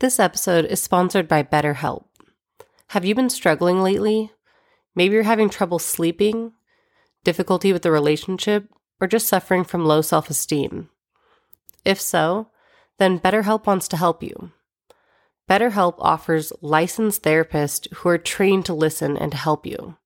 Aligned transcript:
This 0.00 0.20
episode 0.20 0.64
is 0.66 0.80
sponsored 0.80 1.26
by 1.26 1.42
BetterHelp. 1.42 2.04
Have 2.90 3.04
you 3.04 3.16
been 3.16 3.28
struggling 3.28 3.82
lately? 3.82 4.30
Maybe 4.94 5.14
you're 5.14 5.24
having 5.24 5.50
trouble 5.50 5.80
sleeping, 5.80 6.52
difficulty 7.24 7.72
with 7.72 7.82
the 7.82 7.90
relationship, 7.90 8.68
or 9.00 9.08
just 9.08 9.26
suffering 9.26 9.64
from 9.64 9.84
low 9.84 10.00
self 10.00 10.30
esteem. 10.30 10.88
If 11.84 12.00
so, 12.00 12.46
then 12.98 13.18
BetterHelp 13.18 13.66
wants 13.66 13.88
to 13.88 13.96
help 13.96 14.22
you. 14.22 14.52
BetterHelp 15.50 15.96
offers 15.98 16.52
licensed 16.60 17.24
therapists 17.24 17.92
who 17.94 18.08
are 18.08 18.18
trained 18.18 18.66
to 18.66 18.74
listen 18.74 19.16
and 19.16 19.32
to 19.32 19.38
help 19.38 19.66
you. 19.66 19.96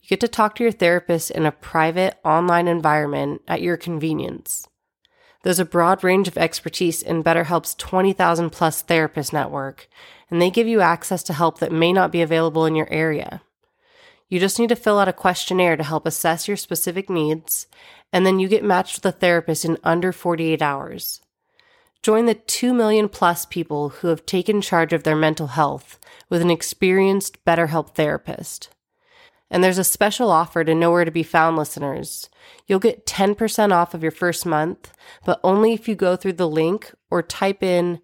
You 0.00 0.08
get 0.08 0.20
to 0.22 0.28
talk 0.28 0.56
to 0.56 0.64
your 0.64 0.72
therapist 0.72 1.30
in 1.30 1.46
a 1.46 1.52
private 1.52 2.18
online 2.24 2.66
environment 2.66 3.42
at 3.46 3.62
your 3.62 3.76
convenience. 3.76 4.66
There's 5.46 5.60
a 5.60 5.64
broad 5.64 6.02
range 6.02 6.26
of 6.26 6.36
expertise 6.36 7.02
in 7.02 7.22
BetterHelp's 7.22 7.76
20,000 7.76 8.50
plus 8.50 8.82
therapist 8.82 9.32
network, 9.32 9.86
and 10.28 10.42
they 10.42 10.50
give 10.50 10.66
you 10.66 10.80
access 10.80 11.22
to 11.22 11.32
help 11.32 11.60
that 11.60 11.70
may 11.70 11.92
not 11.92 12.10
be 12.10 12.20
available 12.20 12.66
in 12.66 12.74
your 12.74 12.92
area. 12.92 13.42
You 14.28 14.40
just 14.40 14.58
need 14.58 14.70
to 14.70 14.74
fill 14.74 14.98
out 14.98 15.06
a 15.06 15.12
questionnaire 15.12 15.76
to 15.76 15.84
help 15.84 16.04
assess 16.04 16.48
your 16.48 16.56
specific 16.56 17.08
needs, 17.08 17.68
and 18.12 18.26
then 18.26 18.40
you 18.40 18.48
get 18.48 18.64
matched 18.64 18.96
with 18.96 19.06
a 19.06 19.16
therapist 19.16 19.64
in 19.64 19.78
under 19.84 20.10
48 20.10 20.60
hours. 20.60 21.20
Join 22.02 22.26
the 22.26 22.34
2 22.34 22.74
million 22.74 23.08
plus 23.08 23.46
people 23.46 23.90
who 23.90 24.08
have 24.08 24.26
taken 24.26 24.60
charge 24.60 24.92
of 24.92 25.04
their 25.04 25.14
mental 25.14 25.46
health 25.46 26.00
with 26.28 26.42
an 26.42 26.50
experienced 26.50 27.44
BetterHelp 27.44 27.94
therapist. 27.94 28.70
And 29.50 29.62
there's 29.62 29.78
a 29.78 29.84
special 29.84 30.30
offer 30.30 30.64
to 30.64 30.74
Nowhere 30.74 31.04
to 31.04 31.10
Be 31.10 31.22
Found 31.22 31.56
listeners. 31.56 32.28
You'll 32.66 32.80
get 32.80 33.06
10% 33.06 33.72
off 33.72 33.94
of 33.94 34.02
your 34.02 34.10
first 34.10 34.44
month, 34.44 34.92
but 35.24 35.40
only 35.44 35.72
if 35.72 35.88
you 35.88 35.94
go 35.94 36.16
through 36.16 36.34
the 36.34 36.48
link 36.48 36.92
or 37.10 37.22
type 37.22 37.62
in 37.62 38.00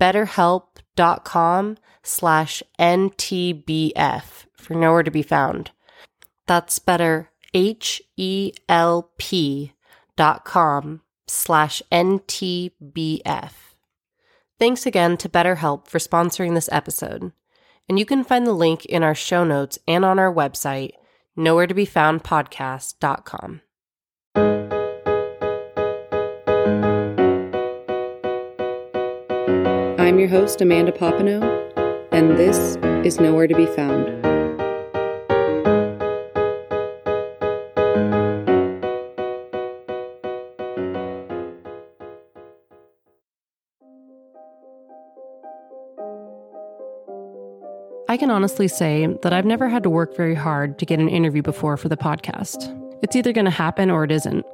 betterhelp.com 0.00 1.76
slash 2.02 2.62
NTBF 2.78 4.46
for 4.56 4.74
Nowhere 4.74 5.02
to 5.02 5.10
Be 5.10 5.22
Found. 5.22 5.70
That's 6.46 6.78
better, 6.78 7.30
H-E-L-P 7.54 8.52
dot 10.16 10.44
com 10.44 11.00
slash 11.28 11.82
NTBF. 11.92 13.52
Thanks 14.58 14.84
again 14.84 15.16
to 15.18 15.28
BetterHelp 15.28 15.86
for 15.86 15.98
sponsoring 15.98 16.54
this 16.54 16.68
episode 16.72 17.32
and 17.90 17.98
you 17.98 18.06
can 18.06 18.22
find 18.22 18.46
the 18.46 18.52
link 18.52 18.84
in 18.84 19.02
our 19.02 19.16
show 19.16 19.42
notes 19.42 19.76
and 19.88 20.04
on 20.04 20.16
our 20.16 20.32
website, 20.32 20.92
nowhere 21.34 21.66
to 21.66 21.74
be 21.74 21.84
found 21.84 22.22
podcast.com. 22.22 23.62
I'm 29.98 30.20
your 30.20 30.28
host, 30.28 30.60
Amanda 30.60 30.92
Papineau, 30.92 31.42
and 32.12 32.38
this 32.38 32.76
is 33.04 33.18
Nowhere 33.18 33.48
to 33.48 33.56
Be 33.56 33.66
Found. 33.66 34.19
Can 48.20 48.30
honestly 48.30 48.68
say 48.68 49.06
that 49.22 49.32
I've 49.32 49.46
never 49.46 49.66
had 49.66 49.82
to 49.82 49.88
work 49.88 50.14
very 50.14 50.34
hard 50.34 50.78
to 50.78 50.84
get 50.84 51.00
an 51.00 51.08
interview 51.08 51.40
before 51.40 51.78
for 51.78 51.88
the 51.88 51.96
podcast. 51.96 52.76
It's 53.02 53.16
either 53.16 53.32
going 53.32 53.46
to 53.46 53.50
happen 53.50 53.90
or 53.90 54.04
it 54.04 54.12
isn't. 54.12 54.44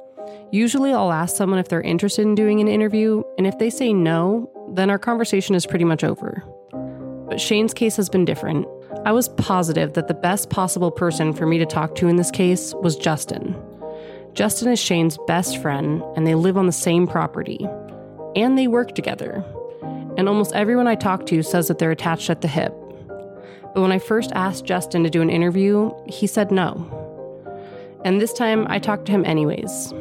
Usually, 0.51 0.93
I'll 0.93 1.11
ask 1.11 1.35
someone 1.35 1.59
if 1.59 1.67
they're 1.67 1.81
interested 1.81 2.21
in 2.21 2.33
doing 2.33 2.61
an 2.61 2.69
interview, 2.69 3.23
and 3.37 3.45
if 3.45 3.59
they 3.59 3.69
say 3.69 3.91
no, 3.91 4.49
then 4.69 4.89
our 4.89 4.97
conversation 4.97 5.53
is 5.53 5.65
pretty 5.65 5.83
much 5.83 6.05
over. 6.05 6.41
But 7.27 7.41
Shane's 7.41 7.73
case 7.73 7.97
has 7.97 8.07
been 8.07 8.23
different. 8.23 8.65
I 9.05 9.11
was 9.11 9.27
positive 9.27 9.93
that 9.93 10.07
the 10.07 10.13
best 10.13 10.49
possible 10.49 10.89
person 10.89 11.33
for 11.33 11.45
me 11.45 11.57
to 11.57 11.65
talk 11.65 11.95
to 11.95 12.07
in 12.07 12.15
this 12.15 12.31
case 12.31 12.73
was 12.75 12.95
Justin. 12.95 13.53
Justin 14.33 14.71
is 14.71 14.79
Shane's 14.79 15.17
best 15.27 15.61
friend, 15.61 16.01
and 16.15 16.25
they 16.25 16.35
live 16.35 16.55
on 16.55 16.67
the 16.67 16.71
same 16.71 17.05
property. 17.05 17.67
And 18.33 18.57
they 18.57 18.67
work 18.67 18.95
together. 18.95 19.43
And 20.17 20.29
almost 20.29 20.53
everyone 20.53 20.87
I 20.87 20.95
talk 20.95 21.25
to 21.25 21.43
says 21.43 21.67
that 21.67 21.79
they're 21.79 21.91
attached 21.91 22.29
at 22.29 22.39
the 22.39 22.47
hip, 22.47 22.73
but 23.77 23.83
when 23.83 23.91
I 23.91 23.99
first 23.99 24.31
asked 24.33 24.65
Justin 24.65 25.03
to 25.03 25.09
do 25.11 25.21
an 25.21 25.29
interview, 25.29 25.91
he 26.07 26.25
said 26.25 26.49
no. 26.49 26.73
And 28.03 28.19
this 28.19 28.33
time 28.33 28.65
I 28.71 28.79
talked 28.79 29.05
to 29.05 29.11
him 29.11 29.23
anyways. 29.23 29.93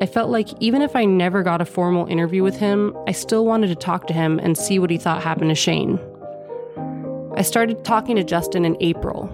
I 0.00 0.06
felt 0.06 0.30
like 0.30 0.50
even 0.60 0.80
if 0.80 0.94
I 0.94 1.06
never 1.06 1.42
got 1.42 1.60
a 1.60 1.64
formal 1.64 2.06
interview 2.06 2.44
with 2.44 2.56
him, 2.56 2.96
I 3.08 3.10
still 3.10 3.44
wanted 3.44 3.66
to 3.66 3.74
talk 3.74 4.06
to 4.06 4.14
him 4.14 4.38
and 4.38 4.56
see 4.56 4.78
what 4.78 4.90
he 4.90 4.96
thought 4.96 5.24
happened 5.24 5.50
to 5.50 5.56
Shane. 5.56 5.98
I 7.36 7.42
started 7.42 7.84
talking 7.84 8.14
to 8.14 8.22
Justin 8.22 8.64
in 8.64 8.76
April. 8.78 9.28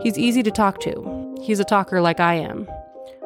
He's 0.00 0.16
easy 0.16 0.44
to 0.44 0.52
talk 0.52 0.78
to. 0.82 1.34
He's 1.42 1.58
a 1.58 1.64
talker 1.64 2.00
like 2.00 2.20
I 2.20 2.34
am. 2.34 2.68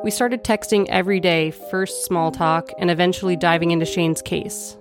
We 0.02 0.10
started 0.10 0.42
texting 0.42 0.86
every 0.88 1.20
day, 1.20 1.50
first 1.50 2.06
small 2.06 2.30
talk, 2.30 2.70
and 2.78 2.90
eventually 2.90 3.36
diving 3.36 3.72
into 3.72 3.84
Shane's 3.84 4.22
case. 4.22 4.74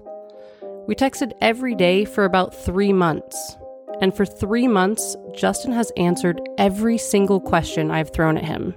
We 0.88 0.96
texted 0.96 1.34
every 1.42 1.76
day 1.76 2.06
for 2.06 2.24
about 2.24 2.56
three 2.56 2.94
months. 2.94 3.58
And 4.02 4.16
for 4.16 4.26
three 4.26 4.68
months, 4.68 5.16
Justin 5.34 5.72
has 5.74 5.92
answered 5.96 6.42
every 6.58 6.98
single 6.98 7.40
question 7.40 7.92
I've 7.92 8.12
thrown 8.12 8.36
at 8.36 8.44
him. 8.44 8.76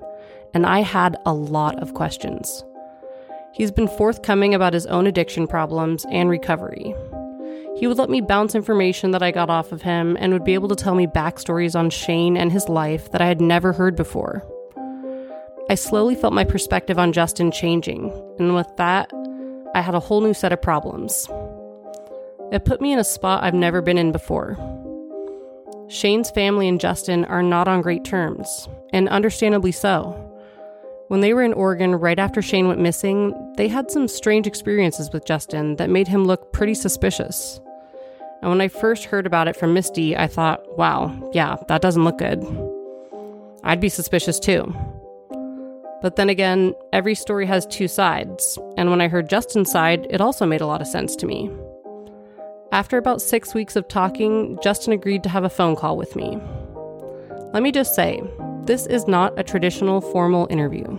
And 0.52 0.66
I 0.66 0.80
had 0.80 1.16
a 1.26 1.32
lot 1.32 1.82
of 1.82 1.94
questions. 1.94 2.62
He's 3.52 3.72
been 3.72 3.88
forthcoming 3.88 4.54
about 4.54 4.74
his 4.74 4.86
own 4.86 5.06
addiction 5.06 5.46
problems 5.46 6.04
and 6.10 6.28
recovery. 6.28 6.94
He 7.76 7.86
would 7.86 7.98
let 7.98 8.10
me 8.10 8.20
bounce 8.20 8.54
information 8.54 9.12
that 9.12 9.22
I 9.22 9.30
got 9.30 9.50
off 9.50 9.72
of 9.72 9.82
him 9.82 10.16
and 10.20 10.32
would 10.32 10.44
be 10.44 10.54
able 10.54 10.68
to 10.68 10.76
tell 10.76 10.94
me 10.94 11.06
backstories 11.06 11.74
on 11.74 11.90
Shane 11.90 12.36
and 12.36 12.52
his 12.52 12.68
life 12.68 13.10
that 13.10 13.20
I 13.20 13.26
had 13.26 13.40
never 13.40 13.72
heard 13.72 13.96
before. 13.96 14.44
I 15.70 15.74
slowly 15.74 16.14
felt 16.14 16.34
my 16.34 16.44
perspective 16.44 16.98
on 16.98 17.12
Justin 17.12 17.50
changing, 17.50 18.12
and 18.38 18.54
with 18.54 18.68
that, 18.76 19.10
I 19.74 19.80
had 19.80 19.94
a 19.94 20.00
whole 20.00 20.20
new 20.20 20.34
set 20.34 20.52
of 20.52 20.60
problems. 20.60 21.28
It 22.52 22.64
put 22.64 22.80
me 22.80 22.92
in 22.92 22.98
a 22.98 23.04
spot 23.04 23.42
I've 23.42 23.54
never 23.54 23.82
been 23.82 23.98
in 23.98 24.12
before. 24.12 24.58
Shane's 25.88 26.30
family 26.30 26.68
and 26.68 26.80
Justin 26.80 27.24
are 27.26 27.42
not 27.42 27.68
on 27.68 27.82
great 27.82 28.04
terms, 28.04 28.68
and 28.92 29.08
understandably 29.08 29.72
so. 29.72 30.20
When 31.08 31.20
they 31.20 31.34
were 31.34 31.42
in 31.42 31.52
Oregon 31.52 31.94
right 31.94 32.18
after 32.18 32.40
Shane 32.40 32.68
went 32.68 32.80
missing, 32.80 33.34
they 33.56 33.68
had 33.68 33.90
some 33.90 34.08
strange 34.08 34.46
experiences 34.46 35.10
with 35.12 35.26
Justin 35.26 35.76
that 35.76 35.90
made 35.90 36.08
him 36.08 36.24
look 36.24 36.52
pretty 36.52 36.74
suspicious. 36.74 37.60
And 38.40 38.50
when 38.50 38.60
I 38.60 38.68
first 38.68 39.04
heard 39.04 39.26
about 39.26 39.46
it 39.46 39.56
from 39.56 39.74
Misty, 39.74 40.16
I 40.16 40.26
thought, 40.26 40.76
wow, 40.78 41.30
yeah, 41.32 41.56
that 41.68 41.82
doesn't 41.82 42.04
look 42.04 42.18
good. 42.18 42.42
I'd 43.62 43.80
be 43.80 43.88
suspicious 43.88 44.38
too. 44.40 44.74
But 46.00 46.16
then 46.16 46.28
again, 46.28 46.74
every 46.92 47.14
story 47.14 47.46
has 47.46 47.66
two 47.66 47.88
sides, 47.88 48.58
and 48.76 48.90
when 48.90 49.00
I 49.00 49.08
heard 49.08 49.30
Justin's 49.30 49.70
side, 49.70 50.06
it 50.10 50.20
also 50.20 50.44
made 50.44 50.60
a 50.60 50.66
lot 50.66 50.82
of 50.82 50.86
sense 50.86 51.16
to 51.16 51.26
me. 51.26 51.50
After 52.74 52.98
about 52.98 53.22
six 53.22 53.54
weeks 53.54 53.76
of 53.76 53.86
talking, 53.86 54.58
Justin 54.60 54.92
agreed 54.92 55.22
to 55.22 55.28
have 55.28 55.44
a 55.44 55.48
phone 55.48 55.76
call 55.76 55.96
with 55.96 56.16
me. 56.16 56.36
Let 57.52 57.62
me 57.62 57.70
just 57.70 57.94
say, 57.94 58.20
this 58.64 58.86
is 58.86 59.06
not 59.06 59.32
a 59.38 59.44
traditional 59.44 60.00
formal 60.00 60.48
interview. 60.50 60.98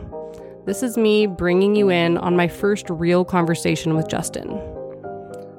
This 0.66 0.82
is 0.82 0.98
me 0.98 1.28
bringing 1.28 1.76
you 1.76 1.90
in 1.90 2.18
on 2.18 2.38
my 2.38 2.48
first 2.48 2.90
real 2.90 3.26
conversation 3.26 3.94
with 3.94 4.08
Justin. 4.08 4.58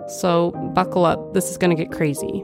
So, 0.08 0.52
buckle 0.74 1.04
up, 1.04 1.34
this 1.34 1.50
is 1.50 1.58
going 1.58 1.76
to 1.76 1.84
get 1.84 1.92
crazy. 1.92 2.42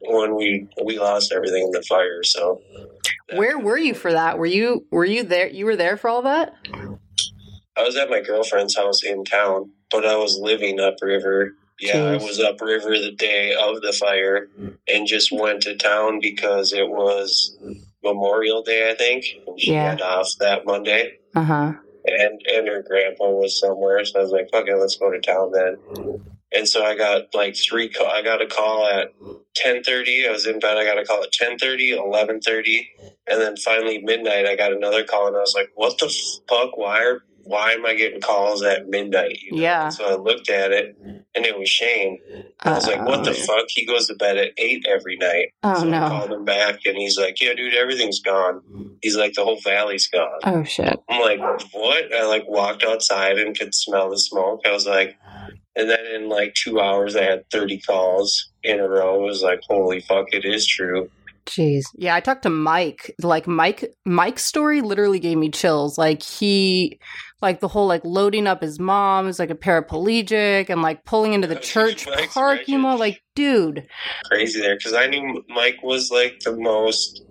When 0.00 0.34
we 0.34 0.66
we 0.84 0.98
lost 0.98 1.32
everything 1.32 1.62
in 1.62 1.70
the 1.70 1.82
fire, 1.82 2.24
so 2.24 2.60
Where 3.36 3.60
were 3.60 3.78
you 3.78 3.94
for 3.94 4.10
that? 4.10 4.36
Were 4.36 4.46
you 4.46 4.84
were 4.90 5.04
you 5.04 5.22
there 5.22 5.46
you 5.46 5.64
were 5.64 5.76
there 5.76 5.96
for 5.96 6.10
all 6.10 6.22
that? 6.22 6.52
I 7.76 7.82
was 7.82 7.96
at 7.96 8.10
my 8.10 8.20
girlfriend's 8.20 8.76
house 8.76 9.02
in 9.02 9.24
town, 9.24 9.70
but 9.90 10.04
I 10.04 10.16
was 10.16 10.38
living 10.38 10.78
upriver. 10.78 11.54
Yeah, 11.80 11.94
Jeez. 11.94 12.20
I 12.20 12.24
was 12.24 12.38
upriver 12.38 12.90
the 12.90 13.12
day 13.12 13.54
of 13.54 13.80
the 13.80 13.92
fire 13.92 14.48
and 14.86 15.06
just 15.06 15.32
went 15.32 15.62
to 15.62 15.76
town 15.76 16.20
because 16.20 16.72
it 16.72 16.88
was 16.88 17.56
Memorial 18.04 18.62
Day, 18.62 18.90
I 18.90 18.94
think. 18.94 19.24
And 19.46 19.60
she 19.60 19.72
yeah. 19.72 19.90
had 19.90 20.00
off 20.00 20.28
that 20.40 20.66
Monday. 20.66 21.18
Uh 21.34 21.44
huh. 21.44 21.72
And 22.04 22.42
and 22.52 22.68
her 22.68 22.82
grandpa 22.82 23.30
was 23.30 23.58
somewhere, 23.58 24.04
so 24.04 24.18
I 24.18 24.22
was 24.22 24.32
like, 24.32 24.48
"Okay, 24.52 24.74
let's 24.74 24.96
go 24.96 25.10
to 25.10 25.20
town 25.20 25.52
then." 25.52 25.78
And 26.54 26.68
so 26.68 26.84
I 26.84 26.96
got 26.96 27.32
like 27.32 27.56
three 27.56 27.88
call. 27.88 28.08
I 28.08 28.22
got 28.22 28.42
a 28.42 28.46
call 28.46 28.86
at 28.86 29.14
ten 29.54 29.84
thirty. 29.84 30.26
I 30.28 30.32
was 30.32 30.46
in 30.46 30.58
bed. 30.58 30.76
I 30.76 30.84
got 30.84 30.98
a 30.98 31.04
call 31.04 31.22
at 31.22 31.32
10.30, 31.32 31.96
11.30. 31.96 32.86
and 33.28 33.40
then 33.40 33.56
finally 33.56 34.02
midnight. 34.02 34.46
I 34.46 34.56
got 34.56 34.72
another 34.72 35.04
call, 35.04 35.28
and 35.28 35.36
I 35.36 35.40
was 35.40 35.54
like, 35.54 35.70
"What 35.76 35.96
the 35.98 36.12
fuck? 36.48 36.76
Why 36.76 37.04
are 37.04 37.22
why 37.44 37.72
am 37.72 37.84
I 37.84 37.94
getting 37.94 38.20
calls 38.20 38.62
at 38.62 38.88
midnight? 38.88 39.38
You 39.42 39.52
know? 39.52 39.62
Yeah. 39.62 39.88
So 39.88 40.04
I 40.04 40.14
looked 40.16 40.48
at 40.48 40.72
it, 40.72 40.96
and 41.00 41.46
it 41.46 41.58
was 41.58 41.68
Shane. 41.68 42.18
I 42.60 42.74
was 42.74 42.86
like, 42.86 43.04
what 43.04 43.24
the 43.24 43.34
fuck? 43.34 43.66
He 43.68 43.86
goes 43.86 44.06
to 44.06 44.14
bed 44.14 44.36
at 44.36 44.52
eight 44.58 44.86
every 44.88 45.16
night. 45.16 45.52
Oh 45.62 45.74
so 45.80 45.86
I 45.86 45.90
no. 45.90 46.08
called 46.08 46.32
him 46.32 46.44
back, 46.44 46.80
and 46.84 46.96
he's 46.96 47.18
like, 47.18 47.40
yeah, 47.40 47.54
dude, 47.54 47.74
everything's 47.74 48.20
gone. 48.20 48.62
He's 49.02 49.16
like, 49.16 49.34
the 49.34 49.44
whole 49.44 49.60
valley's 49.60 50.08
gone. 50.08 50.40
Oh 50.44 50.64
shit. 50.64 50.98
I'm 51.08 51.20
like, 51.20 51.40
what? 51.72 52.14
I 52.14 52.26
like 52.26 52.44
walked 52.48 52.84
outside 52.84 53.38
and 53.38 53.58
could 53.58 53.74
smell 53.74 54.10
the 54.10 54.18
smoke. 54.18 54.60
I 54.66 54.72
was 54.72 54.86
like, 54.86 55.16
and 55.74 55.88
then 55.88 56.04
in 56.14 56.28
like 56.28 56.54
two 56.54 56.80
hours, 56.80 57.16
I 57.16 57.22
had 57.22 57.50
30 57.50 57.80
calls 57.80 58.50
in 58.62 58.78
a 58.78 58.88
row. 58.88 59.22
I 59.22 59.24
was 59.24 59.42
like, 59.42 59.60
holy 59.68 60.00
fuck, 60.00 60.32
it 60.32 60.44
is 60.44 60.66
true. 60.66 61.10
Jeez. 61.46 61.82
Yeah, 61.96 62.14
I 62.14 62.20
talked 62.20 62.42
to 62.44 62.50
Mike. 62.50 63.14
Like 63.20 63.46
Mike 63.46 63.92
Mike's 64.04 64.44
story 64.44 64.80
literally 64.80 65.18
gave 65.18 65.38
me 65.38 65.50
chills. 65.50 65.98
Like 65.98 66.22
he 66.22 67.00
like 67.42 67.60
the 67.60 67.68
whole 67.68 67.86
like 67.86 68.04
loading 68.04 68.46
up 68.46 68.62
his 68.62 68.78
mom 68.78 69.28
is 69.28 69.38
like 69.38 69.50
a 69.50 69.54
paraplegic 69.54 70.70
and 70.70 70.80
like 70.80 71.04
pulling 71.04 71.32
into 71.32 71.48
the 71.48 71.56
church 71.56 72.06
Mike's 72.06 72.32
parking 72.32 72.82
lot. 72.82 72.98
Like, 72.98 73.20
dude. 73.34 73.86
Crazy 74.24 74.60
there 74.60 74.76
because 74.76 74.94
I 74.94 75.06
knew 75.06 75.42
Mike 75.48 75.82
was 75.82 76.10
like 76.10 76.40
the 76.40 76.56
most 76.56 77.22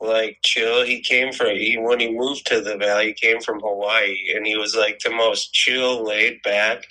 like 0.00 0.38
chill. 0.44 0.84
He 0.84 1.00
came 1.00 1.32
from 1.32 1.48
he 1.48 1.76
when 1.78 2.00
he 2.00 2.16
moved 2.16 2.46
to 2.46 2.60
the 2.60 2.76
valley, 2.76 3.08
he 3.08 3.14
came 3.14 3.40
from 3.40 3.60
Hawaii, 3.60 4.16
and 4.34 4.46
he 4.46 4.56
was 4.56 4.76
like 4.76 5.00
the 5.00 5.10
most 5.10 5.52
chill, 5.52 6.04
laid 6.04 6.40
back. 6.42 6.84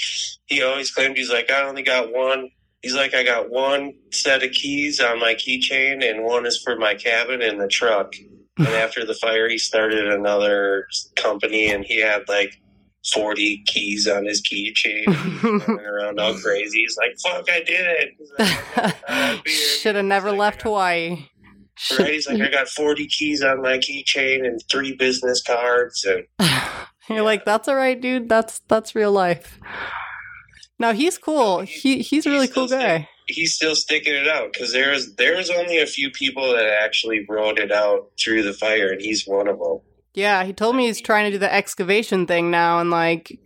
He 0.46 0.62
always 0.62 0.92
claimed 0.92 1.18
he's 1.18 1.32
like, 1.32 1.52
I 1.52 1.64
only 1.64 1.84
got 1.84 2.14
one. 2.14 2.50
He's 2.82 2.96
like, 2.96 3.14
I 3.14 3.24
got 3.24 3.50
one 3.50 3.94
set 4.12 4.44
of 4.44 4.52
keys 4.52 5.00
on 5.00 5.20
my 5.20 5.34
keychain, 5.34 6.08
and 6.08 6.24
one 6.24 6.46
is 6.46 6.62
for 6.62 6.78
my 6.78 6.96
cabin 6.96 7.42
and 7.42 7.60
the 7.60 7.68
truck. 7.68 8.14
And 8.58 8.68
after 8.68 9.06
the 9.06 9.14
fire, 9.14 9.48
he 9.50 9.58
started 9.58 10.08
another 10.08 10.88
company, 11.16 11.72
and 11.72 11.84
he 11.86 12.02
had 12.02 12.28
like 12.28 12.60
forty 13.14 13.64
keys 13.68 14.08
on 14.08 14.26
his 14.26 14.42
keychain. 14.42 15.06
running 15.68 15.86
around 15.86 16.20
all 16.20 16.34
crazy. 16.36 16.80
He's 16.80 16.98
like, 16.98 17.16
"Fuck, 17.24 17.50
I 17.50 17.60
did 17.60 17.86
it." 17.86 18.10
Like, 18.40 18.96
"I'll 19.10 19.42
be 19.44 19.52
here." 19.52 19.60
Should 19.78 19.96
have 19.96 20.06
never 20.06 20.30
He's 20.30 20.32
like, 20.34 20.40
left 20.46 20.58
got- 20.60 20.70
Hawaii. 20.70 21.26
Right? 22.00 22.14
He's 22.14 22.28
like, 22.28 22.42
I 22.42 22.50
got 22.50 22.68
40 22.70 23.06
keys 23.06 23.44
on 23.44 23.62
my 23.62 23.78
keychain 23.78 24.44
and 24.44 24.60
three 24.72 24.96
business 24.96 25.44
cards. 25.44 26.04
And 26.06 26.26
You're 27.10 27.22
like, 27.22 27.46
that's 27.46 27.68
all 27.68 27.76
right, 27.76 28.02
dude. 28.02 28.28
That's 28.28 28.60
that's 28.68 28.96
real 28.96 29.12
life. 29.12 29.60
Now 30.80 30.94
he's 30.94 31.20
cool. 31.20 31.60
He 31.62 32.00
he's 32.00 32.26
a 32.26 32.32
really 32.32 32.48
He's 32.48 32.56
cool 32.56 32.68
guy. 32.68 33.08
He's 33.28 33.54
still 33.54 33.76
sticking 33.76 34.14
it 34.16 34.28
out 34.28 34.54
because 34.54 34.72
there's 34.74 35.16
there's 35.16 35.50
only 35.50 35.78
a 35.80 35.86
few 35.88 36.10
people 36.12 36.52
that 36.54 36.66
actually 36.84 37.26
rode 37.28 37.60
it 37.60 37.72
out 37.72 38.12
through 38.20 38.44
the 38.44 38.54
fire, 38.54 38.92
and 38.92 39.02
he's 39.02 39.26
one 39.26 39.48
of 39.48 39.60
them. 39.60 39.80
Yeah, 40.14 40.44
he 40.46 40.54
told 40.54 40.76
me 40.76 40.88
he's 40.88 41.02
trying 41.02 41.26
to 41.26 41.32
do 41.32 41.38
the 41.40 41.54
excavation 41.54 42.26
thing 42.26 42.50
now 42.50 42.80
and 42.80 42.90
like 42.90 43.40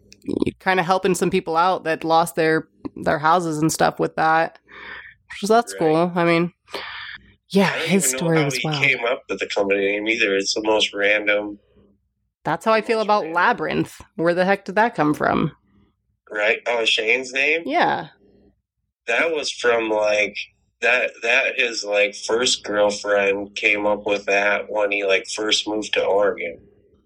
kind 0.59 0.79
of 0.79 0.85
helping 0.85 1.15
some 1.15 1.29
people 1.29 1.57
out 1.57 1.83
that 1.83 2.03
lost 2.03 2.35
their 2.35 2.67
their 2.95 3.19
houses 3.19 3.57
and 3.57 3.71
stuff 3.71 3.99
with 3.99 4.15
that. 4.15 4.59
So 5.39 5.47
that's 5.47 5.73
Right. 5.73 5.79
cool. 5.79 6.11
I 6.15 6.23
mean, 6.25 6.53
yeah, 7.49 7.71
I 7.73 7.79
his 7.79 8.05
story 8.09 8.43
was 8.43 8.55
he 8.55 8.67
wild. 8.67 8.83
came 8.83 9.03
up 9.05 9.23
with 9.29 9.39
the 9.39 9.47
company 9.47 9.81
name 9.91 10.07
either. 10.07 10.35
It's 10.35 10.53
the 10.53 10.61
most 10.63 10.93
random, 10.93 11.59
That's 12.43 12.65
how 12.65 12.73
I 12.73 12.81
feel 12.81 13.01
about 13.01 13.27
Labyrinth. 13.27 14.01
Where 14.15 14.33
the 14.33 14.45
heck 14.45 14.65
did 14.65 14.75
that 14.75 14.95
come 14.95 15.13
from? 15.13 15.51
right? 16.29 16.59
Oh, 16.67 16.85
Shane's 16.85 17.33
name. 17.33 17.63
Yeah. 17.65 18.07
That 19.07 19.31
was 19.31 19.51
from 19.51 19.89
like 19.89 20.35
that. 20.81 21.11
That 21.23 21.59
his 21.59 21.83
like 21.83 22.15
first 22.15 22.63
girlfriend 22.63 23.55
came 23.55 23.85
up 23.85 24.05
with 24.05 24.25
that 24.25 24.65
when 24.69 24.91
he 24.91 25.03
like 25.05 25.25
first 25.35 25.67
moved 25.67 25.93
to 25.93 26.03
Oregon. 26.03 26.59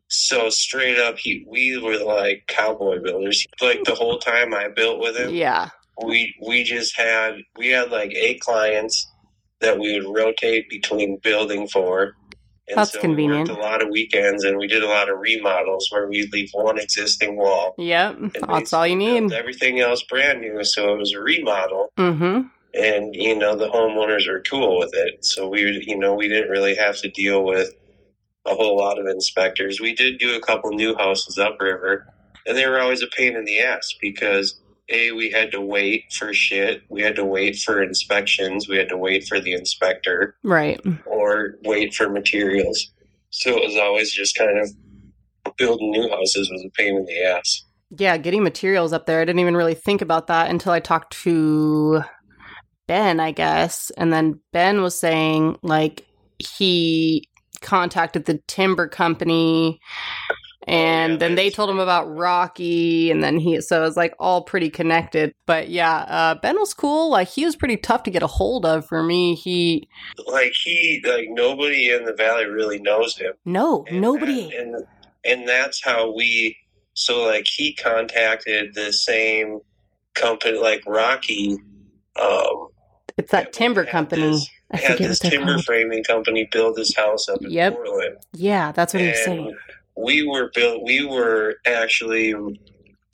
So 0.07 0.49
straight 0.49 0.99
up, 0.99 1.17
he 1.17 1.45
we 1.49 1.77
were 1.81 1.97
like 1.97 2.43
cowboy 2.47 3.01
builders. 3.01 3.45
Like 3.61 3.83
the 3.85 3.95
whole 3.95 4.19
time 4.19 4.53
I 4.53 4.67
built 4.69 4.99
with 4.99 5.15
him, 5.17 5.33
Yeah. 5.33 5.69
we 6.05 6.35
we 6.45 6.63
just 6.63 6.95
had 6.97 7.37
we 7.57 7.69
had 7.69 7.91
like 7.91 8.11
eight 8.13 8.39
clients 8.41 9.11
that 9.61 9.79
we 9.79 9.99
would 9.99 10.15
rotate 10.15 10.69
between 10.69 11.17
building 11.23 11.67
for. 11.67 12.13
And 12.67 12.77
That's 12.77 12.93
so 12.93 12.99
convenient. 12.99 13.47
We 13.49 13.53
worked 13.53 13.63
a 13.63 13.67
lot 13.67 13.81
of 13.83 13.89
weekends, 13.89 14.43
and 14.43 14.57
we 14.57 14.65
did 14.67 14.81
a 14.83 14.87
lot 14.87 15.07
of 15.09 15.19
remodels 15.19 15.87
where 15.91 16.07
we'd 16.07 16.33
leave 16.33 16.49
one 16.53 16.79
existing 16.79 17.35
wall. 17.37 17.75
Yep. 17.77 18.17
That's 18.47 18.73
all 18.73 18.87
you 18.87 18.95
need. 18.95 19.31
Everything 19.31 19.79
else 19.81 20.01
brand 20.03 20.41
new, 20.41 20.63
so 20.63 20.93
it 20.93 20.97
was 20.97 21.13
a 21.13 21.19
remodel 21.19 21.91
Mm-hmm. 21.97 22.47
and 22.73 23.15
you 23.15 23.37
know 23.37 23.55
the 23.55 23.69
homeowners 23.69 24.27
are 24.27 24.41
cool 24.41 24.79
with 24.79 24.91
it 24.93 25.23
so 25.23 25.47
we 25.47 25.83
you 25.87 25.97
know 25.97 26.13
we 26.13 26.27
didn't 26.27 26.49
really 26.49 26.75
have 26.75 26.97
to 26.97 27.09
deal 27.09 27.43
with 27.43 27.69
a 28.45 28.53
whole 28.53 28.77
lot 28.77 28.99
of 28.99 29.05
inspectors 29.07 29.79
we 29.79 29.93
did 29.95 30.17
do 30.19 30.35
a 30.35 30.41
couple 30.41 30.71
new 30.71 30.95
houses 30.97 31.37
upriver 31.37 32.05
and 32.45 32.57
they 32.57 32.67
were 32.67 32.79
always 32.79 33.01
a 33.01 33.07
pain 33.07 33.35
in 33.35 33.45
the 33.45 33.59
ass 33.61 33.93
because 34.01 34.59
a 34.89 35.11
we 35.11 35.31
had 35.31 35.51
to 35.51 35.61
wait 35.61 36.03
for 36.13 36.33
shit 36.33 36.83
we 36.89 37.01
had 37.01 37.15
to 37.15 37.25
wait 37.25 37.55
for 37.57 37.81
inspections 37.81 38.67
we 38.69 38.77
had 38.77 38.89
to 38.89 38.97
wait 38.97 39.27
for 39.27 39.39
the 39.39 39.53
inspector 39.53 40.35
Right. 40.43 40.79
or 41.05 41.55
wait 41.63 41.93
for 41.93 42.09
materials 42.09 42.91
so 43.31 43.49
it 43.57 43.65
was 43.67 43.75
always 43.77 44.11
just 44.13 44.37
kind 44.37 44.57
of 44.59 44.69
building 45.57 45.91
new 45.91 46.09
houses 46.09 46.49
was 46.51 46.63
a 46.65 46.69
pain 46.71 46.95
in 46.95 47.05
the 47.05 47.23
ass 47.23 47.63
Yeah, 47.97 48.17
getting 48.17 48.43
materials 48.43 48.93
up 48.93 49.05
there. 49.05 49.21
I 49.21 49.25
didn't 49.25 49.39
even 49.39 49.55
really 49.57 49.75
think 49.75 50.01
about 50.01 50.27
that 50.27 50.49
until 50.49 50.71
I 50.71 50.79
talked 50.79 51.13
to 51.23 52.01
Ben, 52.87 53.19
I 53.19 53.31
guess. 53.31 53.91
And 53.97 54.11
then 54.11 54.39
Ben 54.51 54.81
was 54.81 54.99
saying, 54.99 55.57
like, 55.61 56.05
he 56.39 57.29
contacted 57.61 58.25
the 58.25 58.39
timber 58.47 58.87
company 58.87 59.79
and 60.67 61.13
yeah, 61.13 61.17
then 61.17 61.35
they 61.35 61.49
told 61.49 61.69
him 61.69 61.79
about 61.79 62.05
Rocky 62.15 63.11
and 63.11 63.23
then 63.23 63.37
he 63.39 63.61
so 63.61 63.81
it 63.81 63.85
was 63.85 63.95
like 63.97 64.13
all 64.19 64.43
pretty 64.43 64.69
connected. 64.69 65.33
But 65.45 65.69
yeah, 65.69 65.97
uh 66.07 66.35
Ben 66.35 66.59
was 66.59 66.73
cool. 66.73 67.09
Like 67.09 67.27
he 67.27 67.45
was 67.45 67.55
pretty 67.55 67.77
tough 67.77 68.03
to 68.03 68.11
get 68.11 68.23
a 68.23 68.27
hold 68.27 68.65
of 68.65 68.85
for 68.87 69.03
me. 69.03 69.35
He 69.35 69.87
like 70.27 70.53
he 70.63 71.01
like 71.05 71.27
nobody 71.29 71.91
in 71.91 72.05
the 72.05 72.13
valley 72.13 72.45
really 72.45 72.79
knows 72.79 73.17
him 73.17 73.33
no, 73.45 73.85
And 73.87 74.01
nobody. 74.01 74.49
that- 74.49 74.55
and 74.59 74.75
and 75.23 75.47
that's 75.47 75.83
how 75.83 76.13
we 76.15 76.57
so 76.93 77.25
like 77.25 77.45
he 77.47 77.73
contacted 77.75 78.73
the 78.73 78.93
same 78.93 79.59
company 80.13 80.57
like 80.57 80.81
rocky 80.87 81.57
um 82.21 82.67
it's 83.17 83.31
that 83.31 83.45
had 83.45 83.53
timber 83.53 83.83
this- 83.83 83.91
company. 83.91 84.39
I 84.71 84.77
had 84.77 84.97
this 84.97 85.19
timber 85.19 85.53
called. 85.53 85.65
framing 85.65 86.03
company 86.03 86.49
build 86.51 86.75
this 86.75 86.95
house 86.95 87.29
up 87.29 87.41
in 87.43 87.51
Yep. 87.51 87.75
portland 87.75 88.17
Yeah, 88.33 88.71
that's 88.71 88.93
what 88.93 89.01
he 89.01 89.09
was 89.09 89.23
saying. 89.23 89.55
We 89.97 90.25
were 90.27 90.51
built 90.53 90.83
we 90.83 91.05
were 91.05 91.55
actually 91.65 92.33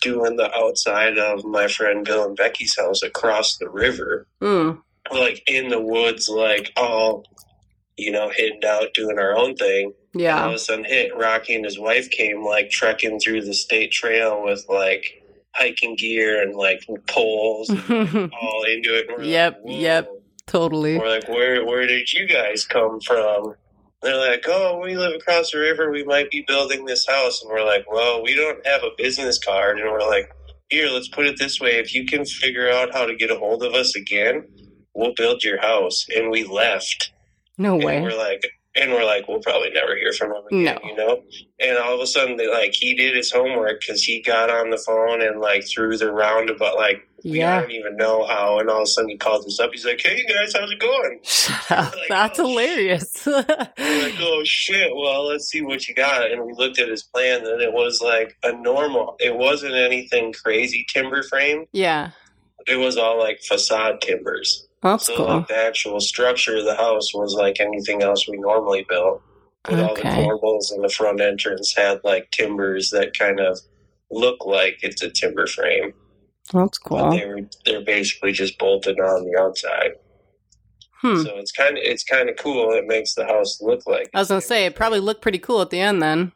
doing 0.01 0.35
the 0.35 0.51
outside 0.55 1.17
of 1.17 1.43
my 1.45 1.67
friend 1.67 2.05
bill 2.05 2.25
and 2.25 2.35
becky's 2.37 2.75
house 2.77 3.03
across 3.03 3.57
the 3.57 3.69
river 3.69 4.25
Mm. 4.41 4.81
like 5.11 5.43
in 5.47 5.69
the 5.69 5.79
woods 5.81 6.27
like 6.29 6.71
all 6.75 7.23
you 7.97 8.11
know 8.11 8.31
hidden 8.35 8.59
out 8.65 8.93
doing 8.93 9.19
our 9.19 9.35
own 9.37 9.55
thing 9.55 9.93
And 10.13 10.43
all 10.43 10.49
of 10.49 10.55
a 10.55 10.59
sudden, 10.59 10.83
hit 10.85 11.15
Rocky 11.15 11.55
and 11.55 11.63
his 11.63 11.79
wife 11.79 12.09
came 12.09 12.43
like 12.43 12.69
trekking 12.69 13.19
through 13.19 13.41
the 13.45 13.53
state 13.53 13.91
trail 13.91 14.43
with 14.43 14.65
like 14.67 15.23
hiking 15.53 15.95
gear 15.95 16.41
and 16.41 16.55
like 16.55 16.81
poles 17.07 17.69
and 17.69 17.79
all 18.41 18.63
into 18.63 18.93
it. 18.93 19.25
Yep, 19.25 19.61
like, 19.63 19.79
yep. 19.79 20.09
Totally. 20.47 20.97
We're 20.97 21.07
like, 21.15 21.29
where 21.29 21.65
where 21.65 21.87
did 21.87 22.11
you 22.11 22.27
guys 22.27 22.65
come 22.65 22.99
from? 22.99 23.55
They're 24.01 24.17
like, 24.17 24.45
oh, 24.47 24.79
we 24.83 24.97
live 24.97 25.13
across 25.13 25.51
the 25.51 25.59
river. 25.59 25.91
We 25.91 26.03
might 26.03 26.31
be 26.31 26.43
building 26.47 26.85
this 26.85 27.05
house, 27.07 27.41
and 27.41 27.51
we're 27.51 27.65
like, 27.65 27.85
well, 27.91 28.23
we 28.23 28.35
don't 28.35 28.65
have 28.65 28.83
a 28.83 28.89
business 28.97 29.37
card, 29.37 29.79
and 29.79 29.91
we're 29.91 30.07
like, 30.07 30.31
here, 30.69 30.87
let's 30.87 31.09
put 31.09 31.25
it 31.25 31.37
this 31.37 31.59
way: 31.59 31.77
if 31.79 31.93
you 31.93 32.05
can 32.05 32.25
figure 32.25 32.69
out 32.69 32.93
how 32.93 33.05
to 33.05 33.15
get 33.15 33.29
a 33.29 33.37
hold 33.37 33.61
of 33.63 33.73
us 33.73 33.95
again, 33.95 34.47
we'll 34.95 35.13
build 35.15 35.43
your 35.43 35.59
house. 35.61 36.05
And 36.15 36.31
we 36.31 36.43
left. 36.45 37.11
No 37.57 37.75
And 37.75 37.83
way. 37.83 38.01
we're 38.01 38.17
like, 38.17 38.41
and 38.75 38.91
we're 38.91 39.03
like, 39.03 39.27
we'll 39.27 39.41
probably 39.41 39.69
never 39.71 39.95
hear 39.97 40.13
from 40.13 40.31
him 40.31 40.43
again, 40.49 40.79
No. 40.81 40.89
you 40.89 40.95
know? 40.95 41.21
And 41.59 41.77
all 41.77 41.93
of 41.93 41.99
a 41.99 42.07
sudden, 42.07 42.37
they, 42.37 42.49
like, 42.49 42.73
he 42.73 42.95
did 42.95 43.15
his 43.15 43.29
homework 43.31 43.81
because 43.81 44.01
he 44.01 44.21
got 44.21 44.49
on 44.49 44.69
the 44.69 44.77
phone 44.77 45.21
and, 45.21 45.41
like, 45.41 45.67
through 45.67 45.97
the 45.97 46.11
roundabout, 46.11 46.77
like, 46.77 47.05
we 47.23 47.39
Yeah. 47.39 47.61
don't 47.61 47.71
even 47.71 47.95
know 47.97 48.25
how. 48.25 48.59
And 48.59 48.69
all 48.69 48.77
of 48.77 48.83
a 48.83 48.87
sudden, 48.87 49.09
he 49.09 49.17
called 49.17 49.45
us 49.45 49.59
up. 49.59 49.71
He's 49.73 49.85
like, 49.85 50.01
hey, 50.01 50.25
guys, 50.25 50.53
how's 50.53 50.71
it 50.71 50.79
going? 50.79 51.19
Shut 51.23 51.71
up. 51.71 51.95
Like, 51.95 52.09
That's 52.09 52.39
oh, 52.39 52.47
hilarious. 52.47 53.25
Like, 53.37 54.15
oh, 54.19 54.41
shit, 54.45 54.91
well, 54.95 55.27
let's 55.27 55.47
see 55.49 55.61
what 55.61 55.87
you 55.87 55.95
got. 55.95 56.31
And 56.31 56.45
we 56.45 56.53
looked 56.53 56.79
at 56.79 56.89
his 56.89 57.03
plan, 57.03 57.45
and 57.45 57.61
it 57.61 57.71
was, 57.73 58.01
like, 58.01 58.37
a 58.43 58.51
normal, 58.53 59.15
it 59.19 59.35
wasn't 59.35 59.73
anything 59.75 60.33
crazy 60.33 60.85
timber 60.91 61.23
frame. 61.23 61.65
yeah. 61.71 62.11
It 62.67 62.75
was 62.75 62.95
all, 62.97 63.17
like, 63.19 63.41
facade 63.41 64.01
timbers. 64.01 64.67
That's 64.83 65.07
So 65.07 65.15
cool. 65.15 65.25
like 65.27 65.47
the 65.47 65.57
actual 65.57 65.99
structure 65.99 66.57
of 66.57 66.65
the 66.65 66.75
house 66.75 67.13
was 67.13 67.33
like 67.35 67.59
anything 67.59 68.01
else 68.01 68.27
we 68.27 68.37
normally 68.37 68.83
built. 68.89 69.21
But 69.63 69.79
all 69.79 69.93
the 69.95 70.01
Okay. 70.01 70.23
corbels 70.25 70.73
in 70.73 70.81
the 70.81 70.89
front 70.89 71.21
entrance 71.21 71.75
had 71.75 72.01
like 72.03 72.31
timbers 72.31 72.89
that 72.89 73.17
kind 73.17 73.39
of 73.39 73.59
look 74.09 74.43
like 74.45 74.79
it's 74.81 75.03
a 75.03 75.09
timber 75.11 75.45
frame, 75.45 75.93
That's 76.53 76.77
but 76.79 76.87
cool. 76.89 77.11
they 77.11 77.25
were 77.25 77.41
they're 77.65 77.81
basically 77.85 78.31
just 78.31 78.57
bolted 78.57 78.99
on 78.99 79.23
the 79.25 79.39
outside. 79.39 79.91
Hmm. 81.01 81.21
So 81.23 81.37
it's 81.37 81.51
kind 81.51 81.77
of 81.77 81.83
it's 81.83 82.03
kind 82.03 82.29
of 82.29 82.35
cool. 82.37 82.71
It 82.73 82.85
makes 82.87 83.13
the 83.15 83.25
house 83.25 83.59
look 83.61 83.85
like 83.87 84.09
I 84.13 84.19
was 84.19 84.27
gonna 84.27 84.41
say 84.41 84.65
it 84.65 84.75
probably 84.75 84.99
looked 84.99 85.21
pretty 85.21 85.39
cool 85.39 85.61
at 85.61 85.69
the 85.69 85.79
end 85.79 86.01
then. 86.01 86.31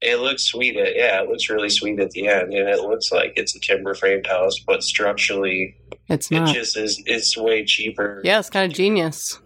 It 0.00 0.16
looks 0.20 0.42
sweet. 0.44 0.76
At, 0.76 0.94
yeah, 0.96 1.22
it 1.22 1.28
looks 1.30 1.48
really 1.48 1.70
sweet 1.70 1.98
at 2.00 2.10
the 2.10 2.26
end, 2.28 2.52
and 2.52 2.68
it 2.68 2.80
looks 2.80 3.10
like 3.10 3.32
it's 3.36 3.54
a 3.56 3.60
timber 3.60 3.94
framed 3.94 4.26
house, 4.26 4.58
but 4.66 4.82
structurally, 4.82 5.74
It's 6.08 6.30
it 6.30 6.40
not. 6.40 6.54
just 6.54 6.76
is. 6.76 7.02
It's 7.06 7.36
way 7.38 7.64
cheaper. 7.64 8.20
Yeah, 8.24 8.38
it's 8.40 8.50
kind 8.50 8.70
of 8.70 8.76
genius. 8.76 9.38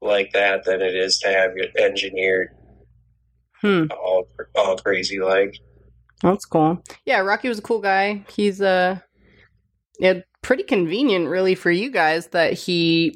like 0.00 0.32
that 0.32 0.64
than 0.64 0.82
it 0.82 0.96
is 0.96 1.18
to 1.18 1.28
have 1.28 1.52
it 1.56 1.70
engineered 1.78 2.48
Hmm. 3.60 3.84
all 3.92 4.26
all 4.56 4.76
crazy 4.76 5.20
like. 5.20 5.56
That's 6.22 6.44
cool. 6.44 6.82
Yeah, 7.04 7.18
Rocky 7.20 7.48
was 7.48 7.58
a 7.58 7.62
cool 7.62 7.80
guy. 7.80 8.24
He's 8.34 8.60
uh 8.60 8.98
yeah, 9.98 10.20
pretty 10.42 10.62
convenient 10.62 11.28
really 11.28 11.54
for 11.54 11.70
you 11.70 11.90
guys 11.90 12.28
that 12.28 12.52
he 12.52 13.14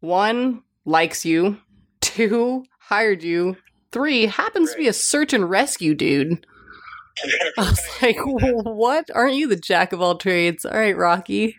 one 0.00 0.62
likes 0.84 1.24
you, 1.24 1.58
two 2.00 2.64
hired 2.78 3.22
you, 3.22 3.56
three 3.92 4.26
happens 4.26 4.72
to 4.72 4.76
be 4.78 4.88
a 4.88 4.92
search 4.92 5.32
and 5.32 5.48
rescue 5.48 5.94
dude. 5.94 6.46
I 7.58 7.62
was 7.62 7.80
like, 8.02 8.18
what? 8.24 9.08
Aren't 9.14 9.36
you 9.36 9.46
the 9.46 9.56
jack 9.56 9.92
of 9.92 10.02
all 10.02 10.16
trades? 10.16 10.64
All 10.64 10.76
right, 10.76 10.96
Rocky. 10.96 11.56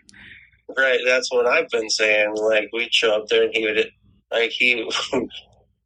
Right, 0.76 1.00
that's 1.06 1.32
what 1.32 1.46
I've 1.46 1.68
been 1.70 1.88
saying. 1.88 2.34
Like 2.34 2.68
we'd 2.72 2.92
show 2.92 3.16
up 3.16 3.28
there 3.28 3.44
and 3.44 3.54
he 3.54 3.64
would 3.64 3.90
like 4.30 4.50
he 4.50 4.88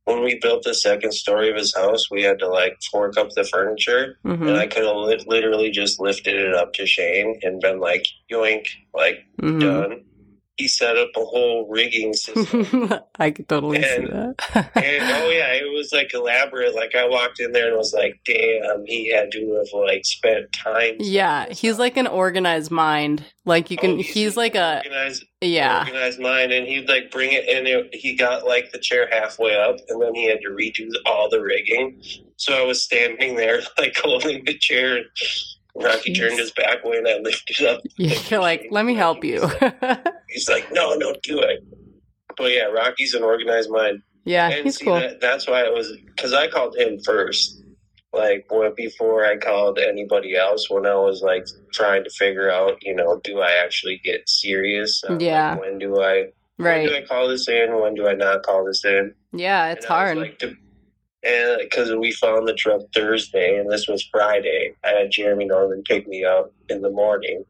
when 0.05 0.23
we 0.23 0.39
built 0.41 0.63
the 0.65 0.75
second 0.75 1.13
story 1.13 1.51
of 1.51 1.57
his 1.57 1.75
house, 1.75 2.11
we 2.11 2.23
had 2.23 2.39
to 2.41 2.49
like 2.49 2.79
fork 2.91 3.17
up 3.17 3.31
the 3.31 3.45
furniture, 3.45 4.19
hmm 4.25 4.43
and 4.43 4.57
I 4.57 4.67
could 4.67 4.85
have 4.85 4.97
li- 4.97 5.25
literally 5.27 5.71
just 5.71 6.01
lifted 6.01 6.37
it 6.37 6.55
up 6.55 6.73
to 6.75 6.87
Shane 6.87 7.39
and 7.43 7.61
been 7.61 7.81
like, 7.81 8.07
"Yoink!" 8.33 8.67
Like 8.95 9.25
hmm 9.41 9.59
done. 9.61 10.05
He 10.61 10.69
set 10.69 10.99
up 10.99 11.09
a 11.17 11.25
whole 11.25 11.67
rigging 11.71 12.13
system. 12.13 12.93
I 13.19 13.31
could 13.31 13.49
totally 13.49 13.83
see 13.83 14.05
that. 14.07 14.35
And 14.75 15.03
oh 15.03 15.31
yeah, 15.31 15.55
it 15.55 15.73
was 15.75 15.91
like 15.91 16.13
elaborate. 16.13 16.75
Like 16.75 16.95
I 16.95 17.09
walked 17.09 17.41
in 17.41 17.53
there 17.53 17.69
and 17.69 17.77
was 17.79 17.95
like, 17.95 18.21
"Damn!" 18.27 18.85
He 18.85 19.11
had 19.11 19.31
to 19.33 19.55
have 19.57 19.73
like 19.73 20.05
spent 20.05 20.53
time. 20.53 20.97
yeah, 20.99 21.47
he's 21.51 21.79
like 21.79 21.97
an 21.97 22.07
organized 22.07 22.71
mind. 22.71 23.25
Like 23.47 23.71
you 23.71 23.79
can, 23.79 23.93
Oh, 23.93 24.03
he's 24.03 24.37
like 24.37 24.55
a 24.55 24.83
organized, 24.85 25.25
yeah. 25.41 25.81
organized 25.81 26.21
mind, 26.21 26.53
and 26.53 26.67
he'd 26.67 26.89
like 26.91 27.11
bring 27.11 27.33
it, 27.33 27.49
and 27.49 27.67
it, 27.67 27.95
he 27.95 28.15
got 28.15 28.45
like 28.47 28.71
the 28.73 28.79
chair 28.79 29.09
halfway 29.11 29.57
up, 29.57 29.77
and 29.89 30.01
then 30.03 30.15
he 30.15 30.29
had 30.29 30.41
to 30.43 30.51
redo 30.51 30.91
all 31.07 31.31
the 31.31 31.41
rigging. 31.41 32.03
So 32.37 32.53
I 32.55 32.67
was 32.67 32.85
standing 32.85 33.37
there 33.37 33.63
like 33.79 33.97
holding 33.97 34.45
the 34.45 34.59
chair. 34.59 35.01
Rocky 35.75 36.13
Jeez. 36.13 36.19
turned 36.19 36.39
his 36.39 36.51
back 36.53 36.85
way, 36.85 36.99
and 36.99 37.09
I 37.09 37.19
lifted 37.19 37.67
up. 37.67 37.81
You're 37.97 38.41
like, 38.41 38.67
let 38.71 38.85
me 38.85 38.95
help 38.95 39.25
you. 39.25 39.47
He's 40.29 40.49
like, 40.49 40.71
"No, 40.73 40.99
don't 40.99 41.23
do 41.23 41.41
it." 41.41 41.61
But 42.37 42.53
yeah, 42.53 42.65
Rocky's 42.65 43.15
an 43.15 43.23
organized 43.23 43.71
mind. 43.71 44.03
yeah, 44.25 44.49
and 44.51 44.65
he's 44.65 44.77
see, 44.79 44.85
cool. 44.87 44.95
that, 44.95 45.21
that's 45.21 45.47
why 45.49 45.63
it 45.65 45.73
was 45.75 45.97
because 46.07 46.33
I 46.33 46.49
called 46.49 46.77
him 46.77 46.99
first. 47.05 47.57
Like 48.13 48.47
when, 48.51 48.75
before 48.75 49.25
I 49.25 49.37
called 49.37 49.79
anybody 49.79 50.37
else, 50.37 50.69
when 50.69 50.85
I 50.87 50.95
was 50.97 51.23
like 51.23 51.47
trying 51.73 52.03
to 52.03 52.11
figure 52.11 52.51
out, 52.51 52.79
you 52.83 52.95
know, 52.95 53.21
do 53.23 53.39
I 53.41 53.53
actually 53.65 54.01
get 54.05 54.29
serious? 54.29 55.03
Uh, 55.09 55.13
like, 55.13 55.23
Yeah. 55.23 55.57
when 55.57 55.79
do 55.79 56.01
I? 56.01 56.25
When 56.57 56.67
Right. 56.67 56.89
do 56.89 56.95
I 56.97 57.03
call 57.03 57.29
this 57.29 57.49
in? 57.49 57.79
When 57.81 57.95
do 57.95 58.09
I 58.09 58.15
not 58.15 58.43
call 58.43 58.65
this 58.65 58.85
in? 58.85 59.15
Yeah, 59.33 59.71
it's 59.73 59.87
I 59.87 59.89
was 59.89 60.13
hard. 60.15 60.19
like, 60.19 60.43
and 61.23 61.61
because 61.61 61.93
we 61.95 62.13
found 62.13 62.49
the 62.49 62.55
truck 62.55 62.83
Thursday, 62.95 63.59
and 63.59 63.71
this 63.71 63.87
was 63.89 64.09
Friday, 64.11 64.75
I 64.85 64.89
had 64.89 65.11
Jeremy 65.11 65.45
Norman 65.47 65.83
pick 65.83 66.07
me 66.09 66.25
up 66.25 66.53
in 66.69 66.83
the 66.83 66.91
morning, 66.91 67.45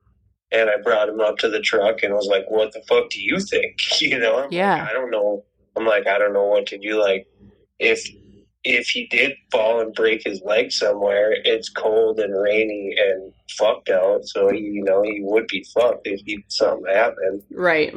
and 0.53 0.69
I 0.69 0.77
brought 0.83 1.09
him 1.09 1.21
up 1.21 1.39
to 1.39 1.49
the 1.49 1.61
truck 1.61 2.03
and 2.03 2.15
was 2.15 2.27
like, 2.27 2.51
"What 2.51 2.73
the 2.73 2.83
fuck 2.89 3.11
do 3.11 3.23
you 3.23 3.39
think?" 3.41 3.77
You 4.01 4.19
know? 4.19 4.37
I'm 4.37 4.43
like, 4.45 4.53
Yeah. 4.53 4.87
I 4.89 4.93
don't 4.93 5.11
know. 5.11 5.45
I'm 5.77 5.87
like, 5.87 6.07
I 6.07 6.19
don't 6.19 6.33
know 6.33 6.47
what 6.47 6.67
to 6.67 6.79
do. 6.79 7.01
Like, 7.01 7.27
if 7.79 8.09
if 8.65 8.89
he 8.89 9.07
did 9.07 9.33
fall 9.51 9.81
and 9.81 9.95
break 9.95 10.23
his 10.25 10.43
leg 10.43 10.71
somewhere, 10.71 11.35
it's 11.45 11.71
cold 11.71 12.19
and 12.19 12.35
rainy 12.43 12.95
and 12.99 13.33
fucked 13.57 13.89
out. 13.89 14.27
So 14.27 14.51
he, 14.51 14.59
you 14.61 14.85
know, 14.85 15.03
he 15.03 15.21
would 15.23 15.47
be 15.47 15.65
fucked 15.73 16.07
if 16.07 16.21
he 16.27 16.45
something 16.49 16.93
happened. 16.93 17.43
right. 17.51 17.95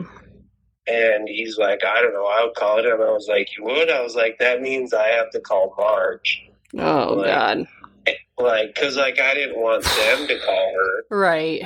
And 0.85 1.27
he's 1.29 1.57
like, 1.57 1.83
I 1.85 2.01
don't 2.01 2.13
know. 2.13 2.25
I 2.25 2.43
would 2.45 2.55
call 2.55 2.79
it. 2.79 2.85
And 2.85 3.01
I 3.01 3.11
was 3.11 3.27
like, 3.29 3.55
you 3.57 3.63
would? 3.63 3.89
I 3.89 4.01
was 4.01 4.15
like, 4.15 4.37
that 4.39 4.61
means 4.61 4.93
I 4.93 5.07
have 5.09 5.29
to 5.31 5.39
call 5.39 5.73
Marge. 5.77 6.43
Oh 6.77 7.13
Like- 7.17 7.27
God. 7.27 7.67
Like, 8.37 8.73
because, 8.73 8.97
like, 8.97 9.19
I 9.19 9.35
didn't 9.35 9.61
want 9.61 9.83
them 9.83 10.27
to 10.27 10.39
call 10.39 10.73
her. 10.75 11.15
Right. 11.15 11.61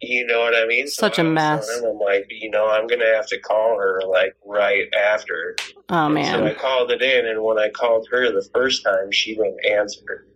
You 0.00 0.24
know 0.24 0.38
what 0.38 0.54
I 0.54 0.64
mean? 0.66 0.86
Such 0.86 1.18
a 1.18 1.24
mess. 1.24 1.68
I'm 1.84 1.98
like, 1.98 2.26
you 2.30 2.48
know, 2.48 2.70
I'm 2.70 2.86
going 2.86 3.00
to 3.00 3.12
have 3.14 3.26
to 3.26 3.38
call 3.40 3.76
her, 3.76 4.00
like, 4.08 4.34
right 4.46 4.86
after. 4.94 5.56
Oh 5.90 6.14
And 6.14 6.26
So 6.26 6.46
I 6.46 6.54
called 6.54 6.92
it 6.92 7.02
in. 7.02 7.26
And 7.26 7.42
when 7.42 7.58
I 7.58 7.68
called 7.70 8.06
her 8.12 8.30
the 8.32 8.48
first 8.54 8.84
time, 8.84 9.10
she 9.10 9.34
didn't 9.34 9.58
answer. 9.68 10.26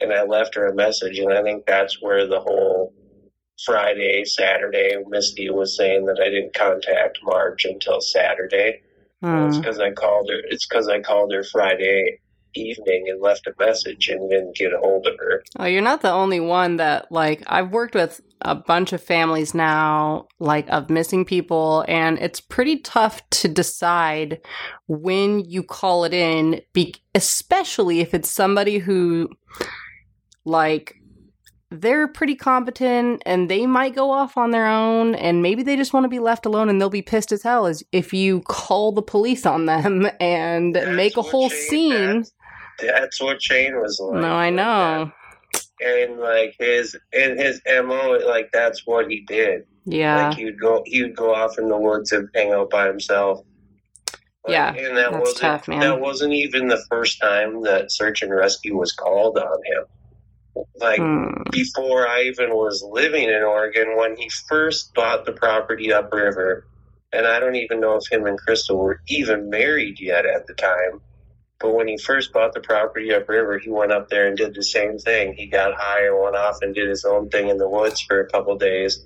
And 0.00 0.12
I 0.12 0.22
left 0.22 0.54
her 0.54 0.68
a 0.68 0.74
message. 0.74 1.18
And 1.18 1.32
I 1.32 1.42
think 1.42 1.66
that's 1.66 2.00
where 2.00 2.26
the 2.26 2.40
whole 2.40 2.94
Friday, 3.64 4.24
Saturday, 4.24 4.96
Misty 5.08 5.50
was 5.50 5.76
saying 5.76 6.06
that 6.06 6.20
I 6.20 6.30
didn't 6.30 6.54
contact 6.54 7.18
Marge 7.22 7.64
until 7.64 8.00
Saturday. 8.00 8.80
Well, 9.20 9.46
It's 9.46 9.58
because 9.58 9.78
I 9.78 9.92
called 9.92 10.28
her. 10.30 10.40
It's 10.48 10.66
because 10.66 10.88
I 10.88 11.00
called 11.00 11.32
her 11.32 11.44
Friday 11.44 12.18
evening 12.54 13.06
and 13.08 13.20
left 13.20 13.46
a 13.46 13.54
message 13.58 14.08
and 14.08 14.28
didn't 14.28 14.56
get 14.56 14.72
a 14.72 14.78
hold 14.78 15.06
of 15.06 15.14
her. 15.18 15.42
Oh, 15.58 15.64
you're 15.64 15.80
not 15.80 16.02
the 16.02 16.10
only 16.10 16.40
one 16.40 16.76
that 16.76 17.10
like 17.10 17.42
I've 17.46 17.70
worked 17.70 17.94
with 17.94 18.20
a 18.42 18.54
bunch 18.54 18.92
of 18.92 19.02
families 19.02 19.54
now, 19.54 20.26
like 20.38 20.68
of 20.68 20.90
missing 20.90 21.24
people, 21.24 21.84
and 21.88 22.18
it's 22.18 22.40
pretty 22.40 22.78
tough 22.78 23.22
to 23.30 23.48
decide 23.48 24.40
when 24.86 25.40
you 25.40 25.62
call 25.62 26.04
it 26.04 26.12
in, 26.12 26.60
be- 26.72 26.96
especially 27.14 28.00
if 28.00 28.14
it's 28.14 28.30
somebody 28.30 28.78
who, 28.78 29.30
like, 30.44 30.96
they're 31.80 32.06
pretty 32.08 32.34
competent 32.34 33.22
and 33.26 33.50
they 33.50 33.66
might 33.66 33.94
go 33.94 34.10
off 34.10 34.36
on 34.36 34.50
their 34.50 34.66
own, 34.66 35.14
and 35.14 35.42
maybe 35.42 35.62
they 35.62 35.76
just 35.76 35.92
want 35.92 36.04
to 36.04 36.08
be 36.08 36.18
left 36.18 36.46
alone, 36.46 36.68
and 36.68 36.80
they'll 36.80 36.90
be 36.90 37.02
pissed 37.02 37.32
as 37.32 37.42
hell 37.42 37.66
as 37.66 37.82
if 37.92 38.12
you 38.12 38.40
call 38.42 38.92
the 38.92 39.02
police 39.02 39.46
on 39.46 39.66
them 39.66 40.08
and 40.20 40.74
That's 40.74 40.88
make 40.96 41.16
a 41.16 41.22
whole 41.22 41.48
Shane- 41.48 41.58
scene. 41.68 42.16
That's, 42.18 42.32
that's 42.80 43.20
what 43.22 43.42
Shane 43.42 43.76
was 43.76 43.98
like. 44.00 44.20
No, 44.20 44.32
I 44.34 44.50
know. 44.50 45.10
And 45.84 46.18
like 46.20 46.54
his 46.58 46.96
and 47.12 47.38
his 47.38 47.60
mo, 47.66 48.18
like 48.26 48.50
that's 48.52 48.86
what 48.86 49.10
he 49.10 49.20
did. 49.26 49.64
Yeah. 49.84 50.28
Like 50.28 50.36
he 50.38 50.44
would 50.44 50.60
go, 50.60 50.82
he 50.86 51.02
would 51.02 51.16
go 51.16 51.34
off 51.34 51.58
in 51.58 51.68
the 51.68 51.76
woods 51.76 52.12
and 52.12 52.28
hang 52.34 52.52
out 52.52 52.70
by 52.70 52.86
himself. 52.86 53.40
Like, 54.44 54.52
Yeah, 54.52 54.74
and 54.74 54.96
that 54.96 55.12
wasn't 55.12 55.38
tough, 55.38 55.68
man. 55.68 55.80
that 55.80 56.00
wasn't 56.00 56.32
even 56.32 56.68
the 56.68 56.82
first 56.88 57.20
time 57.20 57.62
that 57.62 57.92
search 57.92 58.22
and 58.22 58.32
rescue 58.32 58.76
was 58.76 58.92
called 58.92 59.38
on 59.38 59.58
him. 59.66 59.84
Like 60.76 61.00
Hmm. 61.00 61.42
before 61.50 62.06
I 62.08 62.22
even 62.24 62.50
was 62.50 62.82
living 62.82 63.24
in 63.28 63.42
Oregon, 63.42 63.96
when 63.96 64.16
he 64.16 64.28
first 64.48 64.94
bought 64.94 65.24
the 65.24 65.32
property 65.32 65.92
upriver, 65.92 66.66
and 67.12 67.26
I 67.26 67.40
don't 67.40 67.56
even 67.56 67.80
know 67.80 67.96
if 67.96 68.10
him 68.10 68.26
and 68.26 68.38
Crystal 68.38 68.76
were 68.78 69.00
even 69.08 69.50
married 69.50 70.00
yet 70.00 70.26
at 70.26 70.46
the 70.46 70.54
time. 70.54 71.00
But 71.60 71.74
when 71.74 71.86
he 71.88 71.96
first 71.96 72.32
bought 72.32 72.54
the 72.54 72.60
property 72.60 73.12
upriver, 73.14 73.58
he 73.58 73.70
went 73.70 73.92
up 73.92 74.08
there 74.08 74.26
and 74.26 74.36
did 74.36 74.54
the 74.54 74.64
same 74.64 74.98
thing. 74.98 75.34
He 75.34 75.46
got 75.46 75.74
high 75.74 76.06
and 76.06 76.20
went 76.20 76.36
off 76.36 76.58
and 76.60 76.74
did 76.74 76.88
his 76.88 77.04
own 77.04 77.28
thing 77.30 77.48
in 77.48 77.58
the 77.58 77.68
woods 77.68 78.00
for 78.00 78.20
a 78.20 78.28
couple 78.28 78.56
days. 78.58 79.04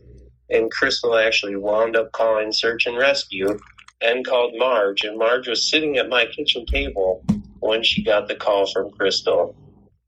And 0.49 0.71
Crystal 0.71 1.17
actually 1.17 1.57
wound 1.57 1.97
up 1.97 2.13
calling 2.13 2.53
search 2.53 2.87
and 2.87 2.97
rescue 2.97 3.59
and 4.01 4.27
called 4.27 4.55
Marge. 4.57 5.05
And 5.05 5.19
Marge 5.19 5.49
was 5.49 5.69
sitting 5.69 5.99
at 5.99 6.09
my 6.09 6.27
kitchen 6.27 6.65
table 6.67 7.25
when 7.61 7.83
she 7.83 8.03
got 8.03 8.29
the 8.29 8.37
call 8.37 8.67
from 8.67 8.91
Crystal 8.93 9.55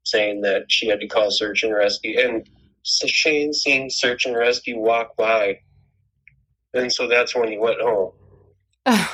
saying 0.09 0.41
that 0.43 0.65
she 0.69 0.89
had 0.89 1.01
to 1.01 1.07
call 1.07 1.31
search 1.31 1.63
and 1.63 1.75
rescue. 1.75 2.19
And 2.19 2.49
so 2.83 3.07
Shane 3.07 3.53
seen 3.53 3.91
search 3.91 4.27
and 4.27 4.37
rescue 4.37 4.79
walk 4.79 5.17
by. 5.17 5.59
And 6.75 6.93
so 6.93 7.07
that's 7.07 7.35
when 7.35 7.51
he 7.51 7.59
went 7.59 7.81
home. 7.81 8.13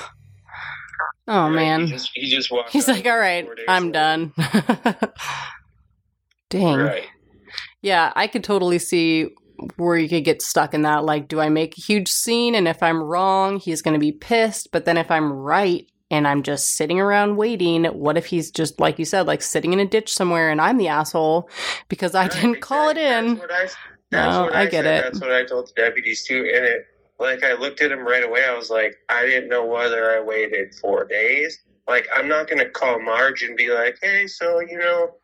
oh 1.29 1.49
man. 1.49 1.87
He 1.87 1.93
just, 1.93 2.11
he 2.15 2.31
just 2.31 2.51
walked 2.51 2.71
He's 2.71 2.89
like, 2.89 3.07
all 3.07 3.19
right, 3.19 3.49
I'm 3.69 3.93
done. 3.93 4.33
Dang. 6.51 6.79
Right. 6.79 7.07
Yeah, 7.83 8.13
I 8.17 8.29
could 8.29 8.45
totally 8.45 8.79
see 8.79 9.29
where 9.77 9.97
you 9.97 10.09
could 10.09 10.25
get 10.25 10.43
stuck 10.43 10.75
in 10.75 10.83
that. 10.83 11.05
Like, 11.05 11.29
do 11.29 11.41
I 11.41 11.49
make 11.49 11.77
a 11.77 11.81
huge 11.81 12.09
scene? 12.09 12.55
And 12.55 12.69
if 12.69 12.83
I'm 12.83 13.03
wrong, 13.03 13.59
he's 13.59 13.83
going 13.83 13.95
to 13.95 14.01
be 14.01 14.13
pissed. 14.13 14.71
But 14.73 14.85
then 14.85 14.97
if 14.97 15.11
I'm 15.11 15.33
right 15.33 15.87
and 16.15 16.27
I'm 16.29 16.43
just 16.43 16.77
sitting 16.77 17.01
around 17.01 17.37
waiting, 17.37 17.85
what 17.85 18.17
if 18.17 18.27
he's 18.27 18.51
just, 18.51 18.81
like 18.81 18.99
you 18.99 19.05
said, 19.05 19.27
like 19.27 19.43
sitting 19.43 19.73
in 19.73 19.81
a 19.81 19.87
ditch 19.87 20.13
somewhere 20.13 20.51
and 20.51 20.61
I'm 20.61 20.79
the 20.79 20.89
asshole 20.89 21.49
because 21.89 22.15
I 22.15 22.29
didn't 22.29 22.61
call 22.61 22.89
it 22.89 22.97
in? 22.97 23.37
That's 23.37 23.41
what 23.41 23.53
I, 23.53 23.67
No, 24.13 24.49
I 24.51 24.61
I, 24.61 24.65
get 24.67 24.85
said. 24.85 24.87
it. 24.87 25.03
That's 25.05 25.21
what 25.21 25.33
I 25.33 25.45
told 25.45 25.69
the 25.69 25.73
deputies 25.83 26.25
too. 26.25 26.39
And 26.55 26.65
it, 26.65 26.87
like, 27.19 27.45
I 27.45 27.53
looked 27.55 27.81
at 27.81 27.93
him 27.93 28.01
right 28.07 28.25
away. 28.25 28.45
I 28.45 28.57
was 28.57 28.71
like, 28.71 28.97
I 29.09 29.25
didn't 29.27 29.49
know 29.49 29.65
whether 29.67 30.11
I 30.17 30.21
waited 30.21 30.75
four 30.75 31.05
days. 31.05 31.59
Like, 31.87 32.07
I'm 32.17 32.29
not 32.29 32.49
going 32.49 32.59
to 32.59 32.69
call 32.71 32.99
Marge 33.01 33.43
and 33.43 33.57
be 33.57 33.71
like, 33.71 33.99
hey, 34.03 34.27
so, 34.27 34.61
you 34.61 34.79
know, 34.79 35.15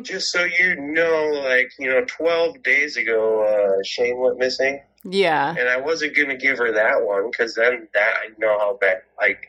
just 0.02 0.32
so 0.32 0.44
you 0.44 0.74
know, 0.76 1.42
like, 1.44 1.70
you 1.78 1.88
know, 1.88 2.04
12 2.06 2.62
days 2.62 2.96
ago, 2.96 3.42
uh, 3.44 3.82
Shane 3.84 4.18
went 4.18 4.38
missing. 4.38 4.80
yeah. 5.04 5.54
And 5.58 5.68
I 5.68 5.76
wasn't 5.78 6.16
going 6.16 6.30
to 6.30 6.36
give 6.36 6.56
her 6.58 6.72
that 6.72 7.02
one 7.04 7.30
because 7.30 7.54
then 7.54 7.86
that, 7.94 8.14
I 8.24 8.28
know 8.38 8.58
how 8.58 8.78
bad, 8.80 9.02
like, 9.20 9.48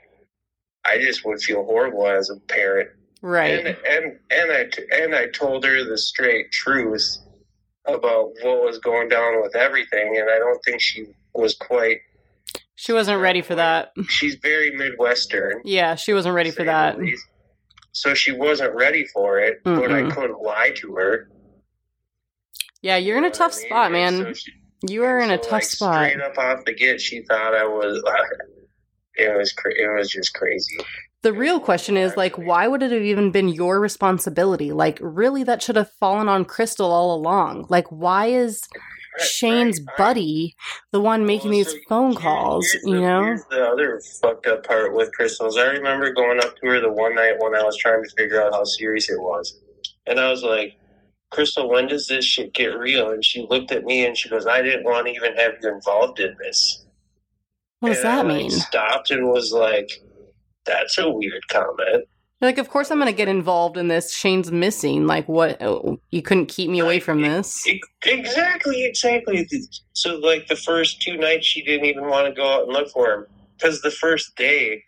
I 0.86 0.98
just 0.98 1.26
would 1.26 1.42
feel 1.42 1.64
horrible 1.64 2.08
as 2.08 2.30
a 2.30 2.40
parent. 2.48 2.90
Right. 3.22 3.66
And 3.66 3.78
and 3.88 4.20
and 4.32 4.52
I 4.52 4.70
and 4.96 5.16
I 5.16 5.28
told 5.28 5.64
her 5.64 5.84
the 5.84 5.98
straight 5.98 6.52
truth 6.52 7.18
about 7.86 8.32
what 8.42 8.64
was 8.64 8.80
going 8.80 9.10
down 9.10 9.42
with 9.42 9.56
everything, 9.56 10.18
and 10.18 10.30
I 10.30 10.40
don't 10.40 10.60
think 10.66 10.82
she 10.82 11.06
was 11.34 11.56
quite. 11.56 11.98
She 12.76 12.94
wasn't 12.94 13.22
ready 13.22 13.42
for 13.42 13.56
that. 13.56 13.92
She's 14.10 14.36
very 14.36 14.72
Midwestern. 14.72 15.62
Yeah, 15.64 15.96
she 15.96 16.14
wasn't 16.14 16.36
ready 16.36 16.52
for 16.52 16.64
that. 16.64 16.98
least. 16.98 17.26
So 17.94 18.14
she 18.14 18.32
wasn't 18.32 18.74
ready 18.74 19.06
for 19.06 19.40
it, 19.40 19.62
but 19.64 19.92
I 19.92 20.10
couldn't 20.10 20.42
lie 20.42 20.72
to 20.78 20.96
her. 20.96 21.30
Yeah, 22.82 22.96
you're 22.96 23.18
in 23.18 23.26
a 23.26 23.30
tough 23.30 23.54
what 23.70 23.84
I 23.84 23.90
mean? 23.90 24.14
spot, 24.14 24.24
man. 24.26 24.36
You 24.88 25.04
are 25.04 25.20
in 25.20 25.30
a 25.30 25.38
tough 25.38 25.64
spot. 25.64 26.10
Straight 26.10 26.22
up 26.22 26.38
off 26.38 26.66
the 26.66 26.74
get, 26.74 27.00
she 27.00 27.22
thought 27.22 27.54
I 27.54 27.66
was. 27.66 28.02
it 29.16 29.36
was 29.38 29.52
cra- 29.54 29.74
it 29.76 29.88
was 29.98 30.10
just 30.10 30.34
crazy. 30.34 30.78
The 31.24 31.34
real 31.34 31.60
question 31.60 31.98
is 31.98 32.18
like, 32.18 32.36
why 32.38 32.68
would 32.68 32.82
it 32.82 32.92
have 32.92 33.04
even 33.04 33.32
been 33.32 33.48
your 33.48 33.80
responsibility? 33.80 34.72
Like, 34.72 34.98
really, 35.02 35.44
that 35.44 35.62
should 35.62 35.76
have 35.76 35.92
fallen 36.00 36.28
on 36.28 36.46
Crystal 36.46 36.92
all 36.92 37.14
along. 37.16 37.68
Like, 37.70 37.86
why 37.92 38.28
is 38.28 38.64
Shane's 39.20 39.80
right, 39.80 39.86
right. 39.90 39.98
buddy 39.98 40.56
the 40.92 41.00
one 41.02 41.26
making 41.28 41.52
Well, 41.52 41.60
these 41.64 41.76
phone 41.88 42.16
calls? 42.16 42.66
You 42.84 42.96
the- 42.96 43.02
know? 43.02 43.38
The 43.52 43.68
other 43.68 44.02
fucked 44.22 44.48
up 44.48 44.66
part 44.66 44.96
with 44.96 45.12
crystals. 45.14 45.58
I 45.58 45.66
remember 45.68 46.12
going 46.12 46.40
up 46.40 46.56
to 46.58 46.68
her 46.68 46.80
the 46.80 46.92
one 46.92 47.14
night 47.14 47.36
when 47.38 47.54
I 47.54 47.62
was 47.64 47.78
trying 47.78 48.04
to 48.04 48.10
figure 48.18 48.42
out 48.42 48.54
how 48.54 48.64
serious 48.64 49.10
it 49.10 49.20
was, 49.22 49.60
and 50.08 50.20
I 50.20 50.32
was 50.32 50.42
like, 50.44 50.74
"Crystal, 51.30 51.70
when 51.70 51.88
does 51.88 52.08
this 52.08 52.26
shit 52.26 52.54
get 52.54 52.78
real?" 52.78 53.12
And 53.12 53.24
she 53.24 53.46
looked 53.48 53.72
at 53.72 53.84
me 53.84 54.06
and 54.08 54.18
she 54.18 54.28
goes, 54.30 54.48
"I 54.48 54.62
didn't 54.64 54.86
want 54.86 55.06
to 55.06 55.14
even 55.14 55.36
have 55.36 55.54
you 55.62 55.70
involved 55.72 56.20
in 56.20 56.36
this." 56.40 56.86
What 57.82 57.90
does 57.90 58.00
And 58.00 58.08
I, 58.08 58.16
that 58.16 58.26
like, 58.28 58.38
mean? 58.38 58.50
stopped 58.52 59.12
and 59.12 59.28
was 59.28 59.52
like, 59.52 59.90
"That's 60.66 60.98
a 60.98 61.10
weird 61.10 61.48
comment." 61.50 62.06
Like, 62.40 62.58
of 62.58 62.70
course 62.70 62.90
I'm 62.90 62.98
going 62.98 63.06
to 63.12 63.16
get 63.16 63.28
involved 63.28 63.78
in 63.78 63.88
this. 63.88 64.16
Shane's 64.16 64.52
missing. 64.52 65.06
Like, 65.06 65.28
what? 65.30 65.62
oh, 65.62 66.00
You 66.10 66.24
couldn't 66.24 66.48
keep 66.48 66.72
me 66.72 66.80
away 66.80 67.00
from 67.00 67.22
this. 67.22 67.64
Exactly, 68.04 68.84
exactly. 68.84 69.48
So, 69.94 70.16
like 70.18 70.48
the 70.48 70.56
first 70.56 71.02
two 71.04 71.18
nights, 71.18 71.46
she 71.46 71.62
didn't 71.64 71.86
even 71.86 72.08
want 72.08 72.28
to 72.28 72.34
go 72.34 72.48
out 72.48 72.64
and 72.64 72.74
look 72.74 72.90
for 72.90 73.14
him 73.14 73.26
because 73.58 73.82
the 73.82 73.92
first 73.92 74.36
day, 74.36 74.84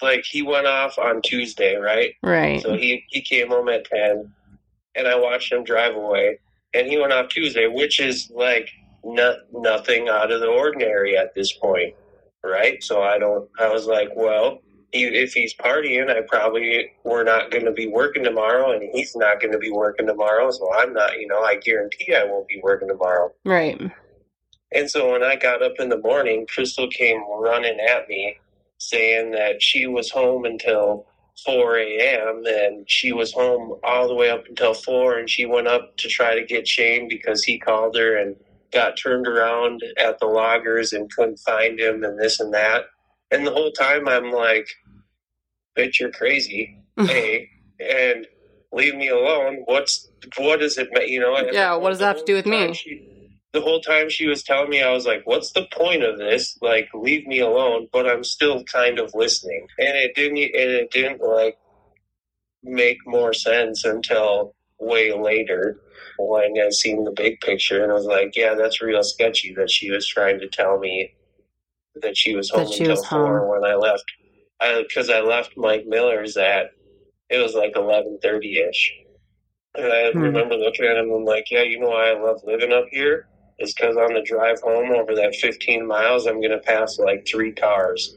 like 0.00 0.24
he 0.24 0.42
went 0.42 0.66
off 0.68 0.96
on 0.98 1.22
Tuesday, 1.22 1.74
right? 1.76 2.14
Right. 2.22 2.62
So 2.62 2.74
he 2.76 3.04
he 3.08 3.20
came 3.20 3.48
home 3.48 3.68
at 3.68 3.84
ten, 3.86 4.32
and 4.94 5.08
I 5.08 5.16
watched 5.16 5.52
him 5.52 5.64
drive 5.64 5.96
away, 5.96 6.38
and 6.72 6.86
he 6.86 6.98
went 6.98 7.12
off 7.12 7.28
Tuesday, 7.30 7.66
which 7.66 7.98
is 7.98 8.30
like 8.32 8.70
not 9.04 9.36
nothing 9.52 10.08
out 10.08 10.32
of 10.32 10.40
the 10.40 10.48
ordinary 10.48 11.16
at 11.16 11.34
this 11.34 11.52
point, 11.52 11.94
right? 12.42 12.82
So 12.82 13.02
I 13.02 13.18
don't. 13.18 13.48
I 13.60 13.68
was 13.68 13.86
like, 13.86 14.10
well. 14.14 14.60
He, 14.92 15.06
if 15.06 15.32
he's 15.32 15.52
partying, 15.56 16.08
I 16.08 16.20
probably 16.28 16.92
we're 17.02 17.24
not 17.24 17.50
going 17.50 17.64
to 17.64 17.72
be 17.72 17.88
working 17.88 18.22
tomorrow, 18.22 18.70
and 18.70 18.88
he's 18.92 19.16
not 19.16 19.40
going 19.40 19.50
to 19.50 19.58
be 19.58 19.72
working 19.72 20.06
tomorrow. 20.06 20.52
So 20.52 20.72
I'm 20.72 20.92
not, 20.92 21.18
you 21.18 21.26
know, 21.26 21.42
I 21.42 21.56
guarantee 21.56 22.14
I 22.14 22.22
won't 22.22 22.46
be 22.46 22.60
working 22.62 22.86
tomorrow. 22.86 23.32
Right. 23.44 23.90
And 24.74 24.90
so 24.90 25.12
when 25.12 25.22
I 25.22 25.36
got 25.36 25.62
up 25.62 25.74
in 25.78 25.88
the 25.88 25.98
morning, 25.98 26.46
Crystal 26.46 26.88
came 26.88 27.22
running 27.28 27.78
at 27.80 28.08
me 28.08 28.36
saying 28.78 29.30
that 29.32 29.62
she 29.62 29.86
was 29.86 30.10
home 30.10 30.44
until 30.44 31.06
4 31.44 31.78
a.m. 31.78 32.42
and 32.46 32.88
she 32.88 33.12
was 33.12 33.32
home 33.32 33.74
all 33.84 34.08
the 34.08 34.14
way 34.14 34.30
up 34.30 34.44
until 34.48 34.74
4 34.74 35.18
and 35.18 35.30
she 35.30 35.46
went 35.46 35.68
up 35.68 35.96
to 35.98 36.08
try 36.08 36.34
to 36.34 36.44
get 36.44 36.66
Shane 36.66 37.08
because 37.08 37.44
he 37.44 37.58
called 37.58 37.96
her 37.96 38.16
and 38.18 38.36
got 38.74 38.98
turned 38.98 39.26
around 39.26 39.82
at 39.98 40.18
the 40.18 40.26
loggers 40.26 40.92
and 40.92 41.10
couldn't 41.12 41.38
find 41.38 41.78
him 41.80 42.04
and 42.04 42.18
this 42.18 42.40
and 42.40 42.52
that. 42.52 42.84
And 43.30 43.46
the 43.46 43.52
whole 43.52 43.72
time 43.72 44.08
I'm 44.08 44.30
like, 44.30 44.68
bitch, 45.78 46.00
you're 46.00 46.12
crazy. 46.12 46.78
Hey, 46.96 47.48
and 47.80 48.24
leave 48.72 48.94
me 48.94 49.08
alone. 49.08 49.62
What's, 49.64 50.08
what 50.36 50.60
does 50.60 50.78
it, 50.78 50.88
you 51.08 51.18
know? 51.18 51.36
Yeah, 51.50 51.74
what 51.74 51.90
does 51.90 51.98
that 51.98 52.06
have 52.06 52.18
to 52.18 52.24
do 52.24 52.34
with 52.34 52.46
me? 52.46 52.72
she- 52.72 53.10
the 53.52 53.60
whole 53.60 53.80
time 53.80 54.10
she 54.10 54.26
was 54.26 54.42
telling 54.42 54.68
me, 54.68 54.82
I 54.82 54.90
was 54.90 55.06
like, 55.06 55.22
"What's 55.26 55.52
the 55.52 55.66
point 55.72 56.02
of 56.02 56.18
this? 56.18 56.58
Like, 56.60 56.88
leave 56.92 57.24
me 57.24 57.38
alone." 57.38 57.86
But 57.92 58.04
I'm 58.04 58.24
still 58.24 58.64
kind 58.64 58.98
of 58.98 59.12
listening, 59.14 59.68
and 59.78 59.96
it 59.96 60.14
didn't. 60.16 60.38
And 60.38 60.70
it 60.72 60.90
didn't 60.90 61.20
like 61.22 61.56
make 62.64 62.98
more 63.06 63.32
sense 63.32 63.84
until 63.84 64.54
way 64.84 65.12
later 65.12 65.78
when 66.18 66.54
I 66.60 66.70
seen 66.70 67.04
the 67.04 67.12
big 67.12 67.40
picture, 67.40 67.82
and 67.82 67.90
I 67.92 67.94
was 67.94 68.06
like, 68.06 68.36
"Yeah, 68.36 68.54
that's 68.54 68.82
real 68.82 69.02
sketchy." 69.02 69.54
That 69.54 69.70
she 69.70 69.90
was 69.90 70.06
trying 70.06 70.40
to 70.40 70.48
tell 70.48 70.78
me 70.78 71.12
that 71.96 72.16
she 72.16 72.34
was 72.34 72.50
home 72.50 72.64
That 72.64 72.70
until 72.80 72.96
was 72.96 73.06
four 73.08 73.40
home. 73.40 73.60
when 73.62 73.70
I 73.70 73.74
left. 73.76 74.04
I 74.60 74.82
because 74.86 75.10
I 75.10 75.20
left 75.20 75.56
Mike 75.56 75.86
Miller's 75.86 76.36
at 76.36 76.70
it 77.30 77.38
was 77.38 77.54
like 77.54 77.72
eleven 77.76 78.18
thirty 78.22 78.58
ish. 78.60 78.92
And 79.76 79.86
I 79.92 80.10
Hmm. 80.12 80.20
remember 80.20 80.56
looking 80.56 80.86
at 80.86 80.96
him 80.96 81.06
and 81.06 81.14
I'm 81.16 81.24
like, 81.24 81.46
yeah, 81.50 81.62
you 81.62 81.80
know 81.80 81.88
why 81.90 82.10
I 82.10 82.20
love 82.20 82.40
living 82.44 82.72
up 82.72 82.86
here? 82.90 83.26
Is 83.58 83.74
because 83.74 83.96
on 83.96 84.14
the 84.14 84.22
drive 84.22 84.60
home 84.62 84.92
over 84.92 85.14
that 85.16 85.34
15 85.36 85.86
miles, 85.86 86.26
I'm 86.26 86.40
to 86.42 86.58
pass 86.60 86.98
like 86.98 87.26
three 87.26 87.52
cars. 87.52 88.16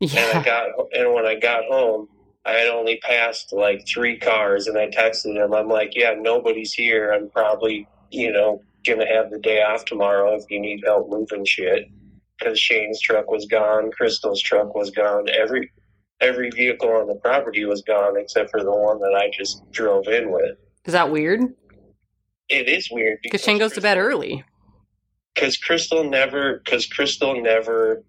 And 0.00 0.30
I 0.30 0.40
got, 0.40 0.68
and 0.92 1.12
when 1.14 1.26
I 1.26 1.34
got 1.36 1.64
home, 1.64 2.08
I 2.48 2.52
had 2.52 2.68
only 2.68 2.96
passed 2.98 3.52
like 3.52 3.86
three 3.86 4.18
cars, 4.18 4.66
and 4.68 4.78
I 4.78 4.88
texted 4.88 5.36
him. 5.36 5.52
I'm 5.52 5.68
like, 5.68 5.92
yeah, 5.94 6.14
nobody's 6.18 6.72
here. 6.72 7.12
I'm 7.12 7.28
probably, 7.28 7.86
you 8.10 8.32
know, 8.32 8.62
going 8.86 9.00
to 9.00 9.06
have 9.06 9.30
the 9.30 9.38
day 9.38 9.62
off 9.62 9.84
tomorrow 9.84 10.34
if 10.34 10.44
you 10.48 10.58
need 10.60 10.80
help 10.84 11.10
moving 11.10 11.44
shit. 11.44 11.84
Because 12.38 12.58
Shane's 12.58 13.00
truck 13.02 13.30
was 13.30 13.46
gone, 13.46 13.90
Crystal's 13.90 14.40
truck 14.40 14.74
was 14.74 14.90
gone, 14.90 15.28
every 15.28 15.70
every 16.20 16.50
vehicle 16.50 16.88
on 16.90 17.06
the 17.06 17.14
property 17.16 17.64
was 17.64 17.82
gone 17.82 18.14
except 18.18 18.50
for 18.50 18.62
the 18.64 18.72
one 18.72 18.98
that 19.00 19.14
I 19.14 19.30
just 19.36 19.62
drove 19.72 20.08
in 20.08 20.32
with. 20.32 20.56
Is 20.84 20.92
that 20.92 21.10
weird? 21.12 21.40
It 22.48 22.68
is 22.68 22.88
weird 22.90 23.18
Because 23.22 23.42
Shane 23.42 23.58
goes 23.58 23.72
to 23.74 23.80
bed 23.80 23.98
early. 23.98 24.44
because 25.34 25.56
Crystal 25.58 26.02
never 26.02 26.62
because 26.64 26.86
Crystal 26.86 27.40
never 27.40 28.02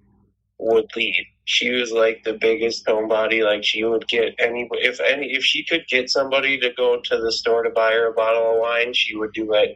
would 0.60 0.86
leave. 0.96 1.26
She 1.52 1.72
was 1.72 1.92
like 1.92 2.22
the 2.24 2.34
biggest 2.34 2.86
homebody. 2.86 3.44
Like 3.44 3.64
she 3.64 3.84
would 3.84 4.08
get 4.08 4.36
any 4.38 4.70
if 4.74 5.00
any 5.00 5.32
if 5.34 5.44
she 5.44 5.66
could 5.66 5.84
get 5.90 6.08
somebody 6.08 6.60
to 6.60 6.70
go 6.78 7.00
to 7.04 7.18
the 7.18 7.32
store 7.32 7.64
to 7.64 7.72
buy 7.72 7.92
her 7.94 8.10
a 8.12 8.14
bottle 8.14 8.52
of 8.54 8.60
wine, 8.60 8.94
she 8.94 9.16
would 9.16 9.34
do 9.34 9.52
it. 9.56 9.76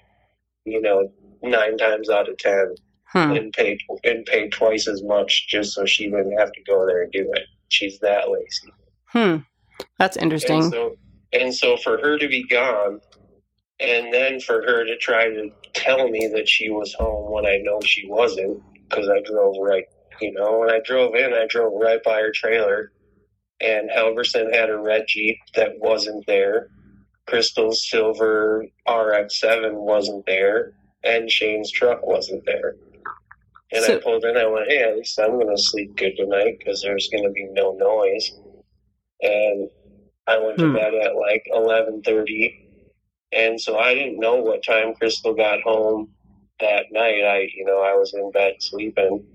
You 0.66 0.82
know, 0.82 1.12
nine 1.42 1.78
times 1.80 2.12
out 2.12 2.30
of 2.30 2.38
ten, 2.38 2.76
Hmm. 3.08 3.32
and 3.32 3.54
pay 3.54 3.80
and 4.04 4.24
pay 4.28 4.50
twice 4.50 4.88
as 4.88 5.02
much 5.02 5.48
just 5.50 5.74
so 5.74 5.84
she 5.84 6.10
wouldn't 6.10 6.40
have 6.40 6.52
to 6.52 6.62
go 6.68 6.86
there 6.86 7.02
and 7.02 7.12
do 7.12 7.28
it. 7.34 7.44
She's 7.70 7.98
that 8.00 8.30
lazy. 8.30 8.72
Hmm. 9.06 9.38
That's 9.98 10.16
And 10.16 10.26
interesting. 10.26 10.70
so, 10.70 10.96
and 11.32 11.56
so 11.56 11.76
for 11.78 11.98
her 11.98 12.20
to 12.20 12.28
be 12.28 12.44
gone, 12.48 13.02
and 13.80 14.14
then 14.14 14.40
for 14.42 14.62
her 14.62 14.86
to 14.86 14.96
try 14.98 15.28
to 15.28 15.50
tell 15.74 16.08
me 16.08 16.28
that 16.36 16.48
she 16.48 16.70
was 16.70 16.94
home 16.94 17.32
when 17.32 17.48
I 17.48 17.58
know 17.64 17.80
she 17.84 18.08
wasn't, 18.08 18.62
because 18.88 19.10
I 19.10 19.22
drove 19.26 19.56
right, 19.60 19.86
you 20.22 20.32
know, 20.34 20.60
when 20.60 20.70
I 20.70 20.80
drove 20.86 21.16
in, 21.16 21.34
I 21.34 21.46
drove 21.50 21.74
right 21.82 22.02
by 22.04 22.20
her 22.22 22.32
trailer, 22.34 22.92
and 23.62 23.90
Helverson 23.90 24.54
had 24.54 24.70
a 24.70 24.78
red 24.78 25.06
Jeep 25.08 25.38
that 25.56 25.80
wasn't 25.80 26.26
there. 26.28 26.70
Crystal's 27.28 27.88
silver 27.90 28.66
RX-7 28.88 29.74
wasn't 29.74 30.26
there, 30.26 30.74
and 31.04 31.32
Shane's 31.32 31.72
truck 31.72 32.06
wasn't 32.06 32.46
there. 32.46 32.76
And 33.72 33.84
So- 33.84 33.98
I 33.98 34.02
pulled 34.02 34.26
in. 34.26 34.38
I 34.38 34.46
went, 34.46 34.70
"Hey, 34.70 34.80
at 34.84 34.96
least 34.98 35.20
I'm 35.20 35.32
going 35.40 35.48
to 35.56 35.62
sleep 35.62 35.96
good 35.96 36.16
tonight 36.18 36.58
because 36.60 36.82
there's 36.82 37.10
going 37.10 37.24
to 37.24 37.32
be 37.32 37.46
no 37.46 37.72
noise." 37.74 38.32
And 39.22 39.70
I 40.28 40.38
went 40.38 40.60
to 40.60 40.68
Hmm. 40.68 40.76
bed 40.76 40.94
at 40.94 41.16
like 41.16 41.44
eleven 41.48 42.02
thirty, 42.04 42.56
and 43.32 43.60
so 43.60 43.78
I 43.78 43.94
didn't 43.96 44.20
know 44.20 44.36
what 44.36 44.64
time 44.64 44.94
Crystal 44.94 45.34
got 45.34 45.62
home 45.62 46.14
that 46.60 46.92
night. 46.92 47.24
I, 47.24 47.50
you 47.56 47.66
know, 47.66 47.82
I 47.82 47.96
was 47.96 48.14
in 48.14 48.32
bed 48.32 48.56
sleeping, 48.60 49.26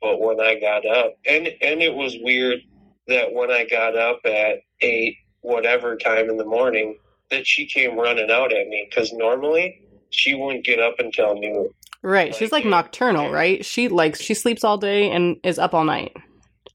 but 0.00 0.20
when 0.20 0.40
I 0.40 0.58
got 0.60 0.86
up, 0.86 1.14
and 1.28 1.46
and 1.46 1.82
it 1.82 1.94
was 1.94 2.16
weird 2.22 2.60
that 3.08 3.32
when 3.32 3.50
I 3.50 3.64
got 3.64 3.96
up 3.96 4.20
at 4.24 4.58
eight, 4.80 5.16
whatever 5.40 5.96
time 5.96 6.28
in 6.28 6.36
the 6.36 6.44
morning, 6.44 6.98
that 7.30 7.46
she 7.46 7.66
came 7.66 7.98
running 7.98 8.30
out 8.30 8.52
at 8.52 8.68
me 8.68 8.86
because 8.88 9.12
normally 9.12 9.82
she 10.10 10.34
wouldn't 10.34 10.64
get 10.64 10.80
up 10.80 10.96
until 10.98 11.34
noon. 11.34 11.68
Right. 12.02 12.34
She's 12.34 12.52
like 12.52 12.64
nocturnal, 12.64 13.30
right? 13.30 13.64
She 13.64 13.88
like 13.88 14.16
she 14.16 14.34
sleeps 14.34 14.64
all 14.64 14.78
day 14.78 15.10
and 15.10 15.36
is 15.42 15.58
up 15.58 15.74
all 15.74 15.84
night. 15.84 16.16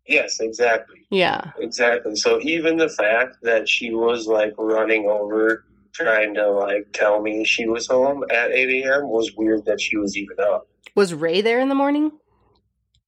Yes, 0.07 0.39
exactly. 0.39 1.05
Yeah. 1.09 1.51
Exactly. 1.59 2.15
So 2.15 2.39
even 2.41 2.77
the 2.77 2.89
fact 2.89 3.37
that 3.43 3.69
she 3.69 3.93
was 3.93 4.27
like 4.27 4.53
running 4.57 5.05
over 5.05 5.65
trying 5.93 6.33
to 6.33 6.49
like 6.49 6.87
tell 6.93 7.21
me 7.21 7.45
she 7.45 7.67
was 7.67 7.87
home 7.87 8.23
at 8.29 8.51
8 8.51 8.83
a.m. 8.83 9.09
was 9.09 9.31
weird 9.37 9.65
that 9.65 9.79
she 9.79 9.97
was 9.97 10.17
even 10.17 10.37
up. 10.39 10.67
Was 10.95 11.13
Ray 11.13 11.41
there 11.41 11.59
in 11.59 11.69
the 11.69 11.75
morning? 11.75 12.11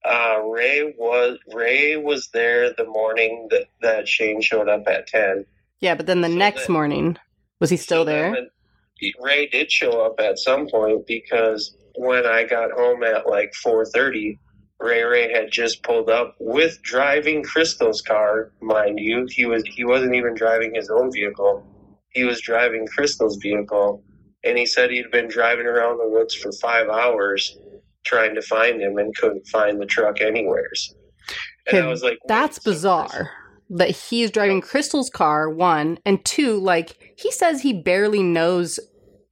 Uh, 0.06 0.42
Ray 0.46 0.94
was 0.98 1.38
Ray 1.54 1.96
was 1.98 2.28
there 2.34 2.74
the 2.74 2.86
morning 2.86 3.48
that, 3.52 3.66
that 3.82 4.08
Shane 4.08 4.42
showed 4.42 4.68
up 4.68 4.84
at 4.88 5.08
10. 5.08 5.46
Yeah, 5.80 5.96
but 5.96 6.06
then 6.08 6.22
the 6.22 6.28
So 6.30 6.36
next 6.36 6.68
then- 6.68 6.74
morning, 6.74 7.18
was 7.60 7.70
he 7.70 7.78
still 7.78 8.02
So 8.02 8.06
there? 8.06 8.48
Ray 9.22 9.48
did 9.48 9.72
show 9.72 10.02
up 10.06 10.20
at 10.20 10.40
some 10.40 10.68
point 10.70 11.06
because 11.08 11.76
when 11.96 12.26
I 12.26 12.44
got 12.44 12.72
home 12.72 13.04
at 13.04 13.28
like 13.28 13.54
4:30, 13.54 14.40
Ray 14.80 15.04
Ray 15.04 15.32
had 15.32 15.52
just 15.52 15.84
pulled 15.84 16.10
up 16.10 16.36
with 16.40 16.82
driving 16.84 17.44
Crystal's 17.44 18.02
car, 18.02 18.52
mind 18.62 19.00
you. 19.00 19.26
He 19.30 19.46
was 19.46 19.64
he 19.66 19.84
wasn't 19.86 20.16
even 20.16 20.36
driving 20.36 20.74
his 20.76 20.90
own 20.90 21.12
vehicle. 21.12 21.66
He 22.12 22.24
was 22.24 22.40
driving 22.42 22.86
Crystal's 22.88 23.38
vehicle, 23.38 24.04
and 24.44 24.58
he 24.58 24.66
said 24.66 24.92
he'd 24.92 25.12
been 25.12 25.28
driving 25.28 25.66
around 25.66 25.98
the 25.98 26.08
woods 26.10 26.36
for 26.36 26.52
five 26.54 26.88
hours 26.90 27.58
trying 28.06 28.36
to 28.36 28.42
find 28.42 28.82
him 28.82 28.98
and 28.98 29.16
couldn't 29.16 29.48
find 29.48 29.82
the 29.82 29.86
truck 29.86 30.22
anywheres. 30.22 30.96
And 31.68 31.78
Okay, 31.78 31.86
I 31.86 31.90
was 31.90 32.04
like, 32.04 32.20
That's 32.28 32.60
bizarre. 32.60 33.32
That 33.70 33.90
he's 33.90 34.30
driving 34.30 34.62
Crystal's 34.62 35.10
car, 35.10 35.50
one, 35.50 35.98
and 36.06 36.24
two, 36.26 36.60
like, 36.60 37.14
he 37.18 37.32
says 37.32 37.62
he 37.62 37.74
barely 37.74 38.22
knows 38.22 38.80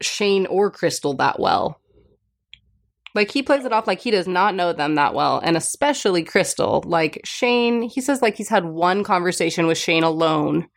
Shane 0.02 0.46
or 0.48 0.72
Crystal 0.72 1.14
that 1.16 1.40
well. 1.40 1.80
Like, 3.14 3.30
he 3.30 3.44
plays 3.44 3.66
it 3.66 3.74
off 3.74 3.88
like 3.88 4.00
he 4.00 4.10
does 4.10 4.28
not 4.28 4.56
know 4.56 4.72
them 4.72 4.96
that 4.96 5.14
well, 5.14 5.40
and 5.44 5.58
especially 5.58 6.24
Crystal. 6.24 6.82
Like, 6.86 7.22
Shane, 7.26 7.84
he 7.84 8.00
says, 8.00 8.22
like, 8.22 8.36
he's 8.36 8.50
had 8.50 8.66
one 8.66 9.04
conversation 9.04 9.68
with 9.68 9.78
Shane 9.78 10.04
alone 10.04 10.68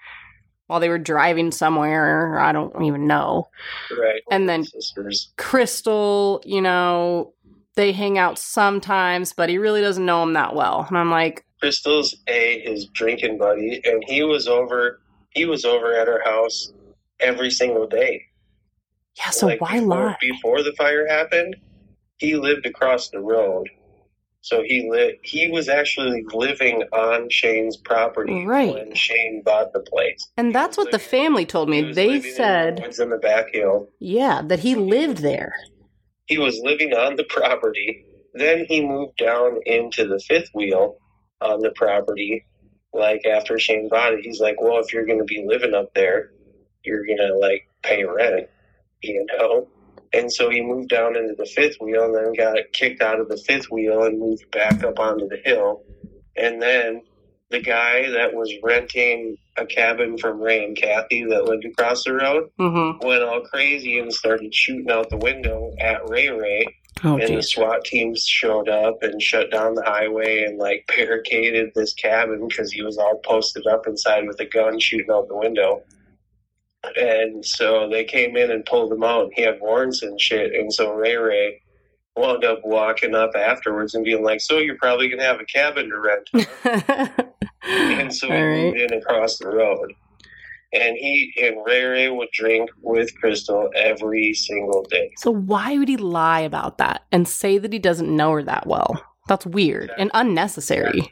while 0.67 0.81
they 0.81 0.89
were 0.89 0.99
driving 0.99 1.53
somewhere. 1.53 2.39
I 2.41 2.53
don't 2.53 2.83
even 2.83 3.07
know. 3.07 3.49
Right. 3.97 4.23
And 4.31 4.49
then 4.49 4.65
sisters. 4.65 5.33
Crystal, 5.37 6.43
you 6.45 6.61
know, 6.61 7.33
they 7.77 7.93
hang 7.93 8.19
out 8.19 8.39
sometimes, 8.39 9.33
but 9.33 9.49
he 9.49 9.59
really 9.59 9.81
doesn't 9.81 10.05
know 10.05 10.23
him 10.23 10.33
that 10.35 10.55
well. 10.55 10.85
And 10.89 10.97
I'm 10.99 11.11
like, 11.11 11.45
Crystal's 11.61 12.15
a 12.29 12.61
his 12.65 12.87
drinking 12.87 13.39
buddy, 13.39 13.81
and 13.85 14.03
he 14.07 14.23
was 14.23 14.47
over. 14.49 15.01
He 15.31 15.47
was 15.47 15.65
over 15.65 15.95
at 15.95 16.07
her 16.07 16.23
house 16.25 16.73
every 17.21 17.51
single 17.51 17.87
day. 17.87 18.23
yeah, 19.19 19.31
so 19.31 19.47
Like, 19.47 19.61
why 19.61 19.81
before, 19.81 19.89
lie? 19.89 20.17
Before 20.21 20.63
the 20.63 20.73
fire 20.73 21.07
happened, 21.09 21.57
he 22.19 22.37
lived 22.37 22.67
across 22.67 23.09
the 23.11 23.21
road. 23.21 23.69
So 24.43 24.63
he 24.63 24.89
li- 24.91 25.19
he 25.23 25.49
was 25.51 25.69
actually 25.71 26.23
living 26.35 26.83
on 26.93 27.31
Shane's 27.31 27.79
property 27.79 28.45
Right. 28.45 28.75
when 28.75 28.95
Shane 28.95 29.43
bought 29.43 29.73
the 29.73 29.81
place. 29.81 30.31
And 30.37 30.55
that's 30.55 30.77
what 30.77 30.91
the 30.91 30.99
family 30.99 31.47
told 31.47 31.71
me. 31.71 31.81
They 31.81 32.07
living 32.09 32.17
in 32.17 32.23
the 32.23 32.31
said, 32.31 32.95
in 33.01 33.09
the 33.11 33.17
back 33.17 33.47
hill. 33.55 33.89
yeah, 34.01 34.43
that 34.45 34.61
he 34.61 34.75
lived 34.75 35.19
there. 35.19 35.55
He 36.27 36.39
was 36.39 36.61
living 36.63 36.93
on 36.93 37.17
the 37.17 37.25
property. 37.25 38.05
Then 38.33 38.67
he 38.69 38.81
moved 38.81 39.19
down 39.19 39.61
into 39.67 40.07
the 40.07 40.19
fifth 40.19 40.51
wheel 40.55 40.99
on 41.41 41.61
the 41.61 41.71
property. 41.71 42.45
Like 42.93 43.27
after 43.27 43.59
Shane 43.59 43.89
bought 43.89 44.15
it, 44.15 44.25
he's 44.25 44.41
like, 44.41 44.61
"Well, 44.61 44.81
if 44.81 44.93
you're 44.93 45.07
going 45.07 45.19
to 45.19 45.25
be 45.25 45.45
living 45.47 45.75
up 45.75 45.93
there, 45.95 46.31
you're 46.85 47.07
going 47.07 47.19
to 47.19 47.37
like 47.37 47.69
pay 47.83 48.05
rent, 48.05 48.49
you 49.03 49.27
know." 49.27 49.69
And 50.13 50.33
so 50.33 50.49
he 50.49 50.61
moved 50.61 50.91
down 50.91 51.17
into 51.17 51.35
the 51.37 51.45
fifth 51.45 51.77
wheel, 51.81 52.05
and 52.05 52.15
then 52.15 52.33
got 52.35 52.57
kicked 52.73 53.03
out 53.03 53.21
of 53.21 53.29
the 53.29 53.37
fifth 53.37 53.71
wheel 53.71 54.05
and 54.05 54.19
moved 54.19 54.49
back 54.53 54.83
up 54.85 54.99
onto 54.99 55.29
the 55.29 55.41
hill. 55.45 55.83
And 56.37 56.63
then 56.63 57.03
the 57.51 57.61
guy 57.61 58.11
that 58.11 58.35
was 58.35 58.53
renting 58.63 59.37
a 59.57 59.67
cabin 59.67 60.19
from 60.19 60.41
Ray 60.41 60.65
and 60.65 60.77
Kathy 60.77 61.25
that 61.27 61.45
lived 61.45 61.65
across 61.65 62.05
the 62.05 62.15
road 62.15 62.51
Mm-hmm. 62.59 63.07
went 63.07 63.23
all 63.23 63.43
crazy 63.43 63.99
and 63.99 64.13
started 64.13 64.53
shooting 64.55 64.91
out 64.91 65.11
the 65.11 65.17
window 65.19 65.73
at 65.81 66.09
Ray 66.09 66.29
Ray. 66.31 66.67
Oh, 67.05 67.19
and 67.19 67.37
the. 67.37 67.43
SWAT 67.43 67.85
teams 67.85 68.25
showed 68.27 68.69
up 68.69 69.03
and 69.03 69.21
shut 69.21 69.51
down 69.51 69.75
the 69.75 69.83
highway 69.85 70.45
and 70.45 70.59
like 70.59 70.85
barricaded 70.97 71.71
this 71.75 71.93
cabin 71.95 72.49
because 72.49 72.73
he 72.73 72.83
was 72.83 72.99
all 72.99 73.19
posted 73.25 73.67
up 73.67 73.87
inside 73.87 74.27
with 74.27 74.41
a 74.41 74.47
gun 74.47 74.79
shooting 74.81 75.11
out 75.13 75.29
the 75.29 75.37
window. 75.37 75.83
And 76.97 77.45
so 77.45 77.89
they 77.89 78.05
came 78.05 78.37
in 78.37 78.51
and 78.51 78.65
pulled 78.65 78.93
him 78.93 79.03
out. 79.05 79.31
He 79.35 79.43
had 79.43 79.61
warrants 79.61 80.03
and 80.03 80.21
shit. 80.21 80.53
And 80.55 80.73
so 80.73 80.93
Ray 80.93 81.17
Ray 81.17 81.61
wound 82.17 82.45
up 82.45 82.61
walking 82.63 83.15
up 83.15 83.31
afterwards 83.35 83.95
and 83.95 84.05
being 84.05 84.23
like, 84.23 84.41
"So 84.41 84.59
you're 84.59 84.77
probably 84.77 85.09
gonna 85.09 85.25
have 85.25 85.41
a 85.41 85.45
cabin 85.47 85.91
to 85.91 85.99
rent." 85.99 87.31
And 87.67 88.15
so 88.15 88.29
he 88.29 88.33
All 88.35 88.41
moved 88.41 88.77
right. 88.77 88.93
in 88.93 88.99
across 88.99 89.39
the 89.39 89.49
road. 89.49 89.93
And 90.73 90.97
he 90.97 91.33
and 91.41 91.65
Ray 91.65 91.85
Ray 91.85 92.09
would 92.11 92.31
drink 92.33 92.69
with 92.83 93.15
Crystal 93.21 93.71
every 93.77 94.35
single 94.35 94.83
day. 94.91 95.13
So 95.19 95.31
why 95.31 95.79
would 95.79 95.89
he 95.89 95.97
lie 95.97 96.41
about 96.41 96.79
that 96.79 97.05
and 97.13 97.29
say 97.29 97.59
that 97.59 97.73
he 97.73 97.79
doesn't 97.79 98.15
know 98.15 98.33
her 98.33 98.43
that 98.43 98.67
well? 98.67 99.01
That's 99.29 99.47
weird 99.47 99.91
and 99.97 100.11
unnecessary. 100.15 101.11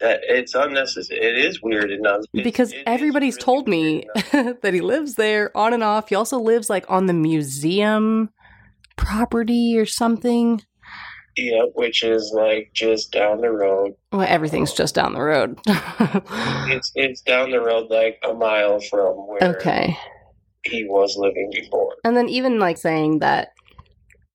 That 0.00 0.20
it's 0.24 0.54
unnecessary. 0.54 1.20
It 1.20 1.36
is 1.36 1.62
weird 1.62 1.90
and 1.90 2.02
not 2.02 2.20
because 2.34 2.72
it 2.72 2.82
everybody's 2.84 3.36
really 3.36 3.44
told 3.44 3.68
me 3.68 4.06
that 4.32 4.74
he 4.74 4.80
lives 4.80 5.14
there 5.14 5.56
on 5.56 5.72
and 5.72 5.82
off. 5.84 6.08
He 6.08 6.14
also 6.16 6.38
lives 6.38 6.68
like 6.68 6.84
on 6.90 7.06
the 7.06 7.14
museum 7.14 8.30
property 8.96 9.78
or 9.78 9.86
something. 9.86 10.62
Yeah, 11.36 11.64
which 11.74 12.02
is 12.02 12.32
like 12.34 12.70
just 12.72 13.12
down 13.12 13.40
the 13.40 13.50
road. 13.50 13.94
Well, 14.12 14.26
everything's 14.28 14.72
just 14.72 14.94
down 14.94 15.12
the 15.12 15.22
road. 15.22 15.58
It's 16.68 16.90
it's 16.94 17.20
down 17.22 17.50
the 17.50 17.60
road 17.60 17.88
like 17.90 18.18
a 18.28 18.34
mile 18.34 18.80
from 18.80 19.14
where 19.28 19.56
okay. 19.56 19.96
he 20.64 20.84
was 20.84 21.16
living 21.16 21.50
before. 21.52 21.94
And 22.04 22.16
then 22.16 22.28
even 22.28 22.58
like 22.58 22.76
saying 22.76 23.20
that 23.20 23.50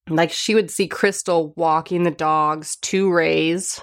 like 0.09 0.31
she 0.31 0.55
would 0.55 0.71
see 0.71 0.87
Crystal 0.87 1.53
walking 1.57 2.03
the 2.03 2.11
dogs 2.11 2.77
to 2.77 3.11
Ray's. 3.11 3.81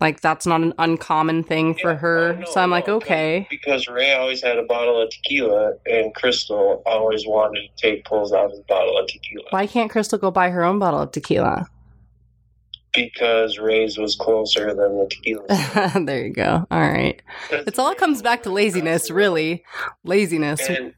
Like 0.00 0.22
that's 0.22 0.46
not 0.46 0.62
an 0.62 0.72
uncommon 0.78 1.44
thing 1.44 1.74
for 1.74 1.94
her. 1.94 2.34
no, 2.34 2.44
so 2.46 2.60
I'm 2.60 2.70
like, 2.70 2.88
okay. 2.88 3.46
Because 3.50 3.86
Ray 3.86 4.14
always 4.14 4.42
had 4.42 4.58
a 4.58 4.62
bottle 4.62 5.00
of 5.02 5.10
tequila, 5.10 5.74
and 5.84 6.14
Crystal 6.14 6.82
always 6.86 7.26
wanted 7.26 7.68
to 7.68 7.68
take 7.76 8.06
pulls 8.06 8.32
out 8.32 8.46
of 8.46 8.52
his 8.52 8.60
bottle 8.60 8.96
of 8.96 9.06
tequila. 9.06 9.44
Why 9.50 9.66
can't 9.66 9.90
Crystal 9.90 10.18
go 10.18 10.30
buy 10.30 10.48
her 10.50 10.64
own 10.64 10.78
bottle 10.78 11.00
of 11.00 11.12
tequila? 11.12 11.68
Because 12.92 13.58
Ray's 13.58 13.98
was 13.98 14.16
closer 14.16 14.74
than 14.74 14.98
the 14.98 15.08
tequila. 15.08 16.04
there 16.06 16.26
you 16.26 16.32
go. 16.32 16.66
All 16.70 16.80
right. 16.80 17.22
It's 17.50 17.78
all 17.78 17.94
comes 17.94 18.20
back 18.22 18.42
to 18.44 18.50
laziness, 18.50 19.10
really. 19.10 19.64
Laziness. 20.04 20.68
And 20.68 20.94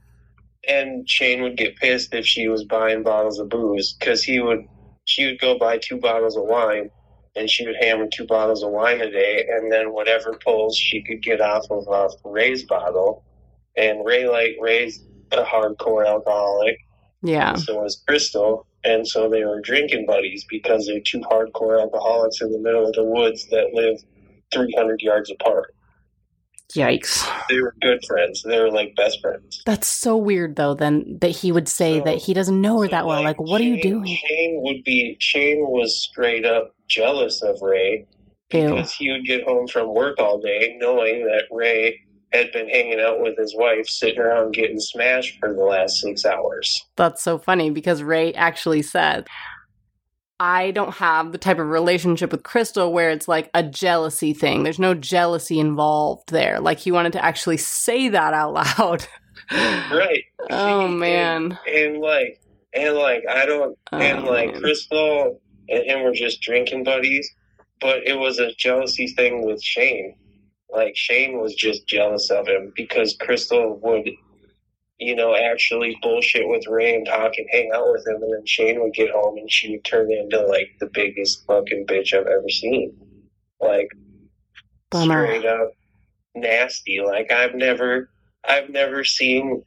and 0.69 1.09
Shane 1.09 1.43
would 1.43 1.57
get 1.57 1.77
pissed 1.77 2.15
if 2.15 2.25
she 2.25 2.49
was 2.49 2.65
buying 2.65 3.03
bottles 3.03 3.39
of 3.39 3.49
booze 3.49 3.95
because 3.99 4.23
he 4.23 4.41
would 4.41 4.65
she 5.05 5.27
would 5.27 5.41
go 5.41 5.59
buy 5.59 5.79
two 5.79 5.97
bottles 5.99 6.37
of 6.37 6.45
wine 6.45 6.89
and 7.35 7.51
she 7.51 7.67
would 7.67 7.77
hammer 7.81 8.07
two 8.07 8.27
bottles 8.27 8.63
of 8.63 8.71
wine 8.71 9.01
a 9.01 9.11
day 9.11 9.47
and 9.51 9.73
then 9.73 9.93
whatever 9.93 10.39
pulls 10.45 10.77
she 10.77 11.03
could 11.03 11.23
get 11.23 11.41
off 11.41 11.65
of 11.71 11.89
off 11.89 12.13
Ray's 12.25 12.63
bottle. 12.65 13.25
And 13.77 14.05
Ray 14.05 14.29
like 14.29 14.57
Ray's 14.61 15.05
a 15.33 15.43
hardcore 15.43 16.07
alcoholic, 16.07 16.77
Yeah. 17.23 17.55
so 17.55 17.83
was 17.83 18.03
Crystal. 18.07 18.67
And 18.85 19.07
so 19.07 19.29
they 19.29 19.45
were 19.45 19.61
drinking 19.61 20.07
buddies 20.07 20.45
because 20.49 20.87
they're 20.87 21.01
two 21.01 21.21
hardcore 21.21 21.81
alcoholics 21.81 22.41
in 22.41 22.51
the 22.51 22.59
middle 22.59 22.87
of 22.87 22.93
the 22.95 23.05
woods 23.05 23.47
that 23.51 23.73
live 23.73 23.99
300 24.53 25.01
yards 25.01 25.31
apart. 25.31 25.75
Yikes. 26.75 27.29
They 27.51 27.61
were 27.61 27.75
good 27.83 28.03
friends. 28.07 28.43
They 28.43 28.59
were 28.59 28.71
like 28.71 28.95
best 28.97 29.21
friends. 29.21 29.63
That's 29.67 29.87
so 29.87 30.17
weird 30.17 30.57
though 30.57 30.73
then 30.75 31.19
that 31.21 31.29
he 31.31 31.53
would 31.53 31.69
say 31.69 31.99
So- 31.99 32.05
that 32.07 32.19
he 32.19 32.33
doesn't 32.33 32.59
know 32.61 32.81
her 32.81 32.87
So, 32.87 32.91
that 32.93 33.07
well. 33.07 33.23
Like, 33.23 33.39
what 33.41 33.61
are 33.61 33.65
you 33.65 33.81
doing? 33.83 34.07
Shane 34.07 34.61
would 34.63 34.83
be 34.83 35.17
Shane 35.21 35.67
was 35.69 35.95
straight 36.01 36.47
up 36.47 36.75
jealous 36.89 37.43
of 37.43 37.61
Ray 37.61 38.07
Ew. 38.53 38.69
because 38.71 38.93
he 38.95 39.11
would 39.13 39.27
get 39.27 39.45
home 39.45 39.69
from 39.69 39.93
work 39.95 40.19
all 40.19 40.41
day 40.41 40.77
knowing 40.81 41.27
that 41.27 41.45
Ray 41.51 42.01
had 42.33 42.53
been 42.53 42.69
hanging 42.69 43.01
out 43.01 43.21
with 43.21 43.37
his 43.39 43.55
wife, 43.57 43.87
sitting 43.89 44.21
around 44.21 44.53
getting 44.55 44.81
smashed 44.81 45.39
for 45.39 45.53
the 45.53 45.61
last 45.63 46.01
six 46.01 46.25
hours. 46.25 46.85
That's 46.97 47.23
so 47.23 47.39
funny 47.39 47.71
because 47.71 48.03
Ray 48.03 48.33
actually 48.35 48.83
said, 48.83 49.27
I 50.41 50.73
don't 50.73 50.95
have 50.95 51.31
the 51.31 51.39
type 51.39 51.59
of 51.61 51.69
relationship 51.69 52.33
with 52.33 52.43
Crystal 52.43 52.93
where 52.93 53.11
it's 53.11 53.29
like 53.29 53.49
a 53.55 53.63
jealousy 53.63 54.33
thing. 54.33 54.63
There's 54.65 54.79
no 54.79 54.95
jealousy 54.95 55.61
involved 55.61 56.31
there. 56.31 56.59
Like 56.59 56.79
he 56.79 56.91
wanted 56.91 57.13
to 57.13 57.25
actually 57.25 57.59
say 57.59 58.09
that 58.09 58.35
out 58.35 58.53
loud. 58.55 59.07
Right. 59.51 60.23
oh 60.51 60.87
And- 60.87 60.99
man. 60.99 61.59
And, 61.69 61.99
like 61.99 62.41
and 62.73 62.97
like 62.97 63.25
I 63.29 63.45
don't 63.45 63.77
oh, 63.93 63.99
and 63.99 64.21
Oh, 64.27 64.31
like 64.31 64.53
man. 64.53 64.61
Crystal 64.63 65.41
and 65.69 65.85
him 65.85 66.03
were 66.05 66.13
just 66.13 66.41
drinking 66.41 66.85
buddies, 66.85 67.29
but 67.81 68.07
it 68.07 68.19
was 68.19 68.39
a 68.39 68.53
jealousy 68.55 69.09
thing 69.09 69.45
with 69.45 69.63
Shane. 69.63 70.15
Like 70.73 70.97
Shane 70.97 71.41
was 71.41 71.55
just 71.55 71.87
jealous 71.87 72.31
of 72.31 72.49
him 72.49 72.73
because 72.75 73.17
Crystal 73.21 73.79
would, 73.83 74.09
you 74.99 75.15
know, 75.15 75.37
actually 75.37 75.99
bullshit 76.01 76.49
with 76.49 76.67
Ray 76.67 76.95
and 76.95 77.07
talk 77.07 77.33
and 77.37 77.47
hang 77.51 77.71
out 77.75 77.93
with 77.93 78.07
him, 78.07 78.23
and 78.23 78.33
then 78.33 78.47
Shane 78.47 78.81
would 78.81 78.95
get 78.95 79.11
home 79.11 79.37
and 79.37 79.51
she 79.51 79.73
would 79.73 79.85
turn 79.85 80.11
into 80.11 80.41
like 80.47 80.71
the 80.81 80.91
biggest 80.93 81.45
fucking 81.47 81.87
bitch 81.87 82.15
I've 82.15 82.27
ever 82.27 82.49
seen. 82.49 82.97
Like 83.61 83.89
Bummer. 84.91 85.27
straight 85.27 85.47
up 85.47 85.73
nasty. 86.35 87.01
Like 87.05 87.31
I've 87.31 87.55
never, 87.55 88.09
I've 88.49 88.71
never 88.71 89.05
seen 89.05 89.63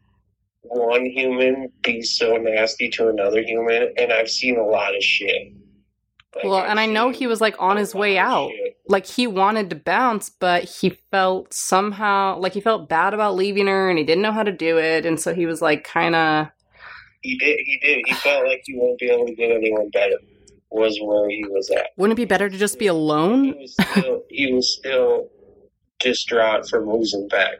one 0.62 1.06
human 1.06 1.72
be 1.84 2.02
so 2.02 2.38
nasty 2.38 2.90
to 2.90 3.10
another 3.10 3.42
human, 3.42 3.94
and 3.98 4.12
I've 4.12 4.30
seen 4.30 4.58
a 4.58 4.64
lot 4.66 4.96
of 4.96 5.04
shit. 5.04 5.54
Well, 6.44 6.64
and 6.66 6.80
I 6.80 6.86
know 6.86 7.10
he 7.12 7.28
was 7.28 7.40
like 7.42 7.56
on 7.60 7.78
his 7.78 7.96
way 7.96 8.18
out. 8.18 8.50
shit. 8.52 8.78
Like 8.88 9.06
he 9.06 9.26
wanted 9.26 9.70
to 9.72 9.76
bounce, 9.76 10.30
but 10.30 10.64
he 10.66 10.90
felt 11.12 11.54
somehow 11.54 12.38
like 12.40 12.54
he 12.54 12.62
felt 12.62 12.88
bad 12.90 13.14
about 13.14 13.36
leaving 13.36 13.68
her 13.68 13.90
and 13.90 13.98
he 13.98 14.04
didn't 14.04 14.22
know 14.22 14.32
how 14.32 14.44
to 14.44 14.52
do 14.52 14.78
it. 14.78 15.06
And 15.06 15.20
so 15.20 15.34
he 15.34 15.46
was 15.46 15.62
like 15.62 15.84
kind 15.84 16.16
of 16.16 16.48
He 17.22 17.38
did. 17.38 17.58
He 17.66 17.80
did. 17.82 18.02
He 18.06 18.14
felt 18.16 18.46
like 18.46 18.62
he 18.66 18.76
won't 18.78 19.00
be 19.00 19.08
able 19.10 19.26
to 19.28 19.34
get 19.34 19.50
anyone 19.52 19.90
better. 19.90 20.18
was 20.70 21.00
where 21.02 21.30
he 21.30 21.44
was 21.48 21.70
at. 21.72 21.88
Wouldn't 21.98 22.20
it 22.20 22.22
be 22.22 22.26
better 22.26 22.50
to 22.50 22.58
just 22.58 22.78
be 22.78 22.86
He 22.86 22.90
alone? 22.90 23.56
was 23.58 23.74
still, 23.74 24.24
he 24.30 24.52
was 24.54 24.76
still 24.78 25.30
distraught 26.00 26.68
from 26.70 26.90
losing 26.92 27.28
Beck. 27.30 27.58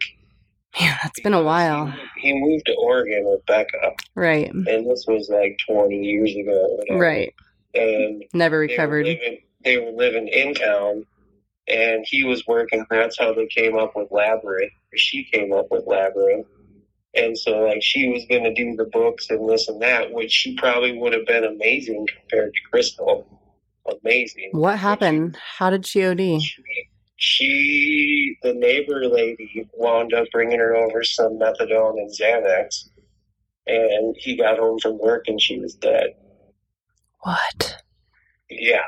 Man, 0.80 0.96
that's 1.02 1.22
been 1.22 1.34
a 1.34 1.42
while. 1.42 1.88
He, 2.22 2.28
he 2.34 2.34
moved 2.40 2.66
to 2.66 2.74
Oregon 2.74 3.24
with 3.26 3.46
Becca, 3.46 3.94
Right. 4.14 4.52
and 4.54 4.68
this 4.68 5.06
was 5.08 5.30
like 5.30 5.58
20 5.70 5.96
years 5.96 6.36
ago. 6.36 6.78
Right. 7.00 7.34
And 7.76 8.24
Never 8.34 8.66
they 8.68 8.74
were 8.74 8.82
recovered. 8.82 9.06
living, 9.06 9.40
they 9.64 9.78
were 9.78 9.92
living 9.92 10.28
in 10.28 10.54
town, 10.54 11.06
and 11.68 12.06
he 12.08 12.24
was 12.24 12.46
working. 12.48 12.86
That's 12.90 13.18
how 13.20 13.34
they 13.34 13.48
came 13.48 13.78
up 13.78 13.96
with 13.96 14.10
Labyrinth. 14.12 14.72
She 14.96 15.26
came 15.26 15.52
up 15.54 15.68
with 15.72 15.86
Labyrinth. 15.86 16.48
And 17.16 17.38
so, 17.38 17.60
like, 17.60 17.82
she 17.82 18.10
was 18.10 18.26
going 18.30 18.44
to 18.44 18.54
do 18.54 18.76
the 18.76 18.90
books 18.92 19.30
and 19.30 19.50
this 19.50 19.70
and 19.70 19.82
that, 19.82 20.12
which 20.12 20.32
she 20.32 20.56
probably 20.56 20.98
would 20.98 21.14
have 21.14 21.26
been 21.26 21.46
amazing 21.46 22.08
compared 22.08 22.54
to 22.54 22.60
Crystal. 22.70 23.26
Amazing. 24.04 24.50
What 24.52 24.78
happened? 24.80 25.38
How 25.58 25.70
did 25.70 25.86
she 25.86 26.06
OD? 26.06 26.42
She, 26.42 26.64
she, 27.16 28.38
the 28.44 28.54
neighbor 28.54 29.06
lady, 29.08 29.68
wound 29.74 30.14
up 30.14 30.28
bringing 30.32 30.60
her 30.60 30.76
over 30.76 31.04
some 31.04 31.40
methadone 31.40 31.98
and 31.98 32.12
Xanax, 32.12 32.90
and 33.68 34.16
he 34.18 34.36
got 34.36 34.60
home 34.60 34.80
from 34.80 35.00
work 35.00 35.26
and 35.28 35.40
she 35.40 35.60
was 35.60 35.76
dead. 35.76 36.16
What? 37.26 37.78
Yeah. 38.50 38.84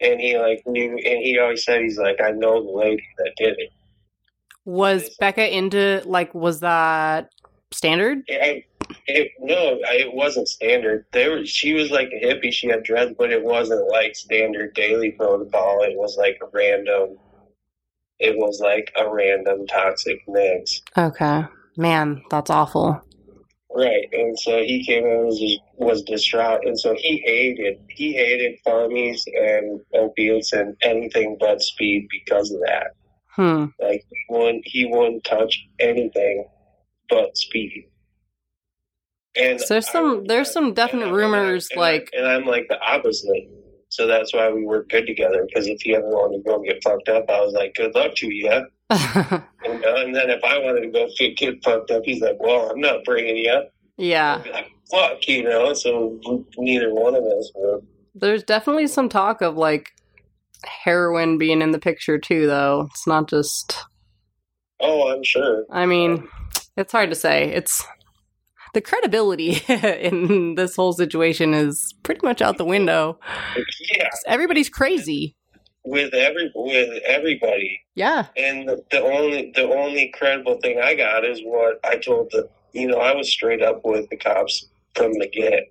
And 0.00 0.20
he 0.20 0.36
like 0.38 0.62
knew, 0.66 0.90
and 0.92 1.22
he 1.22 1.38
always 1.38 1.64
said 1.64 1.82
he's 1.82 1.98
like, 1.98 2.20
I 2.20 2.30
know 2.32 2.62
the 2.64 2.70
lady 2.70 3.02
that 3.18 3.32
did 3.36 3.58
it. 3.58 3.70
Was 4.64 5.16
Becca 5.20 5.54
into 5.56 6.02
like 6.04 6.34
was 6.34 6.60
that 6.60 7.30
standard? 7.70 8.22
I, 8.30 8.64
it 9.06 9.30
no, 9.38 9.78
it 9.82 10.12
wasn't 10.12 10.48
standard. 10.48 11.06
There, 11.12 11.38
was- 11.38 11.48
she 11.48 11.72
was 11.74 11.90
like 11.90 12.08
a 12.12 12.24
hippie. 12.24 12.52
She 12.52 12.66
had 12.68 12.82
dreads, 12.82 13.14
but 13.16 13.30
it 13.30 13.42
wasn't 13.44 13.88
like 13.88 14.16
standard 14.16 14.74
daily 14.74 15.12
protocol. 15.12 15.82
It 15.82 15.96
was 15.96 16.16
like 16.16 16.38
a 16.42 16.46
random. 16.52 17.18
It 18.18 18.36
was 18.36 18.60
like 18.60 18.92
a 18.98 19.08
random 19.08 19.66
toxic 19.66 20.22
mix. 20.28 20.82
Okay. 20.98 21.44
Man, 21.76 22.22
that's 22.30 22.50
awful. 22.50 23.00
Right, 23.80 24.06
and 24.12 24.38
so 24.38 24.62
he 24.62 24.84
came 24.84 25.06
in 25.06 25.10
and 25.10 25.26
was, 25.26 25.58
was 25.78 26.02
distraught, 26.02 26.66
and 26.66 26.78
so 26.78 26.94
he 26.98 27.22
hated 27.24 27.78
he 27.88 28.12
hated 28.12 28.58
farmies 28.66 29.22
and 29.26 29.80
opiates 29.94 30.52
and 30.52 30.76
anything 30.82 31.38
but 31.40 31.62
speed 31.62 32.06
because 32.10 32.50
of 32.50 32.60
that. 32.60 32.88
Hmm. 33.28 33.66
Like 33.80 34.04
he 34.10 34.18
wouldn't 34.28 34.64
he 34.66 34.84
wouldn't 34.84 35.24
touch 35.24 35.66
anything 35.78 36.46
but 37.08 37.38
speed. 37.38 37.86
And 39.34 39.58
So 39.60 39.74
there's 39.74 39.88
some- 39.88 40.24
there's 40.26 40.50
some 40.50 40.74
definite 40.74 41.04
and 41.04 41.12
I- 41.16 41.22
and 41.22 41.34
I- 41.34 41.38
rumors, 41.38 41.68
and 41.70 41.80
like- 41.80 42.10
and 42.12 42.26
I'm 42.26 42.44
like 42.44 42.66
the 42.68 42.78
opposite. 42.80 43.48
So 43.88 44.06
that's 44.06 44.34
why 44.34 44.50
we 44.52 44.62
work 44.64 44.90
good 44.90 45.06
together. 45.06 45.46
Because 45.46 45.68
if 45.68 45.86
you 45.86 45.96
ever 45.96 46.08
wanted 46.08 46.38
to 46.38 46.42
go 46.50 46.60
get 46.60 46.82
fucked 46.82 47.08
up, 47.08 47.30
I 47.30 47.40
was 47.40 47.54
like, 47.54 47.74
"Good 47.74 47.94
luck 47.94 48.14
to 48.16 48.32
you." 48.32 48.66
And, 48.90 49.42
and 49.84 50.14
then 50.14 50.30
if 50.30 50.42
I 50.44 50.58
wanted 50.58 50.80
to 50.82 50.88
go 50.88 51.08
get, 51.16 51.36
get 51.36 51.62
fucked 51.62 51.90
up, 51.90 52.02
he's 52.04 52.20
like, 52.20 52.36
"Well, 52.40 52.70
I'm 52.70 52.80
not 52.80 53.04
bringing 53.04 53.36
you 53.36 53.50
up." 53.50 53.72
yeah. 53.96 54.42
Like, 54.52 54.70
fuck, 54.90 55.26
you 55.28 55.44
know. 55.44 55.72
So 55.74 56.18
neither 56.58 56.92
one 56.92 57.14
of 57.14 57.24
us 57.24 57.50
would. 57.54 57.86
There's 58.14 58.42
definitely 58.42 58.88
some 58.88 59.08
talk 59.08 59.40
of 59.40 59.56
like 59.56 59.92
heroin 60.64 61.38
being 61.38 61.62
in 61.62 61.70
the 61.70 61.78
picture 61.78 62.18
too, 62.18 62.46
though. 62.46 62.88
It's 62.90 63.06
not 63.06 63.28
just. 63.28 63.84
Oh, 64.80 65.12
I'm 65.12 65.22
sure. 65.22 65.64
I 65.70 65.86
mean, 65.86 66.26
it's 66.76 66.92
hard 66.92 67.10
to 67.10 67.16
say. 67.16 67.52
It's 67.52 67.86
the 68.72 68.80
credibility 68.80 69.62
in 69.68 70.54
this 70.54 70.76
whole 70.76 70.92
situation 70.92 71.54
is 71.54 71.94
pretty 72.02 72.20
much 72.24 72.40
out 72.40 72.56
the 72.56 72.64
window. 72.64 73.18
Yeah, 73.94 74.08
Everybody's 74.26 74.68
crazy. 74.70 75.36
With 75.90 76.14
every 76.14 76.50
with 76.54 77.02
everybody, 77.04 77.80
Yeah. 77.96 78.26
and 78.36 78.68
the, 78.68 78.82
the 78.90 79.02
only 79.02 79.52
the 79.54 79.64
only 79.68 80.08
credible 80.16 80.58
thing 80.62 80.80
I 80.80 80.94
got 80.94 81.24
is 81.24 81.40
what 81.44 81.80
I 81.84 81.96
told 81.96 82.28
the 82.30 82.48
you 82.72 82.86
know 82.86 82.98
I 82.98 83.14
was 83.14 83.30
straight 83.30 83.60
up 83.62 83.80
with 83.84 84.08
the 84.08 84.16
cops 84.16 84.66
from 84.94 85.12
the 85.14 85.28
get, 85.28 85.64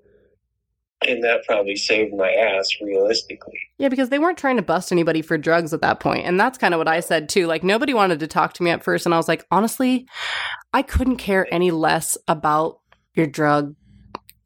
and 1.08 1.23
that 1.23 1.45
probably 1.45 1.75
saved 1.77 2.13
my 2.13 2.32
ass 2.32 2.67
realistically. 2.82 3.58
Yeah, 3.77 3.88
because 3.88 4.10
they 4.10 4.19
weren't 4.19 4.38
trying 4.38 4.58
to 4.58 4.62
bust 4.62 4.91
anybody 4.91 5.21
for 5.21 5.38
drugs 5.38 5.73
at 5.73 5.82
that 5.82 5.99
point. 6.01 6.25
And 6.25 6.38
that's 6.39 6.58
kind 6.58 6.73
of 6.73 6.77
what 6.79 6.88
I 6.89 6.99
said 6.99 7.29
too. 7.29 7.47
Like, 7.47 7.63
nobody 7.63 7.93
wanted 7.93 8.19
to 8.19 8.27
talk 8.27 8.53
to 8.55 8.63
me 8.63 8.69
at 8.71 8.84
first. 8.84 9.05
And 9.05 9.13
I 9.15 9.17
was 9.17 9.27
like, 9.29 9.45
honestly, 9.51 10.05
I 10.73 10.82
couldn't 10.82 11.17
care 11.17 11.47
any 11.53 11.71
less 11.71 12.17
about 12.27 12.79
your 13.13 13.27
drug 13.27 13.75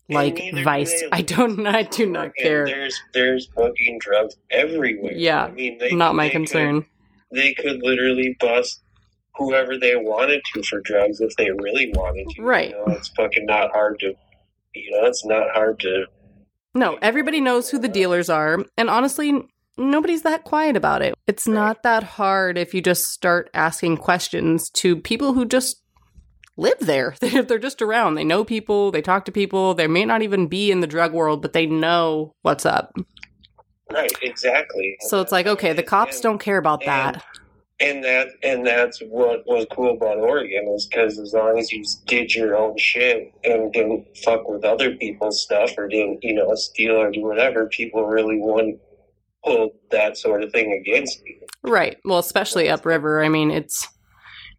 like 0.09 0.35
neither 0.35 0.57
do 0.57 0.63
vice. 0.63 1.03
I 1.11 1.21
don't, 1.21 1.65
I 1.67 1.83
do 1.83 2.05
not 2.05 2.25
And 2.25 2.35
care. 2.35 2.65
There's 2.65 2.99
there's 3.13 3.47
booking 3.47 3.99
drugs 3.99 4.35
everywhere. 4.51 5.13
Yeah, 5.13 5.45
I 5.45 5.51
mean, 5.51 5.77
they, 5.79 5.93
Not 5.95 6.15
my 6.15 6.25
they 6.25 6.29
could- 6.29 6.35
concern. 6.37 6.85
they 7.31 7.53
could 7.53 7.81
literally 7.81 8.35
bust 8.39 8.81
whoever 9.35 9.77
they 9.77 9.95
wanted 9.95 10.41
to 10.53 10.63
for 10.63 10.79
drugs 10.81 11.19
if 11.19 11.35
they 11.37 11.49
really 11.51 11.91
wanted 11.95 12.27
to. 12.35 12.41
Right. 12.43 12.69
You 12.69 12.75
know, 12.77 12.85
it's 12.93 13.09
fucking 13.09 13.45
not 13.45 13.71
hard 13.71 13.99
to. 13.99 14.13
You 14.75 14.91
know, 14.91 15.07
it's 15.07 15.25
not 15.25 15.49
hard 15.53 15.79
to. 15.81 16.05
No, 16.75 16.97
everybody 17.01 17.39
knows 17.39 17.69
who 17.69 17.77
the 17.79 17.87
dealers 17.87 18.29
are. 18.29 18.57
And 18.77 18.89
honestly, 18.89 19.43
nobody's 19.77 20.23
that 20.23 20.43
quiet 20.43 20.75
about 20.75 21.01
it. 21.03 21.13
It's 21.27 21.47
not 21.47 21.83
that 21.83 22.03
hard 22.03 22.57
if 22.57 22.73
you 22.73 22.81
just 22.81 23.03
start 23.05 23.49
asking 23.53 23.97
questions 23.97 24.69
to 24.71 24.95
people 24.95 25.33
who 25.33 25.45
just 25.45 25.82
live 26.57 26.79
there. 26.79 27.15
They're 27.21 27.59
just 27.59 27.81
around. 27.81 28.15
They 28.15 28.23
know 28.23 28.43
people, 28.43 28.91
they 28.91 29.01
talk 29.01 29.25
to 29.25 29.31
people. 29.31 29.73
They 29.73 29.87
may 29.87 30.05
not 30.05 30.21
even 30.21 30.47
be 30.47 30.71
in 30.71 30.79
the 30.81 30.87
drug 30.87 31.13
world, 31.13 31.41
but 31.41 31.53
they 31.53 31.65
know 31.65 32.33
what's 32.41 32.65
up. 32.65 32.93
Right. 33.91 34.11
Exactly. 34.21 34.95
So 35.01 35.21
it's 35.21 35.31
like, 35.31 35.45
okay, 35.45 35.73
the 35.73 35.83
cops 35.83 36.15
And- 36.17 36.23
don't 36.23 36.39
care 36.39 36.57
about 36.57 36.81
and- 36.83 37.15
that. 37.15 37.23
And 37.79 38.03
that 38.03 38.27
and 38.43 38.65
that's 38.65 38.99
what 39.01 39.45
was 39.47 39.65
cool 39.71 39.93
about 39.97 40.17
Oregon 40.19 40.71
is 40.73 40.85
because 40.85 41.17
as 41.19 41.33
long 41.33 41.57
as 41.57 41.71
you 41.71 41.83
did 42.05 42.33
your 42.33 42.55
own 42.55 42.77
shit 42.77 43.33
and 43.43 43.73
didn't 43.73 44.05
fuck 44.23 44.47
with 44.47 44.63
other 44.63 44.95
people's 44.95 45.41
stuff 45.41 45.71
or 45.77 45.87
didn't 45.89 46.19
you 46.23 46.33
know 46.35 46.53
steal 46.55 46.95
or 46.95 47.11
do 47.11 47.23
whatever, 47.23 47.65
people 47.67 48.05
really 48.05 48.37
wouldn't 48.39 48.79
hold 49.41 49.71
that 49.89 50.17
sort 50.17 50.43
of 50.43 50.51
thing 50.51 50.71
against 50.71 51.19
you. 51.25 51.35
Right. 51.63 51.97
Well, 52.05 52.19
especially 52.19 52.69
upriver. 52.69 53.21
I 53.23 53.27
mean, 53.27 53.49
it's 53.51 53.85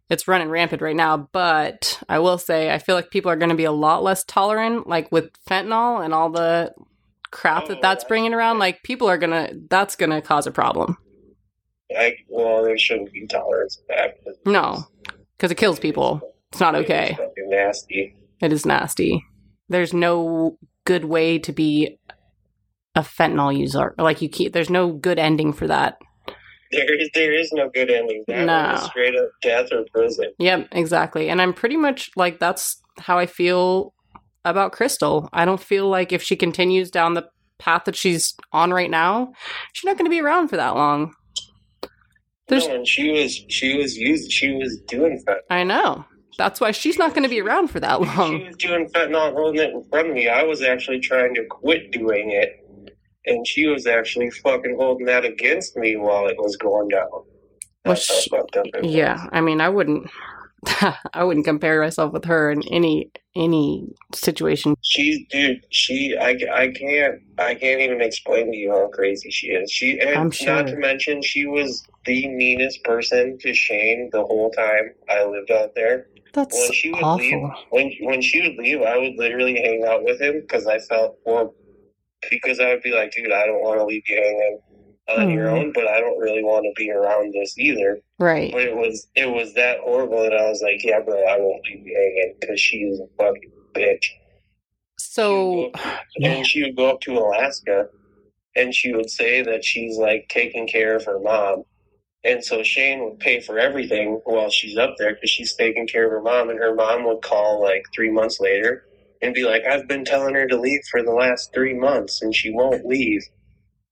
it's 0.09 0.27
running 0.27 0.49
rampant 0.49 0.81
right 0.81 0.95
now, 0.95 1.29
but 1.31 2.01
I 2.07 2.19
will 2.19 2.37
say 2.37 2.71
I 2.71 2.77
feel 2.77 2.95
like 2.95 3.09
people 3.11 3.31
are 3.31 3.35
going 3.35 3.49
to 3.49 3.55
be 3.55 3.63
a 3.65 3.71
lot 3.71 4.03
less 4.03 4.23
tolerant 4.23 4.87
like 4.87 5.11
with 5.11 5.31
fentanyl 5.49 6.03
and 6.03 6.13
all 6.13 6.29
the 6.29 6.73
crap 7.31 7.67
that 7.67 7.77
Oh, 7.77 7.81
that's 7.81 8.03
bringing 8.03 8.33
around. 8.33 8.59
Like 8.59 8.83
people 8.83 9.07
are 9.09 9.17
going 9.17 9.31
to 9.31 9.59
that's 9.69 9.95
going 9.95 10.11
to 10.11 10.21
cause 10.21 10.47
a 10.47 10.51
problem. 10.51 10.97
I, 11.95 12.15
well, 12.29 12.63
there 12.63 12.77
shouldn't 12.77 13.13
be 13.13 13.25
tolerance 13.27 13.77
of 13.77 13.83
that. 13.89 14.23
'cause 14.23 14.35
No. 14.45 14.85
Cuz 15.39 15.51
it 15.51 15.55
kills 15.55 15.79
people. 15.79 16.21
It's 16.51 16.59
not 16.61 16.75
It's 16.75 16.85
okay. 16.89 17.13
fucking 17.17 17.49
nasty. 17.49 18.15
It 18.41 18.53
is 18.53 18.65
nasty. 18.65 19.23
There's 19.69 19.93
no 19.93 20.57
good 20.85 21.05
way 21.05 21.39
to 21.39 21.51
be 21.51 21.97
a 22.95 23.01
fentanyl 23.01 23.57
user. 23.57 23.93
Like 23.97 24.21
you 24.21 24.29
keep 24.29 24.53
there's 24.53 24.69
no 24.69 24.91
good 24.91 25.19
ending 25.19 25.51
for 25.51 25.67
that. 25.67 25.97
There 26.71 26.99
is 26.99 27.09
there 27.13 27.33
is 27.33 27.51
no 27.53 27.69
good 27.69 27.89
ending. 27.91 28.23
That 28.27 28.45
No. 28.45 28.87
straight 28.87 29.15
up 29.15 29.29
death 29.41 29.71
or 29.71 29.85
prison. 29.93 30.31
Yep, 30.39 30.69
exactly. 30.71 31.29
And 31.29 31.41
I'm 31.41 31.53
pretty 31.53 31.77
much 31.77 32.09
like 32.15 32.39
that's 32.39 32.81
how 32.99 33.17
I 33.19 33.25
feel 33.25 33.93
about 34.43 34.71
Crystal. 34.71 35.29
I 35.33 35.45
don't 35.45 35.61
feel 35.61 35.87
like 35.87 36.11
if 36.11 36.21
she 36.21 36.35
continues 36.35 36.89
down 36.91 37.13
the 37.13 37.27
path 37.57 37.85
that 37.85 37.95
she's 37.95 38.35
on 38.51 38.71
right 38.71 38.89
now, 38.89 39.31
she's 39.73 39.85
not 39.85 39.97
going 39.97 40.05
to 40.05 40.09
be 40.09 40.21
around 40.21 40.49
for 40.49 40.57
that 40.57 40.75
long. 40.75 41.13
There's 42.47 42.67
no, 42.67 42.75
and 42.75 42.87
she 42.87 43.11
was 43.11 43.43
she 43.49 43.75
was 43.77 43.97
used 43.97 44.31
she 44.31 44.51
was 44.53 44.77
doing 44.87 45.21
fentanyl. 45.27 45.39
I 45.49 45.63
know. 45.63 46.05
That's 46.37 46.59
why 46.59 46.71
she's 46.71 46.97
not 46.97 47.11
going 47.11 47.23
to 47.23 47.29
be 47.29 47.39
around 47.39 47.69
for 47.69 47.79
that 47.79 48.01
long. 48.01 48.39
She 48.39 48.45
was 48.45 48.57
doing 48.57 48.87
fentanyl, 48.89 49.33
holding 49.33 49.61
it 49.61 49.69
in 49.73 49.83
front 49.85 50.09
of 50.09 50.15
me. 50.15 50.27
I 50.27 50.43
was 50.43 50.61
actually 50.61 50.99
trying 50.99 51.33
to 51.35 51.45
quit 51.45 51.91
doing 51.91 52.31
it, 52.31 52.64
and 53.25 53.47
she 53.47 53.67
was 53.67 53.87
actually 53.87 54.29
fucking 54.29 54.75
holding 54.77 55.05
that 55.07 55.25
against 55.25 55.75
me 55.77 55.95
while 55.95 56.27
it 56.27 56.37
was 56.37 56.55
going 56.57 56.89
down. 56.89 57.09
Well, 57.85 57.95
she- 57.95 58.29
was. 58.31 58.47
Yeah, 58.81 59.27
I 59.31 59.41
mean, 59.41 59.61
I 59.61 59.69
wouldn't 59.69 60.09
I 61.13 61.23
wouldn't 61.23 61.45
compare 61.45 61.81
myself 61.81 62.13
with 62.13 62.25
her 62.25 62.51
in 62.51 62.61
any 62.71 63.11
any 63.35 63.87
situation. 64.13 64.75
She, 64.81 65.27
dude, 65.29 65.65
she, 65.69 66.15
I, 66.17 66.37
I 66.53 66.67
can't, 66.69 67.21
I 67.37 67.55
can't 67.55 67.81
even 67.81 68.01
explain 68.01 68.51
to 68.51 68.57
you 68.57 68.71
how 68.71 68.87
crazy 68.87 69.29
she 69.29 69.47
is. 69.47 69.71
She, 69.71 69.99
and 69.99 70.17
I'm 70.17 70.31
sure. 70.31 70.55
not 70.55 70.67
to 70.67 70.77
mention, 70.77 71.21
she 71.21 71.45
was 71.45 71.83
the 72.05 72.27
meanest 72.29 72.83
person 72.83 73.37
to 73.41 73.53
Shane 73.53 74.09
the 74.11 74.21
whole 74.21 74.51
time 74.51 74.91
I 75.09 75.25
lived 75.25 75.51
out 75.51 75.75
there. 75.75 76.07
That's 76.33 76.57
when 76.57 76.71
she 76.71 76.91
would 76.91 77.15
leave, 77.17 77.43
awful. 77.43 77.63
when 77.69 77.91
when 78.01 78.21
she 78.21 78.41
would 78.41 78.57
leave, 78.57 78.81
I 78.81 78.97
would 78.97 79.15
literally 79.17 79.55
hang 79.55 79.85
out 79.85 80.03
with 80.03 80.19
him 80.19 80.41
because 80.41 80.67
I 80.67 80.79
felt 80.79 81.17
well, 81.25 81.53
because 82.29 82.59
I 82.59 82.69
would 82.69 82.83
be 82.83 82.91
like, 82.91 83.11
dude, 83.11 83.31
I 83.31 83.45
don't 83.45 83.61
want 83.61 83.79
to 83.79 83.85
leave 83.85 84.03
you 84.07 84.15
hanging 84.15 84.59
on 85.07 85.29
your 85.29 85.49
Mhm. 85.49 85.59
own, 85.59 85.71
but 85.73 85.87
I 85.87 85.99
don't 85.99 86.17
really 86.17 86.43
want 86.43 86.65
to 86.65 86.73
be 86.75 86.91
around 86.91 87.33
this 87.33 87.57
either. 87.57 87.99
Right. 88.19 88.51
But 88.51 88.63
it 88.63 88.75
was 88.75 89.07
it 89.15 89.29
was 89.29 89.53
that 89.53 89.79
horrible 89.79 90.21
that 90.23 90.33
I 90.33 90.49
was 90.49 90.61
like, 90.61 90.83
yeah, 90.83 90.99
bro, 90.99 91.23
I 91.23 91.37
won't 91.37 91.63
leave 91.65 91.85
you 91.85 91.95
hanging 91.95 92.35
because 92.39 92.59
she 92.59 92.77
is 92.77 92.99
a 92.99 93.07
fucking 93.17 93.51
bitch. 93.75 94.05
So 94.97 95.71
and 96.23 96.45
she 96.45 96.63
would 96.63 96.75
go 96.75 96.89
up 96.89 97.01
to 97.01 97.17
Alaska 97.17 97.89
and 98.55 98.73
she 98.73 98.93
would 98.93 99.09
say 99.09 99.41
that 99.41 99.63
she's 99.63 99.97
like 99.97 100.27
taking 100.29 100.67
care 100.67 100.95
of 100.95 101.05
her 101.05 101.19
mom. 101.19 101.63
And 102.23 102.43
so 102.43 102.63
Shane 102.63 103.03
would 103.03 103.19
pay 103.19 103.39
for 103.39 103.59
everything 103.59 104.19
while 104.25 104.49
she's 104.49 104.77
up 104.77 104.95
there 104.97 105.13
because 105.13 105.29
she's 105.29 105.53
taking 105.53 105.85
care 105.85 106.05
of 106.05 106.11
her 106.11 106.21
mom. 106.21 106.49
And 106.49 106.57
her 106.57 106.73
mom 106.73 107.03
would 107.05 107.21
call 107.21 107.61
like 107.61 107.83
three 107.93 108.09
months 108.09 108.39
later 108.39 108.85
and 109.21 109.33
be 109.33 109.43
like, 109.43 109.63
I've 109.65 109.87
been 109.87 110.05
telling 110.05 110.35
her 110.35 110.47
to 110.47 110.59
leave 110.59 110.81
for 110.91 111.01
the 111.01 111.11
last 111.11 111.53
three 111.53 111.73
months 111.73 112.21
and 112.21 112.33
she 112.33 112.51
won't 112.51 112.85
leave. 112.85 113.23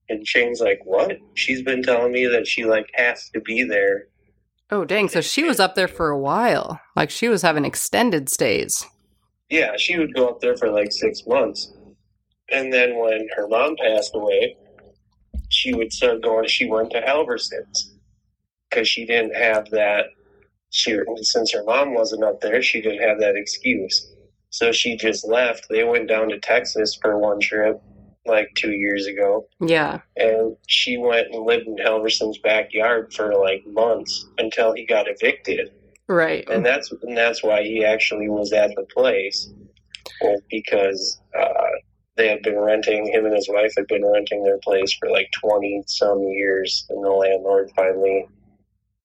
And 0.08 0.26
Shane's 0.26 0.60
like, 0.60 0.80
What? 0.84 1.18
She's 1.34 1.62
been 1.62 1.82
telling 1.82 2.12
me 2.12 2.26
that 2.26 2.46
she 2.46 2.64
like 2.64 2.90
has 2.94 3.30
to 3.30 3.40
be 3.40 3.64
there. 3.64 4.08
Oh 4.70 4.84
dang, 4.84 5.08
so 5.08 5.20
she 5.20 5.44
was 5.44 5.60
up 5.60 5.74
there 5.74 5.88
for 5.88 6.10
a 6.10 6.18
while. 6.18 6.80
Like 6.96 7.10
she 7.10 7.28
was 7.28 7.42
having 7.42 7.64
extended 7.64 8.28
stays. 8.28 8.84
Yeah, 9.48 9.76
she 9.76 9.98
would 9.98 10.14
go 10.14 10.28
up 10.28 10.40
there 10.40 10.56
for 10.56 10.70
like 10.70 10.92
six 10.92 11.22
months. 11.26 11.72
And 12.50 12.72
then 12.72 12.98
when 12.98 13.28
her 13.36 13.48
mom 13.48 13.76
passed 13.76 14.14
away, 14.14 14.56
she 15.48 15.72
would 15.74 15.92
start 15.92 16.22
going 16.22 16.46
she 16.48 16.68
went 16.68 16.90
to 16.90 17.00
Halverson's 17.00 17.94
because 18.68 18.88
she 18.88 19.06
didn't 19.06 19.34
have 19.34 19.70
that 19.70 20.06
she 20.70 20.98
since 21.22 21.52
her 21.52 21.62
mom 21.64 21.94
wasn't 21.94 22.24
up 22.24 22.40
there, 22.40 22.60
she 22.60 22.80
didn't 22.80 23.08
have 23.08 23.20
that 23.20 23.36
excuse. 23.36 24.12
So 24.54 24.70
she 24.70 24.96
just 24.96 25.26
left. 25.26 25.66
They 25.68 25.82
went 25.82 26.08
down 26.08 26.28
to 26.28 26.38
Texas 26.38 26.96
for 27.02 27.18
one 27.18 27.40
trip 27.40 27.82
like 28.24 28.48
two 28.54 28.70
years 28.70 29.04
ago. 29.04 29.48
Yeah. 29.60 29.98
And 30.16 30.56
she 30.68 30.96
went 30.96 31.26
and 31.32 31.44
lived 31.44 31.66
in 31.66 31.76
Halverson's 31.76 32.38
backyard 32.38 33.12
for 33.12 33.34
like 33.34 33.64
months 33.66 34.28
until 34.38 34.72
he 34.72 34.86
got 34.86 35.06
evicted. 35.08 35.72
Right. 36.06 36.48
And 36.48 36.64
that's 36.64 36.92
and 37.02 37.16
that's 37.16 37.42
why 37.42 37.64
he 37.64 37.84
actually 37.84 38.28
was 38.28 38.52
at 38.52 38.70
the 38.76 38.84
place. 38.94 39.52
Was 40.20 40.40
because 40.48 41.20
uh, 41.36 41.70
they 42.16 42.28
had 42.28 42.42
been 42.42 42.60
renting 42.60 43.10
him 43.12 43.24
and 43.24 43.34
his 43.34 43.48
wife 43.48 43.72
had 43.76 43.88
been 43.88 44.06
renting 44.06 44.44
their 44.44 44.58
place 44.58 44.96
for 45.00 45.10
like 45.10 45.32
twenty 45.32 45.82
some 45.88 46.22
years 46.28 46.86
and 46.90 47.04
the 47.04 47.10
landlord 47.10 47.72
finally 47.74 48.28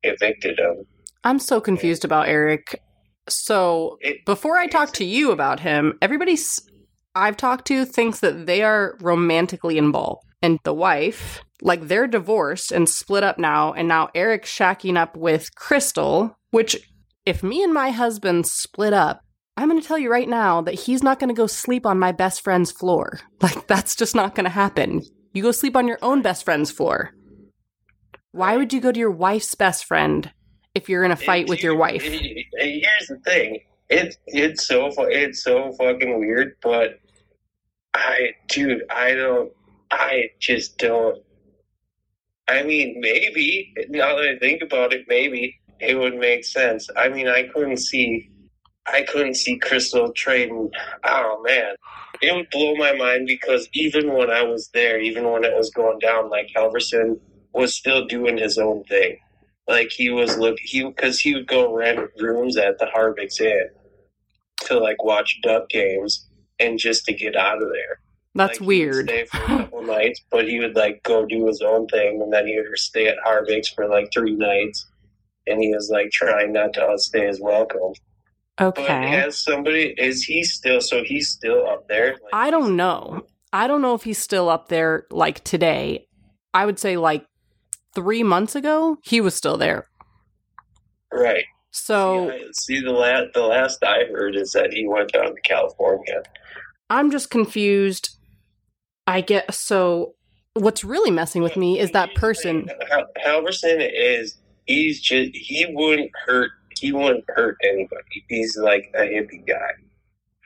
evicted 0.03 0.59
him. 0.59 0.85
I'm 1.23 1.39
so 1.39 1.59
confused 1.59 2.05
about 2.05 2.27
Eric. 2.27 2.83
So 3.29 3.97
It- 4.01 4.25
before 4.25 4.57
I 4.57 4.67
talk 4.67 4.93
to 4.93 5.05
you 5.05 5.31
about 5.31 5.59
him, 5.59 5.97
everybody 6.01 6.37
I've 7.15 7.37
talked 7.37 7.65
to 7.67 7.85
thinks 7.85 8.19
that 8.19 8.45
they 8.45 8.61
are 8.61 8.97
romantically 9.01 9.77
involved. 9.77 10.23
And 10.41 10.59
the 10.63 10.73
wife, 10.73 11.41
like 11.61 11.87
they're 11.87 12.07
divorced 12.07 12.71
and 12.71 12.87
split 12.87 13.23
up 13.23 13.37
now, 13.37 13.73
and 13.73 13.87
now 13.87 14.09
Eric's 14.15 14.55
shacking 14.55 14.97
up 14.97 15.17
with 15.17 15.53
Crystal, 15.55 16.37
which 16.51 16.77
if 17.25 17.43
me 17.43 17.63
and 17.63 17.73
my 17.73 17.89
husband 17.91 18.47
split 18.47 18.93
up, 18.93 19.21
I'm 19.57 19.67
going 19.69 19.81
to 19.81 19.85
tell 19.87 19.97
you 19.97 20.09
right 20.09 20.29
now 20.29 20.61
that 20.61 20.75
he's 20.75 21.03
not 21.03 21.19
going 21.19 21.27
to 21.27 21.33
go 21.33 21.47
sleep 21.47 21.85
on 21.85 21.99
my 21.99 22.13
best 22.13 22.41
friend's 22.41 22.71
floor. 22.71 23.19
Like 23.41 23.67
that's 23.67 23.95
just 23.95 24.15
not 24.15 24.35
going 24.35 24.45
to 24.45 24.49
happen. 24.49 25.01
You 25.33 25.43
go 25.43 25.51
sleep 25.51 25.75
on 25.75 25.87
your 25.87 25.99
own 26.01 26.21
best 26.21 26.45
friend's 26.45 26.71
floor. 26.71 27.11
Why 28.31 28.55
would 28.57 28.71
you 28.71 28.79
go 28.79 28.91
to 28.91 28.99
your 28.99 29.11
wife's 29.11 29.55
best 29.55 29.85
friend 29.85 30.31
if 30.79 30.87
you're 30.87 31.03
in 31.03 31.11
a 31.11 31.15
fight 31.15 31.47
with 31.49 31.61
your 31.61 31.75
wife? 31.75 32.01
Here's 32.01 33.07
the 33.07 33.19
thing. 33.25 33.59
It's 33.89 34.17
it's 34.27 34.65
so 34.65 34.91
it's 34.97 35.43
so 35.43 35.73
fucking 35.73 36.19
weird, 36.19 36.55
but 36.61 36.99
I 37.93 38.31
dude, 38.47 38.83
I 38.89 39.13
don't 39.13 39.51
I 39.91 40.29
just 40.39 40.77
don't 40.77 41.17
I 42.47 42.63
mean 42.63 42.97
maybe 42.99 43.73
now 43.89 44.15
that 44.15 44.27
I 44.27 44.39
think 44.39 44.61
about 44.61 44.93
it, 44.93 45.05
maybe 45.07 45.59
it 45.79 45.95
would 45.95 46.15
make 46.15 46.45
sense. 46.45 46.89
I 46.95 47.09
mean 47.09 47.27
I 47.27 47.49
couldn't 47.53 47.77
see 47.77 48.29
I 48.87 49.01
couldn't 49.03 49.35
see 49.35 49.57
Crystal 49.57 50.13
trading 50.13 50.69
oh 51.03 51.43
man. 51.45 51.75
It 52.21 52.33
would 52.33 52.49
blow 52.51 52.75
my 52.75 52.93
mind 52.93 53.27
because 53.27 53.67
even 53.73 54.13
when 54.13 54.29
I 54.29 54.43
was 54.43 54.69
there, 54.73 54.99
even 54.99 55.29
when 55.29 55.43
it 55.43 55.55
was 55.55 55.71
going 55.71 55.99
down, 55.99 56.29
like 56.29 56.49
Halverson 56.55 57.19
was 57.53 57.75
still 57.75 58.05
doing 58.05 58.37
his 58.37 58.57
own 58.57 58.83
thing. 58.85 59.17
Like 59.69 59.91
he 59.91 60.09
was 60.09 60.35
look 60.37 60.57
he 60.59 60.83
because 60.83 61.19
he 61.19 61.35
would 61.35 61.47
go 61.47 61.71
rent 61.73 62.09
rooms 62.19 62.57
at 62.57 62.79
the 62.79 62.87
Harvick's 62.87 63.39
Inn 63.39 63.69
to 64.65 64.79
like 64.79 65.03
watch 65.03 65.39
Duck 65.43 65.69
games 65.69 66.27
and 66.59 66.79
just 66.79 67.05
to 67.05 67.13
get 67.13 67.35
out 67.35 67.61
of 67.61 67.69
there. 67.69 67.99
That's 68.33 68.59
Like, 68.59 68.67
weird. 68.67 69.07
Stay 69.09 69.25
for 69.25 69.37
a 69.37 69.45
couple 69.47 69.83
nights, 69.83 70.21
but 70.31 70.47
he 70.47 70.59
would 70.59 70.75
like 70.75 71.03
go 71.03 71.23
do 71.25 71.45
his 71.45 71.61
own 71.61 71.87
thing, 71.87 72.19
and 72.21 72.33
then 72.33 72.47
he 72.47 72.57
would 72.59 72.77
stay 72.79 73.07
at 73.07 73.17
Harvick's 73.23 73.69
for 73.69 73.87
like 73.87 74.09
three 74.11 74.35
nights. 74.35 74.87
And 75.45 75.61
he 75.61 75.73
was 75.73 75.89
like 75.91 76.09
trying 76.11 76.53
not 76.53 76.73
to 76.73 76.83
uh, 76.85 76.91
outstay 76.91 77.27
his 77.27 77.39
welcome. 77.39 77.93
But 78.57 78.77
Okay. 78.79 79.15
as 79.15 79.39
somebody, 79.39 79.93
is 79.97 80.23
he 80.23 80.43
still? 80.43 80.81
So 80.81 81.03
he's 81.03 81.29
still 81.29 81.65
up 81.67 81.87
there. 81.87 82.13
Like, 82.23 82.33
I 82.33 82.51
don't 82.51 82.75
know. 82.75 83.23
I 83.53 83.67
don't 83.67 83.81
know 83.81 83.93
if 83.95 84.03
he's 84.03 84.17
still 84.19 84.49
up 84.49 84.67
there 84.69 85.05
like 85.11 85.43
today. 85.43 86.07
I 86.53 86.65
would 86.65 86.79
say 86.79 86.97
like 86.97 87.25
three 87.95 88.23
months 88.23 88.55
ago, 88.55 88.97
he 89.03 89.21
was 89.21 89.35
still 89.35 89.57
there. 89.57 89.87
Right. 91.11 91.45
So 91.71 92.29
See, 92.29 92.35
I- 92.35 92.47
see, 92.53 92.81
the 92.81 92.91
last 92.91 93.27
the 93.33 93.41
last 93.43 93.83
I 93.83 94.05
heard 94.11 94.35
is 94.35 94.51
that 94.51 94.73
he 94.73 94.87
went 94.87 95.11
down 95.11 95.35
to 95.35 95.41
California. 95.41 96.23
I'm 96.89 97.11
just 97.11 97.29
confused. 97.29 98.09
I 99.05 99.21
get 99.21 99.53
so 99.53 100.15
what's 100.53 100.83
really 100.83 101.11
messing 101.11 101.41
with 101.43 101.55
me 101.57 101.79
is 101.79 101.91
that 101.91 102.13
person. 102.15 102.69
However, 103.23 103.51
saying 103.51 103.81
it 103.81 103.93
is, 103.93 104.37
he's 104.65 104.99
just 105.01 105.31
he 105.33 105.65
wouldn't 105.69 106.11
hurt 106.25 106.51
he 106.77 106.91
wouldn't 106.91 107.25
hurt 107.29 107.57
anybody. 107.63 108.23
He's 108.27 108.57
like 108.57 108.91
a 108.95 109.01
hippie 109.01 109.45
guy. 109.47 109.71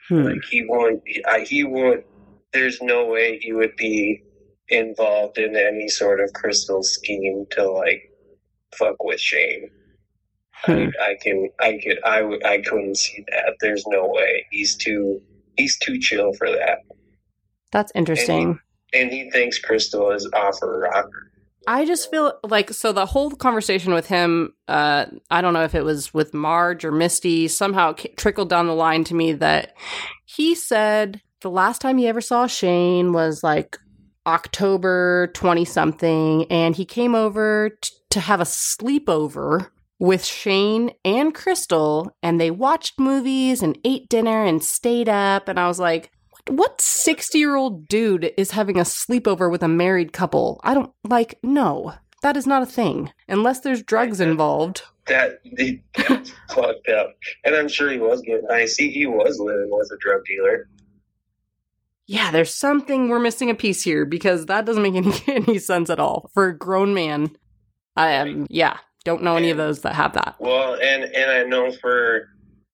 Hmm. 0.10 0.24
Like 0.24 0.44
he 0.50 0.66
won't 0.66 1.02
he, 1.06 1.24
I- 1.26 1.42
he 1.46 1.64
won't. 1.64 2.06
There's 2.52 2.82
no 2.82 3.06
way 3.08 3.40
he 3.40 3.52
would 3.54 3.76
be 3.78 4.22
involved 4.70 5.38
in 5.38 5.56
any 5.56 5.88
sort 5.90 6.20
of 6.20 6.34
crystal 6.34 6.84
scheme 6.84 7.46
to 7.52 7.70
like 7.70 8.02
fuck 8.78 9.04
with 9.04 9.20
Shane. 9.20 9.70
Hmm. 10.54 10.72
I, 11.02 11.12
I 11.12 11.16
can 11.22 11.50
I 11.60 11.80
could 11.84 12.00
I 12.06 12.22
I 12.46 12.62
couldn't 12.66 12.98
see 12.98 13.24
that. 13.30 13.56
There's 13.60 13.86
no 13.88 14.08
way. 14.08 14.46
He's 14.52 14.76
too 14.76 15.22
he's 15.58 15.78
too 15.80 16.00
chill 16.00 16.34
for 16.34 16.48
that. 16.50 16.80
That's 17.72 17.92
interesting. 17.96 18.60
And 18.94 19.12
he 19.12 19.30
thinks 19.32 19.58
Crystal 19.58 20.12
is 20.12 20.30
off 20.34 20.60
her 20.62 20.80
rocker. 20.80 21.32
I 21.66 21.86
just 21.86 22.12
feel 22.12 22.34
like 22.44 22.72
so 22.72 22.92
the 22.92 23.06
whole 23.06 23.32
conversation 23.32 23.94
with 23.94 24.08
him, 24.08 24.54
uh, 24.68 25.06
I 25.32 25.42
don't 25.42 25.54
know 25.54 25.64
if 25.64 25.76
it 25.76 25.84
was 25.84 26.14
with 26.14 26.34
Marge 26.34 26.84
or 26.84 26.92
Misty, 26.92 27.48
somehow 27.48 27.96
it 28.04 28.18
trickled 28.18 28.50
down 28.50 28.68
the 28.68 28.76
line 28.76 29.04
to 29.06 29.16
me 29.16 29.34
that 29.34 29.74
he 30.26 30.56
said 30.56 31.22
the 31.42 31.50
last 31.50 31.80
time 31.82 31.98
he 31.98 32.08
ever 32.08 32.22
saw 32.22 32.48
Shane 32.48 33.14
was 33.14 33.44
like 33.44 33.78
October 34.26 35.28
20 35.34 35.66
something, 35.66 36.46
and 36.52 36.76
he 36.76 36.86
came 36.86 37.16
over 37.16 37.72
t- 37.82 37.92
to 38.12 38.20
have 38.20 38.40
a 38.40 38.46
sleepover 38.46 39.70
with 40.00 40.26
Shane 40.26 40.92
and 41.06 41.34
Crystal, 41.34 42.16
and 42.22 42.40
they 42.40 42.52
watched 42.52 43.00
movies 43.00 43.62
and 43.62 43.78
ate 43.84 44.10
dinner 44.10 44.44
and 44.44 44.64
stayed 44.64 45.08
up. 45.10 45.48
And 45.48 45.60
I 45.60 45.68
was 45.68 45.80
like, 45.80 46.12
what 46.50 46.82
60 46.82 47.38
year 47.38 47.56
old 47.56 47.88
dude 47.88 48.34
is 48.38 48.52
having 48.52 48.78
a 48.78 48.84
sleepover 48.84 49.50
with 49.50 49.64
a 49.64 49.68
married 49.68 50.14
couple? 50.14 50.60
I 50.64 50.74
don't 50.74 50.92
like, 51.08 51.40
no, 51.42 51.94
that 52.22 52.38
is 52.38 52.48
not 52.48 52.64
a 52.64 52.66
thing 52.66 53.12
unless 53.28 53.60
there's 53.62 53.84
drugs 53.84 54.20
involved. 54.20 54.82
That 55.08 55.40
that's 55.96 56.32
fucked 56.50 56.90
up. 56.90 57.16
And 57.44 57.56
I'm 57.56 57.68
sure 57.68 57.92
he 57.92 58.00
was 58.00 58.22
getting 58.22 58.48
I 58.50 58.66
see 58.66 58.90
he 58.90 59.06
was 59.06 59.40
living 59.40 59.70
with 59.70 59.92
a 59.94 59.98
drug 59.98 60.24
dealer. 60.26 60.68
Yeah, 62.06 62.32
there's 62.32 62.54
something 62.54 63.08
we're 63.08 63.20
missing 63.20 63.50
a 63.50 63.56
piece 63.56 63.84
here 63.84 64.06
because 64.06 64.46
that 64.48 64.66
doesn't 64.66 64.84
make 64.84 64.96
any, 64.96 65.14
any 65.28 65.60
sense 65.60 65.90
at 65.90 66.00
all 66.00 66.30
for 66.34 66.48
a 66.48 66.58
grown 66.58 66.94
man. 66.94 67.32
I 67.96 68.12
am, 68.12 68.48
yeah, 68.50 68.78
don't 69.06 69.24
know 69.24 69.38
any 69.38 69.52
of 69.52 69.58
those 69.58 69.82
that 69.82 69.96
have 69.96 70.14
that. 70.14 70.36
Well, 70.40 70.76
and 70.76 71.04
and 71.04 71.32
I 71.32 71.44
know 71.44 71.72
for 71.72 72.30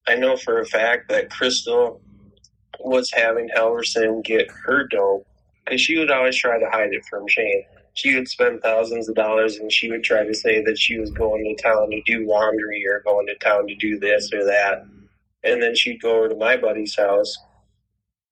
I 0.07 0.15
know 0.15 0.37
for 0.37 0.59
a 0.59 0.65
fact 0.65 1.09
that 1.09 1.29
Crystal 1.29 2.01
was 2.79 3.11
having 3.11 3.49
Halverson 3.49 4.23
get 4.23 4.49
her 4.65 4.87
dope 4.87 5.27
because 5.65 5.81
she 5.81 5.97
would 5.97 6.11
always 6.11 6.35
try 6.35 6.59
to 6.59 6.69
hide 6.69 6.93
it 6.93 7.05
from 7.09 7.27
Shane. 7.27 7.63
She 7.93 8.15
would 8.15 8.27
spend 8.27 8.61
thousands 8.61 9.09
of 9.09 9.15
dollars 9.15 9.57
and 9.57 9.71
she 9.71 9.89
would 9.91 10.03
try 10.03 10.23
to 10.23 10.33
say 10.33 10.63
that 10.63 10.77
she 10.77 10.97
was 10.97 11.11
going 11.11 11.43
to 11.43 11.61
town 11.61 11.89
to 11.91 12.01
do 12.03 12.25
laundry 12.25 12.85
or 12.87 13.01
going 13.05 13.27
to 13.27 13.35
town 13.35 13.67
to 13.67 13.75
do 13.75 13.99
this 13.99 14.31
or 14.33 14.45
that. 14.45 14.85
And 15.43 15.61
then 15.61 15.75
she'd 15.75 16.01
go 16.01 16.17
over 16.17 16.29
to 16.29 16.35
my 16.35 16.57
buddy's 16.57 16.95
house, 16.95 17.37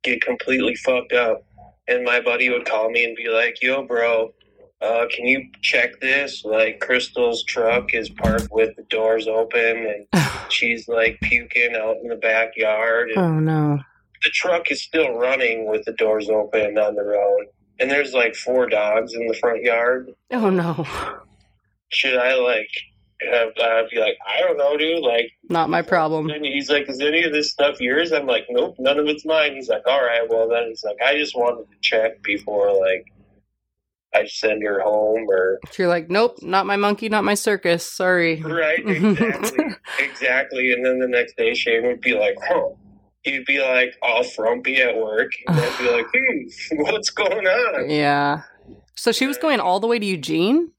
get 0.04 0.22
completely 0.22 0.76
fucked 0.76 1.14
up, 1.14 1.44
and 1.88 2.04
my 2.04 2.22
buddy 2.22 2.50
would 2.50 2.66
call 2.66 2.90
me 2.90 3.04
and 3.06 3.16
be 3.16 3.30
like, 3.30 3.62
"Yo, 3.62 3.84
bro, 3.84 4.34
uh, 4.82 5.06
can 5.14 5.26
you 5.26 5.50
check 5.62 6.00
this? 6.00 6.46
Like, 6.46 6.80
Crystal's 6.80 7.44
truck 7.44 7.94
is 7.94 8.10
parked 8.10 8.50
with 8.52 8.76
the 8.76 8.84
doors 8.84 9.28
open, 9.28 10.08
and 10.12 10.24
she's 10.50 10.88
like 10.88 11.20
puking 11.22 11.76
out 11.76 11.98
in 12.02 12.10
the 12.10 12.16
backyard. 12.16 13.10
And 13.10 13.20
oh 13.20 13.40
no. 13.40 13.80
the 14.24 14.30
truck 14.30 14.70
is 14.72 14.84
still 14.84 15.14
running 15.18 15.68
with 15.70 15.84
the 15.86 15.94
doors 15.94 16.30
open 16.30 16.78
on 16.78 16.96
the 16.96 17.04
road, 17.04 17.48
and 17.80 17.90
there's 17.90 18.14
like 18.14 18.36
four 18.36 18.68
dogs 18.68 19.14
in 19.14 19.26
the 19.28 19.36
front 19.36 19.64
yard. 19.64 20.12
Oh 20.32 20.50
no. 20.50 20.86
Should 21.90 22.18
I 22.18 22.36
like 22.36 22.70
have, 23.22 23.50
uh, 23.62 23.84
be 23.90 24.00
like, 24.00 24.18
I 24.28 24.42
don't 24.42 24.58
know, 24.58 24.78
dude? 24.78 25.04
Like, 25.04 25.32
Not 25.50 25.70
my 25.70 25.82
problem. 25.82 26.30
and 26.30 26.46
he's 26.46 26.70
like, 26.70 26.90
"Is 26.90 27.02
any 27.02 27.24
of 27.24 27.34
this 27.34 27.52
stuff 27.52 27.80
yours?" 27.82 28.12
I'm 28.12 28.28
like, 28.28 28.46
"Nope, 28.50 28.76
none 28.80 29.00
of 29.00 29.08
it's 29.08 29.26
mine." 29.26 29.56
He's 29.56 29.70
like, 29.70 29.86
"All 29.88 30.04
right, 30.04 30.28
well 30.30 30.48
then." 30.48 30.68
He's 30.70 30.84
like, 30.84 30.98
"I 31.04 31.18
just 31.18 31.36
wanted 31.36 31.70
to 31.70 31.78
check 31.82 32.22
before 32.24 32.72
like 32.80 33.06
I'd 34.14 34.30
send 34.30 34.64
her 34.64 34.82
home 34.82 35.26
or 35.30 35.60
You're 35.78 35.88
like, 35.88 36.10
nope, 36.10 36.38
not 36.42 36.66
my 36.66 36.76
monkey, 36.76 37.10
not 37.10 37.24
my 37.24 37.34
circus. 37.34 37.84
Sorry. 37.92 38.42
right, 38.42 38.80
exactly, 38.88 39.66
exactly. 40.00 40.74
And 40.74 40.86
then 40.86 41.00
the 41.00 41.08
next 41.08 41.36
day, 41.38 41.54
Shane 41.54 41.86
would 41.88 42.02
be 42.02 42.14
like, 42.14 42.36
"Huh." 42.44 42.70
He'd 43.24 43.46
be 43.46 43.60
like 43.60 43.94
all 44.02 44.24
frumpy 44.24 44.78
at 44.78 44.96
work, 44.96 45.32
and 45.48 45.60
I'd 45.60 45.78
be 45.78 45.90
like, 45.90 46.06
"Hmm, 46.14 46.82
what's 46.84 47.10
going 47.10 47.46
on?" 47.48 47.90
Yeah. 47.90 48.44
So 48.96 49.12
she 49.12 49.28
was 49.28 49.38
going 49.38 49.60
all 49.60 49.80
the 49.80 49.88
way 49.88 50.00
to 50.00 50.06
Eugene 50.06 50.72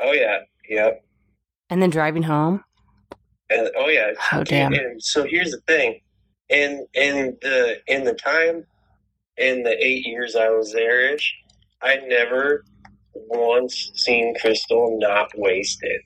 Oh 0.00 0.12
yeah, 0.12 0.38
yep. 0.68 1.04
And 1.72 1.80
then 1.80 1.88
driving 1.88 2.22
home. 2.22 2.62
And 3.48 3.70
oh 3.76 3.88
yeah. 3.88 4.12
Oh, 4.30 4.44
damn. 4.44 4.74
And 4.74 5.02
so 5.02 5.24
here's 5.24 5.52
the 5.52 5.60
thing. 5.66 6.00
In 6.50 6.86
in 6.92 7.38
the 7.40 7.78
in 7.86 8.04
the 8.04 8.12
time 8.12 8.66
in 9.38 9.62
the 9.62 9.74
eight 9.82 10.06
years 10.06 10.36
I 10.36 10.50
was 10.50 10.70
there 10.70 11.14
ish, 11.14 11.34
I 11.82 11.96
never 12.06 12.64
once 13.14 13.90
seen 13.94 14.34
Crystal 14.38 14.98
not 15.00 15.30
wasted. 15.34 16.02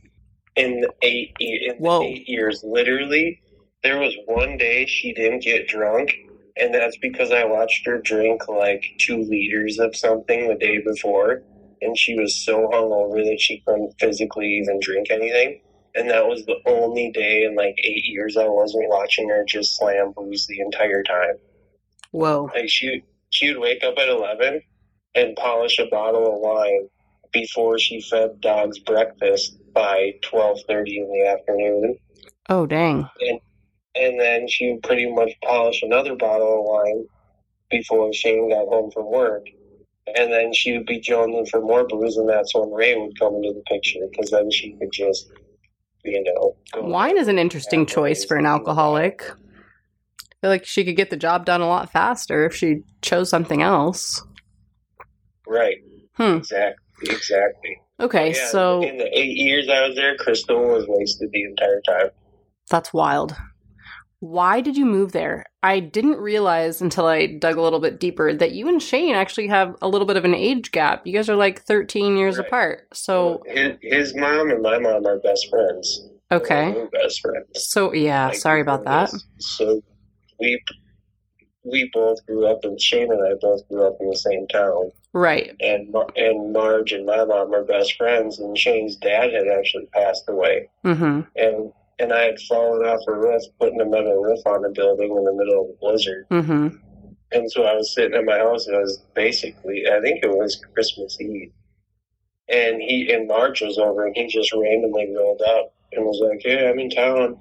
In 0.55 0.83
the 0.83 0.93
eight 1.03 1.35
in 1.41 1.83
the 1.83 2.01
eight 2.01 2.29
years, 2.29 2.63
literally, 2.65 3.43
there 3.83 3.99
was 3.99 4.15
one 4.27 4.57
day 4.57 4.87
she 4.87 5.13
didn't 5.13 5.43
get 5.43 5.67
drunk, 5.67 6.15
and 6.57 6.73
that's 6.73 6.97
because 6.99 7.33
I 7.33 7.45
watched 7.45 7.85
her 7.87 8.01
drink 8.01 8.47
like 8.47 8.85
two 8.99 9.19
liters 9.25 9.81
of 9.81 9.97
something 9.97 10.47
the 10.47 10.55
day 10.55 10.79
before, 10.79 11.43
and 11.83 11.99
she 11.99 12.15
was 12.19 12.45
so 12.45 12.69
hungover 12.73 13.25
that 13.25 13.41
she 13.41 13.63
couldn't 13.67 13.95
physically 13.99 14.49
even 14.55 14.79
drink 14.81 15.11
anything. 15.11 15.61
And 15.95 16.11
that 16.11 16.27
was 16.27 16.45
the 16.45 16.59
only 16.67 17.11
day 17.13 17.45
in 17.45 17.55
like 17.57 17.75
eight 17.79 18.05
years 18.05 18.37
I 18.37 18.49
wasn't 18.49 18.89
watching 18.89 19.29
her 19.31 19.45
just 19.47 19.77
slam 19.77 20.13
booze 20.15 20.47
the 20.47 20.61
entire 20.61 21.03
time. 21.03 21.37
Whoa. 22.11 22.51
Like 22.55 22.69
she 22.69 23.03
she 23.31 23.53
would 23.53 23.61
wake 23.61 23.83
up 23.83 23.95
at 23.99 24.09
eleven 24.09 24.61
and 25.15 25.37
polish 25.37 25.79
a 25.79 25.87
bottle 25.87 26.27
of 26.27 26.41
wine 26.41 26.89
before 27.33 27.79
she 27.79 28.01
fed 28.01 28.41
dogs 28.41 28.79
breakfast 28.81 29.57
by 29.73 30.13
twelve 30.23 30.59
thirty 30.69 30.99
in 30.99 31.11
the 31.11 31.27
afternoon. 31.29 31.99
Oh, 32.49 32.67
dang. 32.67 33.09
And 33.95 34.21
then 34.21 34.47
she 34.49 34.73
would 34.73 34.83
pretty 34.83 35.11
much 35.11 35.33
polish 35.43 35.83
another 35.83 36.15
bottle 36.15 36.61
of 36.61 36.65
wine 36.65 37.07
before 37.71 38.13
Shane 38.13 38.51
got 38.51 38.69
home 38.69 38.91
from 38.91 39.11
work. 39.11 39.47
And 40.15 40.33
then 40.33 40.53
she 40.53 40.73
would 40.77 40.87
be 40.87 41.01
jonesing 41.01 41.49
for 41.49 41.61
more 41.61 41.87
booze, 41.87 42.17
and 42.17 42.29
that's 42.29 42.55
when 42.55 42.71
Ray 42.71 42.95
would 42.97 43.19
come 43.19 43.35
into 43.35 43.53
the 43.53 43.63
picture 43.67 43.99
because 44.11 44.31
then 44.31 44.51
she 44.51 44.77
could 44.79 44.93
just, 44.93 45.29
you 46.05 46.23
know, 46.23 46.57
go 46.73 46.83
Wine 46.87 47.19
is 47.19 47.27
an 47.29 47.39
interesting 47.39 47.87
choice 47.87 48.25
for 48.25 48.37
an 48.37 48.47
alcoholic. 48.47 49.23
I 49.29 50.35
feel 50.41 50.51
like 50.51 50.65
she 50.65 50.85
could 50.85 50.97
get 50.97 51.11
the 51.11 51.17
job 51.17 51.45
done 51.45 51.61
a 51.61 51.67
lot 51.67 51.91
faster 51.91 52.47
if 52.47 52.55
she 52.55 52.83
chose 53.03 53.29
something 53.29 53.63
else. 53.63 54.23
Right. 55.47 55.79
Hmm. 56.15 56.37
Exactly. 56.37 56.77
Exactly. 57.03 57.77
Okay, 57.99 58.33
Yeah, 58.35 58.47
so 58.49 58.83
in 58.83 58.99
the 58.99 59.19
eight 59.19 59.37
years 59.37 59.69
I 59.69 59.89
was 59.89 59.97
there, 59.97 60.17
Crystal 60.17 60.61
was 60.61 60.85
wasted 60.87 61.31
the 61.33 61.43
entire 61.45 61.81
time. 61.81 62.11
that's 62.71 62.93
wild. 62.93 63.35
Why 64.21 64.61
did 64.61 64.77
you 64.77 64.87
move 64.87 65.13
there? 65.13 65.45
I 65.63 65.79
didn't 65.81 66.19
realize 66.19 66.81
until 66.81 67.07
I 67.07 67.27
dug 67.27 67.57
a 67.57 67.63
little 67.63 67.81
bit 67.81 68.01
deeper 68.01 68.33
that 68.33 68.53
you 68.53 68.67
and 68.69 68.83
Shane 68.83 69.15
actually 69.15 69.49
have 69.49 69.77
a 69.83 69.89
little 69.89 70.07
bit 70.07 70.17
of 70.17 70.25
an 70.25 70.35
age 70.35 70.73
gap. 70.73 71.07
You 71.07 71.13
guys 71.13 71.29
are 71.29 71.37
like 71.37 71.63
13 71.63 72.17
years 72.17 72.39
Right. 72.39 72.47
apart. 72.47 72.89
So, 72.95 73.43
his, 73.47 73.77
his 73.83 74.15
mom 74.17 74.51
and 74.51 74.63
my 74.63 74.79
mom 74.79 75.07
are 75.07 75.19
best 75.19 75.49
friends. 75.51 76.09
okay. 76.33 76.87
Best 76.93 77.21
friends. 77.21 77.47
So, 77.69 77.93
yeah, 77.93 78.29
Like, 78.29 78.37
sorry 78.37 78.61
about 78.63 78.85
that. 78.85 79.11
So 79.39 79.83
we 80.41 80.61
we 81.65 81.91
both 81.93 82.25
grew 82.27 82.47
up, 82.47 82.61
and 82.65 82.81
Shane 82.81 83.11
and 83.13 83.21
I 83.21 83.35
both 83.41 83.69
grew 83.69 83.85
up 83.87 83.97
in 84.01 84.09
the 84.09 84.17
same 84.17 84.47
town. 84.47 84.93
Right. 85.13 85.53
And 85.61 85.95
and 86.15 86.53
Marge 86.53 86.93
and 86.93 87.05
my 87.05 87.25
mom 87.25 87.53
are 87.55 87.65
best 87.65 87.97
friends. 87.97 88.39
And 88.39 88.57
Shane's 88.57 88.97
dad 88.97 89.33
had 89.33 89.49
actually 89.49 89.87
passed 89.93 90.25
away, 90.29 90.71
Mm-hmm. 90.85 91.21
and 91.37 91.73
and 91.99 92.13
I 92.13 92.25
had 92.25 92.41
fallen 92.41 92.87
off 92.87 93.01
a 93.09 93.13
roof, 93.13 93.43
putting 93.59 93.81
a 93.81 93.87
metal 93.87 94.23
roof 94.23 94.41
on 94.47 94.65
a 94.65 94.71
building 94.71 95.11
in 95.11 95.25
the 95.25 95.33
middle 95.33 95.65
of 95.65 95.71
a 95.71 95.79
blizzard. 95.81 96.27
Mm-hmm. 96.31 96.77
And 97.33 97.51
so 97.51 97.65
I 97.65 97.75
was 97.75 97.95
sitting 97.95 98.17
at 98.17 98.25
my 98.25 98.39
house, 98.39 98.67
and 98.67 98.77
I 98.77 98.81
was 98.81 99.03
basically, 99.15 99.85
I 99.89 100.01
think 100.01 100.23
it 100.23 100.31
was 100.31 100.63
Christmas 100.75 101.21
Eve. 101.21 101.53
And 102.49 102.81
he 102.81 103.11
and 103.13 103.27
Marge 103.27 103.63
was 103.63 103.79
over, 103.79 104.07
and 104.07 104.15
he 104.15 104.27
just 104.29 104.53
randomly 104.53 105.13
rolled 105.17 105.43
up 105.43 105.75
and 105.93 106.05
was 106.05 106.21
like, 106.23 106.41
"Hey, 106.43 106.69
I'm 106.69 106.79
in 106.79 106.91
town." 106.91 107.39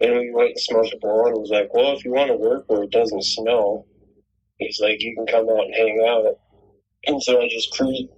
And 0.00 0.18
we 0.18 0.32
went 0.32 0.50
and 0.50 0.60
smoked 0.60 0.92
a 0.92 0.98
bowl, 0.98 1.26
and 1.26 1.38
was 1.38 1.50
like, 1.50 1.72
"Well, 1.72 1.92
if 1.92 2.04
you 2.04 2.12
want 2.12 2.28
to 2.28 2.36
work 2.36 2.64
where 2.66 2.82
it 2.82 2.90
doesn't 2.90 3.22
snow," 3.22 3.86
he's 4.58 4.80
like, 4.80 5.00
"You 5.00 5.14
can 5.14 5.26
come 5.26 5.48
out 5.48 5.66
and 5.66 5.74
hang 5.74 6.04
out." 6.04 6.38
And 7.06 7.22
so 7.22 7.40
I 7.40 7.48
just 7.48 7.72
cruised. 7.72 8.08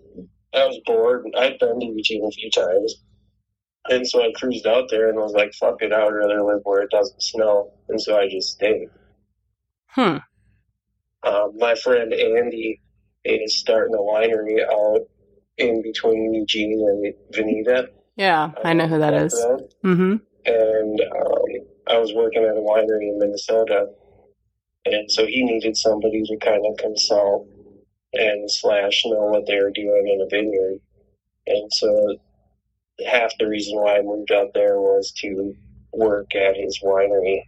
I 0.55 0.67
was 0.67 0.81
bored. 0.87 1.25
and 1.25 1.35
I'd 1.37 1.59
been 1.59 1.81
to 1.81 1.87
Eugene 1.87 2.25
a 2.25 2.31
few 2.31 2.51
times, 2.51 3.04
and 3.91 4.07
so 4.07 4.23
I 4.23 4.33
cruised 4.35 4.67
out 4.67 4.89
there 4.91 5.09
and 5.09 5.19
was 5.19 5.33
like, 5.33 5.53
"Fuck 5.55 5.83
it, 5.83 5.93
I 5.93 6.05
would 6.05 6.15
rather 6.15 6.43
live 6.43 6.61
where 6.65 6.83
it 6.83 6.91
doesn't 6.91 7.23
snow." 7.23 7.73
And 7.89 8.01
so 8.01 8.19
I 8.19 8.29
just 8.29 8.53
stayed. 8.53 8.89
Hmm. 9.89 10.19
Um, 11.23 11.53
my 11.57 11.75
friend 11.75 12.13
Andy 12.13 12.81
is 13.25 13.59
starting 13.59 13.95
a 13.95 13.99
winery 13.99 14.63
out 14.63 15.01
in 15.59 15.83
between 15.83 16.35
Eugene 16.35 16.81
and 16.87 17.15
Veneta. 17.35 17.89
Yeah, 18.17 18.53
I 18.65 18.73
know 18.73 18.87
who 18.87 18.99
that 18.99 19.13
Back 19.13 19.23
is. 19.23 19.35
Mm-hmm. 19.85 20.17
And 20.47 21.01
um, 21.01 21.43
I 21.89 21.99
was 21.99 22.13
working 22.15 22.43
at 22.43 22.57
a 22.57 22.61
winery 22.61 23.09
in 23.09 23.19
Minnesota, 23.19 23.89
and 24.85 25.11
so 25.11 25.27
he 25.27 25.43
needed 25.43 25.77
somebody 25.77 26.23
to 26.23 26.37
kind 26.37 26.65
of 26.67 26.77
consult 26.77 27.49
and 28.13 28.51
slash 28.51 29.03
know 29.07 29.27
what 29.27 29.47
they 29.47 29.61
were 29.61 29.71
doing 29.71 30.09
in 30.09 30.21
a 30.21 30.29
vineyard. 30.29 30.81
And 31.47 31.73
so 31.73 32.17
half 33.07 33.33
the 33.39 33.49
reason 33.49 33.77
why 33.77 33.97
I 33.97 34.03
moved 34.03 34.33
out 34.33 34.53
there 34.55 34.81
was 34.81 35.13
to 35.19 35.55
work 35.93 36.35
at 36.35 36.57
his 36.57 36.81
winery 36.83 37.43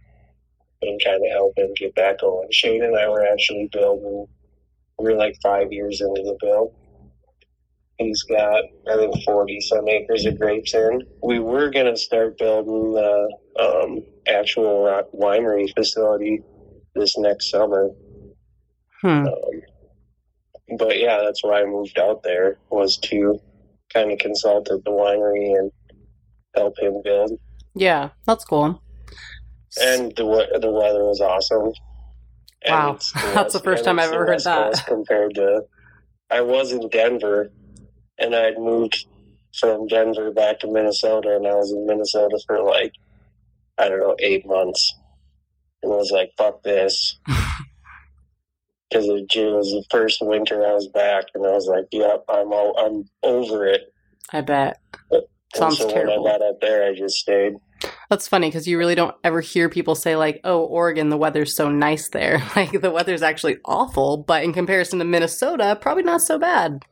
and 0.81 1.01
kind 1.03 1.23
of 1.25 1.31
help 1.31 1.57
him 1.57 1.73
get 1.75 1.95
back 1.95 2.19
going. 2.19 2.47
Shane 2.51 2.83
and 2.83 2.97
I 2.97 3.09
were 3.09 3.25
actually 3.25 3.69
building. 3.71 4.27
We 4.99 5.05
were 5.05 5.17
like 5.17 5.37
five 5.41 5.71
years 5.71 6.01
into 6.01 6.21
the 6.21 6.37
build. 6.39 6.73
He's 7.99 8.21
got, 8.23 8.63
I 8.87 8.95
think, 8.95 9.23
40 9.23 9.59
some 9.61 9.87
acres 9.87 10.25
of 10.25 10.37
grapes 10.37 10.73
in. 10.75 11.01
We 11.23 11.39
were 11.39 11.71
going 11.71 11.87
to 11.87 11.97
start 11.97 12.37
building 12.37 12.93
the 12.93 13.37
um, 13.59 14.03
actual 14.27 14.85
rock 14.85 15.05
winery 15.13 15.73
facility 15.73 16.43
this 16.93 17.17
next 17.17 17.49
summer. 17.49 17.89
Hmm. 19.01 19.27
Um, 19.27 19.61
but 20.77 20.99
yeah, 20.99 21.21
that's 21.23 21.43
why 21.43 21.61
I 21.61 21.65
moved 21.65 21.97
out 21.97 22.21
there 22.23 22.57
was 22.69 22.97
to 22.97 23.39
kind 23.93 24.11
of 24.11 24.19
consult 24.19 24.69
at 24.69 24.83
the 24.83 24.91
winery 24.91 25.57
and 25.57 25.71
help 26.55 26.77
him 26.79 27.01
build. 27.03 27.39
Yeah, 27.75 28.09
that's 28.25 28.45
cool. 28.45 28.81
And 29.81 30.15
the 30.15 30.59
the 30.59 30.71
weather 30.71 31.03
was 31.03 31.21
awesome. 31.21 31.73
And 32.63 32.73
Wow. 32.73 32.99
That's 33.33 33.53
the 33.53 33.59
first 33.59 33.85
time 33.85 33.99
I've 33.99 34.11
ever 34.11 34.25
heard 34.25 34.29
West 34.29 34.45
that. 34.45 34.85
Compared 34.87 35.35
to, 35.35 35.61
I 36.31 36.41
was 36.41 36.71
in 36.71 36.89
Denver, 36.89 37.51
and 38.17 38.35
I 38.35 38.45
had 38.45 38.57
moved 38.57 39.05
from 39.59 39.87
Denver 39.87 40.31
back 40.31 40.59
to 40.59 40.67
Minnesota, 40.71 41.35
and 41.35 41.45
I 41.45 41.53
was 41.53 41.71
in 41.71 41.85
Minnesota 41.85 42.39
for 42.47 42.61
like 42.63 42.93
I 43.77 43.89
don't 43.89 43.99
know 43.99 44.15
eight 44.19 44.45
months, 44.47 44.95
and 45.83 45.93
I 45.93 45.95
was 45.95 46.11
like, 46.11 46.31
"Fuck 46.37 46.63
this," 46.63 47.19
because 48.89 49.05
it 49.07 49.11
was 49.35 49.67
the 49.71 49.83
first 49.89 50.19
winter 50.21 50.65
I 50.65 50.73
was 50.73 50.87
back, 50.87 51.25
and 51.33 51.45
I 51.45 51.51
was 51.51 51.67
like, 51.67 51.85
"Yep, 51.91 52.25
I'm 52.29 52.51
all, 52.53 52.77
I'm 52.77 53.03
over 53.23 53.65
it." 53.65 53.81
I 54.31 54.41
bet. 54.41 54.79
And 55.11 55.23
Sounds 55.55 55.77
so 55.77 55.89
terrible. 55.89 56.23
when 56.23 56.33
I 56.33 56.37
got 56.37 56.45
up 56.47 56.61
there, 56.61 56.83
I 56.89 56.93
just 56.93 57.15
stayed. 57.15 57.53
That's 58.09 58.27
funny 58.27 58.47
because 58.47 58.67
you 58.67 58.77
really 58.77 58.95
don't 58.95 59.15
ever 59.23 59.39
hear 59.41 59.69
people 59.69 59.95
say 59.95 60.15
like, 60.15 60.41
"Oh, 60.43 60.63
Oregon, 60.65 61.09
the 61.09 61.17
weather's 61.17 61.55
so 61.55 61.69
nice 61.69 62.09
there." 62.09 62.41
Like 62.55 62.81
the 62.81 62.91
weather's 62.91 63.21
actually 63.21 63.57
awful, 63.65 64.17
but 64.17 64.43
in 64.43 64.51
comparison 64.53 64.99
to 64.99 65.05
Minnesota, 65.05 65.77
probably 65.79 66.03
not 66.03 66.21
so 66.21 66.37
bad. 66.39 66.83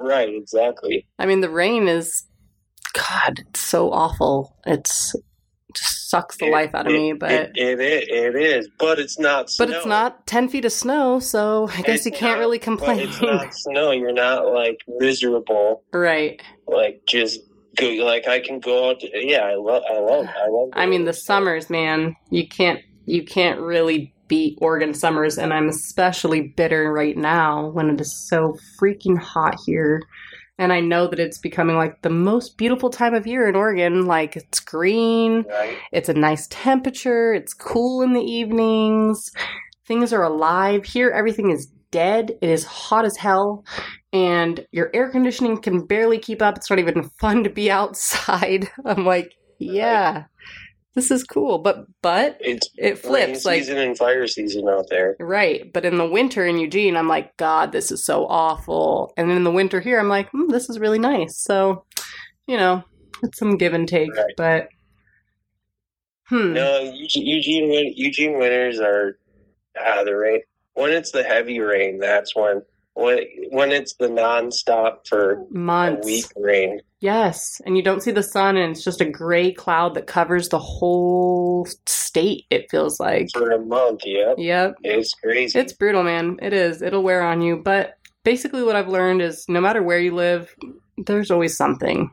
Right, 0.00 0.28
exactly. 0.32 1.06
I 1.18 1.26
mean, 1.26 1.40
the 1.40 1.50
rain 1.50 1.88
is, 1.88 2.24
God, 2.92 3.40
it's 3.48 3.60
so 3.60 3.90
awful. 3.92 4.56
It's 4.64 5.14
sucks 6.08 6.36
the 6.38 6.46
It- 6.46 6.52
life 6.52 6.74
out 6.74 6.86
of 6.86 6.92
it- 6.92 6.96
me. 6.98 7.12
But 7.12 7.30
it, 7.30 7.52
it, 7.56 8.36
is, 8.36 8.68
but 8.78 8.98
it's 8.98 9.18
not. 9.18 9.50
but 9.58 9.70
it's 9.70 9.86
not 9.86 10.26
ten 10.26 10.48
feet 10.48 10.64
of 10.64 10.72
snow, 10.72 11.18
so 11.20 11.68
I 11.76 11.82
guess 11.82 11.98
It's 11.98 12.06
you 12.06 12.12
can't 12.12 12.38
not, 12.38 12.40
really 12.40 12.58
complain. 12.58 13.00
it's 13.00 13.20
not 13.20 13.52
snow. 13.66 13.90
You're 13.92 14.12
not 14.12 14.46
like 14.52 14.78
miserable. 14.86 15.82
right. 15.92 16.40
Like 16.66 17.02
just 17.06 17.40
go. 17.76 17.86
Like 17.88 18.26
I 18.28 18.40
can 18.40 18.60
go 18.60 18.90
out. 18.90 19.00
To, 19.00 19.08
yeah, 19.14 19.42
I 19.44 19.54
love. 19.54 19.82
I 19.90 19.98
love. 19.98 20.26
I 20.26 20.48
love. 20.48 20.68
I 20.74 20.86
mean, 20.86 21.04
the 21.04 21.12
summers, 21.12 21.70
man, 21.70 22.14
you 22.30 22.46
can't 22.46 22.80
you 23.06 23.22
can't 23.24 23.58
really 23.60 24.12
beat 24.28 24.58
Oregon 24.60 24.92
summers, 24.92 25.38
and 25.38 25.54
I'm 25.54 25.68
especially 25.70 26.48
bitter 26.56 26.92
right 26.92 27.16
now 27.16 27.68
when 27.70 27.88
it 27.88 27.98
is 28.00 28.28
so 28.28 28.58
freaking 28.78 29.18
hot 29.18 29.56
here. 29.64 30.02
And 30.58 30.72
I 30.72 30.80
know 30.80 31.06
that 31.06 31.20
it's 31.20 31.38
becoming 31.38 31.76
like 31.76 32.02
the 32.02 32.10
most 32.10 32.56
beautiful 32.58 32.90
time 32.90 33.14
of 33.14 33.26
year 33.26 33.48
in 33.48 33.54
Oregon. 33.56 34.06
Like 34.06 34.36
it's 34.36 34.60
green, 34.60 35.44
Right. 35.48 35.76
it's 35.92 36.08
a 36.08 36.14
nice 36.14 36.46
temperature, 36.50 37.32
it's 37.32 37.54
cool 37.54 38.02
in 38.02 38.12
the 38.12 38.20
evenings, 38.22 39.30
things 39.86 40.12
are 40.12 40.24
alive. 40.24 40.84
Here, 40.84 41.10
everything 41.10 41.50
is 41.50 41.66
dead. 41.90 42.32
It 42.42 42.50
is 42.50 42.64
hot 42.64 43.04
as 43.04 43.16
hell. 43.16 43.64
and 44.12 44.66
your 44.72 44.90
air 44.94 45.10
conditioning 45.10 45.58
can 45.58 45.84
barely 45.86 46.18
keep 46.18 46.40
up. 46.42 46.56
It's 46.56 46.70
not 46.70 46.78
even 46.78 47.02
fun 47.20 47.44
to 47.44 47.50
be 47.50 47.70
outside. 47.70 48.68
I'm 48.84 49.04
like, 49.04 49.34
yeah, 49.58 50.24
this 50.98 51.10
is 51.12 51.22
cool. 51.22 51.58
But 51.58 51.84
but 52.02 52.36
It's 52.40 52.68
it 52.76 52.98
flips 52.98 53.44
like 53.44 53.60
season 53.60 53.78
and 53.78 53.96
fire 53.96 54.26
season 54.26 54.68
out 54.68 54.86
there. 54.90 55.14
right. 55.20 55.72
But 55.72 55.84
in 55.84 55.96
the 55.96 56.08
winter 56.08 56.44
in 56.44 56.58
Eugene, 56.58 56.96
I'm 56.96 57.06
like, 57.08 57.36
God, 57.36 57.70
this 57.70 57.92
is 57.92 58.04
so 58.04 58.26
awful. 58.26 59.12
And 59.16 59.30
in 59.30 59.44
the 59.44 59.52
winter 59.52 59.80
here, 59.80 60.00
I'm 60.00 60.08
like, 60.08 60.28
hmm, 60.30 60.48
this 60.48 60.68
is 60.68 60.78
really 60.80 60.98
nice. 60.98 61.38
So, 61.38 61.84
you 62.48 62.56
know, 62.56 62.82
it's 63.22 63.38
some 63.38 63.56
give 63.56 63.74
and 63.74 63.86
take. 63.88 64.12
Right. 64.16 64.34
But 64.36 64.68
hmm, 66.28 66.52
No, 66.54 66.80
Eugene 66.92 67.92
Eugene, 67.96 68.38
winters 68.38 68.80
are 68.80 69.18
ah 69.80 70.02
the 70.04 70.16
rain. 70.16 70.40
When 70.74 70.90
it's 70.92 71.12
the 71.12 71.22
heavy 71.22 71.60
rain, 71.60 71.98
that's 71.98 72.34
when 72.34 72.62
when 72.94 73.20
when 73.50 73.70
it's 73.70 73.94
the 73.94 74.08
nonstop 74.08 75.06
for 75.08 75.32
a 75.32 75.44
months. 75.50 76.06
week 76.06 76.26
rain. 76.36 76.80
Yes, 77.00 77.60
and 77.64 77.76
you 77.76 77.82
don't 77.82 78.02
see 78.02 78.10
the 78.10 78.22
sun, 78.24 78.56
and 78.56 78.72
it's 78.72 78.82
just 78.82 79.00
a 79.00 79.04
gray 79.04 79.52
cloud 79.52 79.94
that 79.94 80.06
covers 80.08 80.48
the 80.48 80.58
whole 80.58 81.66
state. 81.86 82.44
It 82.50 82.70
feels 82.70 82.98
like. 82.98 83.28
for 83.32 83.50
a 83.52 83.58
month. 83.60 84.00
Yep, 84.04 84.36
Yep, 84.38 84.74
it's 84.82 85.14
crazy. 85.14 85.58
it's 85.58 85.72
brutal, 85.72 86.02
man. 86.02 86.38
It 86.42 86.52
is. 86.52 86.82
It'll 86.82 87.02
wear 87.04 87.22
on 87.22 87.40
you. 87.40 87.56
But 87.56 87.94
basically, 88.24 88.64
what 88.64 88.74
I've 88.74 88.88
learned 88.88 89.22
is, 89.22 89.44
no 89.48 89.60
matter 89.60 89.82
where 89.82 90.00
you 90.00 90.12
live, 90.14 90.52
there's 90.96 91.30
always 91.30 91.56
something. 91.56 92.10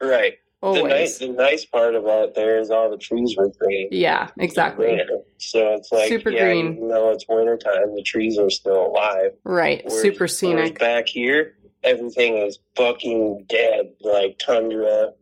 right. 0.00 0.34
The 0.62 0.72
nice 0.72 0.80
Always. 0.80 1.18
the 1.18 1.28
nice 1.28 1.64
part 1.66 1.94
about 1.94 2.34
there 2.34 2.58
is 2.58 2.70
all 2.70 2.90
the 2.90 2.96
trees 2.96 3.36
were 3.36 3.52
green. 3.60 3.88
Yeah, 3.92 4.30
exactly. 4.38 4.98
So 5.38 5.74
it's 5.74 5.92
like 5.92 6.08
Super 6.08 6.30
yeah, 6.30 6.44
green. 6.44 6.72
Even 6.76 6.88
though 6.88 7.10
it's 7.12 7.24
wintertime, 7.28 7.94
the 7.94 8.02
trees 8.02 8.36
are 8.38 8.50
still 8.50 8.86
alive. 8.86 9.32
Right. 9.44 9.82
Whereas- 9.84 10.00
Super 10.02 10.26
scenic. 10.26 10.78
back 10.80 11.06
here, 11.08 11.56
everything 11.84 12.36
is 12.38 12.58
fucking 12.76 13.46
dead, 13.48 13.92
like 14.00 14.38
tundra, 14.38 15.12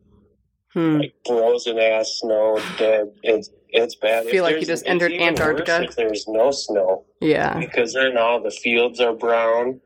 Hmm. 0.72 0.98
like 0.98 1.14
frozen 1.24 1.78
ass 1.78 2.18
snow, 2.20 2.59
dead. 2.78 3.12
It's 3.22 3.48
it's 3.68 3.94
bad. 3.96 4.26
I 4.26 4.30
feel 4.30 4.44
If 4.46 4.52
like 4.52 4.61
you 4.61 4.66
just 4.66 4.86
entered 4.86 5.12
Antarctica. 5.12 5.82
If 5.84 5.94
there's 5.96 6.26
no 6.28 6.50
snow, 6.50 7.05
Yeah. 7.20 7.59
because 7.59 7.92
then 7.94 8.16
all 8.18 8.40
the 8.42 8.50
fields 8.50 9.00
are 9.00 9.12
brown 9.12 9.80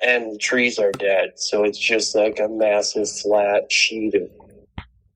and 0.00 0.32
the 0.32 0.38
trees 0.38 0.78
are 0.78 0.92
dead, 0.92 1.32
so 1.36 1.64
it's 1.64 1.78
just 1.78 2.14
like 2.14 2.38
a 2.40 2.48
massive 2.48 3.08
flat 3.10 3.70
sheet 3.70 4.14
of 4.14 4.28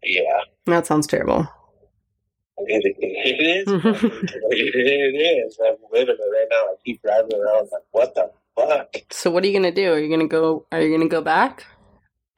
yeah. 0.03 0.41
That 0.66 0.87
sounds 0.87 1.07
terrible. 1.07 1.49
It, 2.59 2.97
it 2.99 3.41
is. 3.41 3.68
it 4.51 5.47
is. 5.47 5.59
I'm 5.64 5.76
living 5.93 6.16
it 6.18 6.32
right 6.32 6.47
now. 6.51 6.57
I 6.57 6.74
keep 6.84 7.03
driving 7.03 7.34
around 7.34 7.68
like, 7.72 7.82
what 7.93 8.14
the 8.14 8.30
fuck? 8.57 8.97
So 9.11 9.31
what 9.31 9.45
are 9.45 9.47
you 9.47 9.53
gonna 9.53 9.73
do? 9.73 9.93
Are 9.93 9.99
you 9.99 10.11
gonna 10.11 10.29
go? 10.29 10.67
Are 10.73 10.81
you 10.81 10.97
gonna 10.97 11.09
go 11.09 11.21
back? 11.21 11.65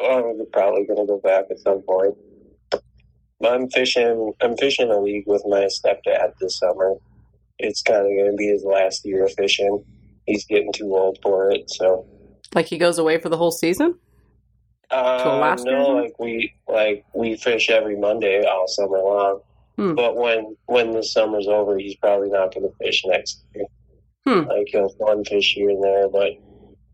Oh, 0.00 0.30
I'm 0.30 0.46
probably 0.52 0.84
gonna 0.84 1.06
go 1.06 1.18
back 1.18 1.46
at 1.50 1.58
some 1.60 1.82
point. 1.82 2.14
I'm 3.44 3.70
fishing. 3.70 4.32
I'm 4.40 4.56
fishing 4.56 4.90
a 4.90 5.00
league 5.00 5.26
with 5.26 5.42
my 5.46 5.66
stepdad 5.66 6.32
this 6.40 6.58
summer. 6.58 6.94
It's 7.58 7.82
kind 7.82 8.00
of 8.00 8.16
gonna 8.16 8.36
be 8.36 8.48
his 8.48 8.64
last 8.64 9.04
year 9.04 9.24
of 9.24 9.32
fishing. 9.32 9.84
He's 10.26 10.44
getting 10.44 10.72
too 10.72 10.94
old 10.94 11.18
for 11.22 11.50
it, 11.50 11.70
so. 11.70 12.06
Like 12.54 12.66
he 12.66 12.78
goes 12.78 12.98
away 12.98 13.18
for 13.18 13.28
the 13.28 13.36
whole 13.36 13.50
season? 13.50 13.98
Uh, 14.90 15.22
Alaska 15.24 15.70
no, 15.70 15.88
like 15.88 16.18
we 16.18 16.54
like 16.66 17.04
we 17.14 17.36
fish 17.36 17.68
every 17.68 17.96
Monday 17.96 18.44
all 18.46 18.66
summer 18.66 18.98
long. 18.98 19.40
Hmm. 19.76 19.94
But 19.94 20.16
when 20.16 20.56
when 20.66 20.92
the 20.92 21.02
summer's 21.02 21.46
over, 21.46 21.78
he's 21.78 21.94
probably 21.96 22.30
not 22.30 22.54
going 22.54 22.68
to 22.68 22.74
fish 22.78 23.04
next 23.06 23.44
year. 23.54 23.66
Hmm. 24.28 24.48
Like 24.48 24.66
he'll 24.68 24.88
one 24.98 25.24
fish 25.24 25.54
here 25.54 25.70
and 25.70 25.82
there, 25.82 26.08
but 26.08 26.32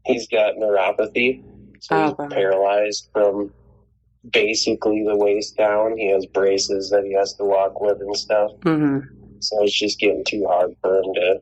he's 0.07 0.29
got 0.29 0.55
neuropathy, 0.57 1.43
so 1.81 1.97
Oh, 1.97 2.05
he's 2.05 2.15
bummer. 2.15 2.31
paralyzed 2.31 3.09
from 3.13 3.53
basically 4.33 5.05
the 5.07 5.17
waist 5.17 5.57
down. 5.57 5.97
He 5.99 6.11
has 6.11 6.27
braces 6.27 6.91
that 6.91 7.05
he 7.05 7.13
has 7.15 7.35
to 7.35 7.45
walk 7.45 7.81
with 7.81 8.01
and 8.01 8.17
stuff. 8.17 8.51
Mm-hmm. 8.61 9.01
So 9.41 9.63
it's 9.63 9.79
just 9.79 9.99
getting 10.01 10.25
too 10.25 10.47
hard 10.49 10.75
for 10.81 10.99
him 10.99 11.15
to 11.15 11.39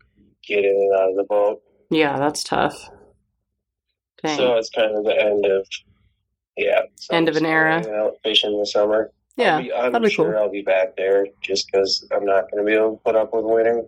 get 0.46 0.64
in 0.64 0.70
and 0.74 0.94
out 1.00 1.10
of 1.10 1.16
the 1.16 1.24
boat. 1.24 1.62
Yeah, 1.90 2.18
that's 2.18 2.42
tough. 2.42 2.88
Dang. 4.24 4.36
So 4.36 4.54
it's 4.56 4.70
kind 4.70 4.96
of 4.96 5.04
the 5.04 5.16
end 5.20 5.46
of 5.46 5.66
yeah. 6.56 6.82
So 6.96 7.14
End 7.16 7.28
of 7.28 7.36
an 7.36 7.46
era. 7.46 7.82
Out 7.96 8.14
fishing 8.24 8.58
this 8.58 8.72
summer. 8.72 9.10
yeah, 9.36 9.56
I'll 9.56 9.62
be, 9.62 9.72
I'm 9.72 9.92
that'd 9.92 10.06
be 10.08 10.12
sure 10.14 10.32
cool. 10.32 10.42
I'll 10.42 10.50
be 10.50 10.62
back 10.62 10.96
there 10.96 11.26
just 11.42 11.66
because 11.70 12.06
I'm 12.14 12.24
not 12.24 12.50
going 12.50 12.64
to 12.64 12.66
be 12.70 12.76
able 12.76 12.96
to 12.96 13.02
put 13.04 13.16
up 13.16 13.30
with 13.32 13.44
winter. 13.44 13.82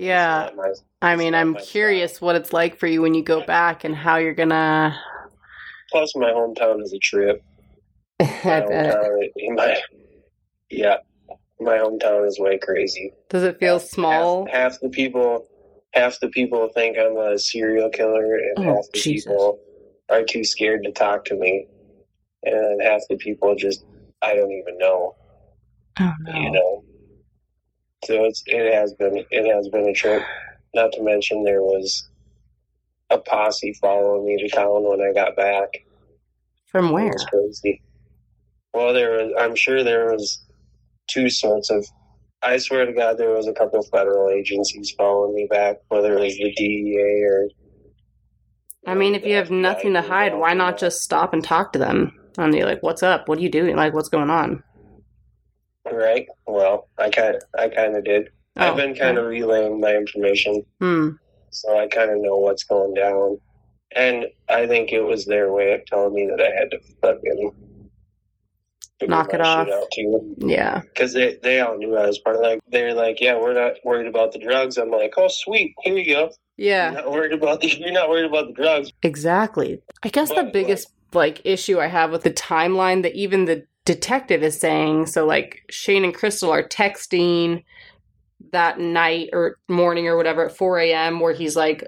Yeah, 0.00 0.50
my- 0.56 0.72
I 1.02 1.16
mean, 1.16 1.34
I'm 1.34 1.52
my 1.52 1.60
curious 1.60 2.20
what 2.20 2.36
it's 2.36 2.52
like 2.52 2.78
for 2.78 2.86
you 2.86 3.02
when 3.02 3.14
you 3.14 3.22
go 3.22 3.44
back 3.44 3.84
and 3.84 3.94
how 3.94 4.16
you're 4.16 4.34
gonna. 4.34 4.98
Plus, 5.90 6.14
my 6.16 6.30
hometown 6.30 6.82
is 6.82 6.92
a 6.92 6.98
trip. 6.98 7.42
I 8.20 8.24
My 8.44 8.60
bet. 8.66 8.94
hometown, 8.96 9.56
my, 9.56 9.80
yeah, 10.70 10.96
my 11.60 11.78
hometown 11.78 12.26
is 12.26 12.38
way 12.38 12.58
crazy. 12.58 13.12
Does 13.28 13.42
it 13.42 13.58
feel 13.58 13.78
Half- 13.78 13.88
small? 13.88 14.46
Half, 14.46 14.54
half 14.72 14.80
the 14.80 14.88
people, 14.88 15.46
half 15.92 16.18
the 16.20 16.28
people 16.28 16.68
think 16.74 16.96
I'm 16.98 17.16
a 17.16 17.38
serial 17.38 17.90
killer, 17.90 18.36
and 18.36 18.58
Oh, 18.58 18.62
half 18.76 18.84
the 18.92 19.00
Jesus. 19.00 19.24
people 19.26 19.58
are 20.08 20.22
too 20.22 20.44
scared 20.44 20.84
to 20.84 20.92
talk 20.92 21.24
to 21.26 21.34
me, 21.34 21.66
and 22.44 22.80
half 22.82 23.00
the 23.10 23.16
people 23.16 23.54
just 23.54 23.84
I 24.22 24.34
don't 24.34 24.52
even 24.52 24.78
know. 24.78 25.14
Oh 25.98 26.12
no. 26.20 26.40
you 26.40 26.50
know. 26.52 26.84
So 28.10 28.24
it's 28.24 28.42
it 28.46 28.74
has 28.74 28.92
been 28.94 29.24
it 29.30 29.54
has 29.54 29.68
been 29.68 29.88
a 29.88 29.92
trip. 29.92 30.24
Not 30.74 30.90
to 30.94 31.02
mention 31.04 31.44
there 31.44 31.62
was 31.62 32.08
a 33.08 33.18
posse 33.18 33.72
following 33.80 34.26
me 34.26 34.36
to 34.42 34.48
town 34.48 34.82
when 34.82 35.00
I 35.00 35.12
got 35.12 35.36
back. 35.36 35.68
From 36.66 36.90
where? 36.90 37.12
was 37.12 37.26
crazy. 37.30 37.80
Well, 38.74 38.92
there 38.92 39.12
was. 39.12 39.32
I'm 39.38 39.54
sure 39.54 39.84
there 39.84 40.10
was 40.10 40.42
two 41.08 41.30
sorts 41.30 41.70
of. 41.70 41.86
I 42.42 42.56
swear 42.56 42.84
to 42.84 42.92
God, 42.92 43.16
there 43.16 43.30
was 43.30 43.46
a 43.46 43.52
couple 43.52 43.78
of 43.78 43.86
federal 43.92 44.28
agencies 44.28 44.92
following 44.98 45.36
me 45.36 45.46
back, 45.48 45.76
whether 45.86 46.18
it 46.18 46.20
was 46.20 46.36
the 46.36 46.52
DEA 46.52 47.22
or. 47.28 47.48
I 48.88 48.96
mean, 48.96 49.14
if 49.14 49.24
you 49.24 49.36
have 49.36 49.52
nothing 49.52 49.92
to 49.92 50.02
hide, 50.02 50.34
why 50.34 50.54
not 50.54 50.78
just 50.78 51.02
stop 51.02 51.32
and 51.32 51.44
talk 51.44 51.72
to 51.74 51.78
them? 51.78 52.18
And 52.38 52.52
you're 52.56 52.66
like, 52.66 52.82
"What's 52.82 53.04
up? 53.04 53.28
What 53.28 53.38
are 53.38 53.42
you 53.42 53.50
doing? 53.50 53.76
Like, 53.76 53.94
what's 53.94 54.08
going 54.08 54.30
on?" 54.30 54.64
Right. 55.92 56.26
Well, 56.46 56.88
I 56.98 57.10
kind 57.10 57.36
of, 57.36 57.42
I 57.58 57.68
kind 57.68 57.96
of 57.96 58.04
did. 58.04 58.28
I've 58.56 58.74
Oh, 58.74 58.76
been 58.76 58.94
kind 58.94 59.16
of 59.18 59.26
relaying 59.26 59.80
my 59.80 59.94
information 59.94 60.64
Hmm. 60.80 61.10
so 61.50 61.78
I 61.78 61.86
kind 61.88 62.10
of 62.10 62.18
know 62.20 62.36
what's 62.38 62.64
going 62.64 62.94
down. 62.94 63.38
And 63.96 64.26
I 64.48 64.66
think 64.66 64.92
it 64.92 65.02
was 65.02 65.24
their 65.24 65.52
way 65.52 65.72
of 65.72 65.84
telling 65.86 66.14
me 66.14 66.26
that 66.26 66.40
I 66.40 66.50
had 66.56 66.70
to 66.70 66.78
fucking 67.02 67.52
Knock 69.08 69.32
it 69.32 69.40
off. 69.40 69.66
Yeah. 70.36 70.80
Because 70.82 71.14
they, 71.14 71.38
they 71.42 71.60
all 71.60 71.78
knew 71.78 71.96
I 71.96 72.06
was 72.06 72.18
part 72.18 72.36
of 72.36 72.42
like 72.42 72.60
they're 72.68 72.92
like, 72.92 73.18
yeah, 73.20 73.34
we're 73.38 73.54
not 73.54 73.72
worried 73.82 74.06
about 74.06 74.32
the 74.32 74.38
drugs. 74.38 74.76
I'm 74.76 74.90
like, 74.90 75.14
oh 75.16 75.28
sweet, 75.28 75.74
here 75.82 75.96
you 75.96 76.04
go. 76.14 76.30
You're 76.58 76.68
Yeah. 76.68 76.90
not 76.90 77.10
worried 77.10 77.32
about 77.32 77.62
the 77.62 77.68
you're 77.68 77.92
not 77.92 78.10
worried 78.10 78.26
about 78.26 78.48
the 78.48 78.52
drugs. 78.52 78.92
Exactly. 79.02 79.80
I 80.02 80.08
guess 80.10 80.28
the 80.28 80.34
But, 80.36 80.52
biggest 80.52 80.92
like 81.14 81.40
issue 81.44 81.80
I 81.80 81.86
have 81.86 82.10
with 82.12 82.24
the 82.24 82.30
timeline 82.30 83.02
that 83.02 83.14
even 83.14 83.46
the 83.46 83.64
detective 83.90 84.44
is 84.44 84.56
saying, 84.56 85.06
so 85.06 85.26
like 85.26 85.64
Shane 85.68 86.04
and 86.04 86.14
Crystal 86.14 86.52
are 86.52 86.62
texting 86.62 87.64
that 88.52 88.78
night 88.78 89.30
or 89.32 89.56
morning 89.68 90.06
or 90.06 90.16
whatever 90.16 90.46
at 90.46 90.56
4 90.56 90.78
a.m. 90.78 91.18
where 91.18 91.32
he's 91.32 91.56
like, 91.56 91.82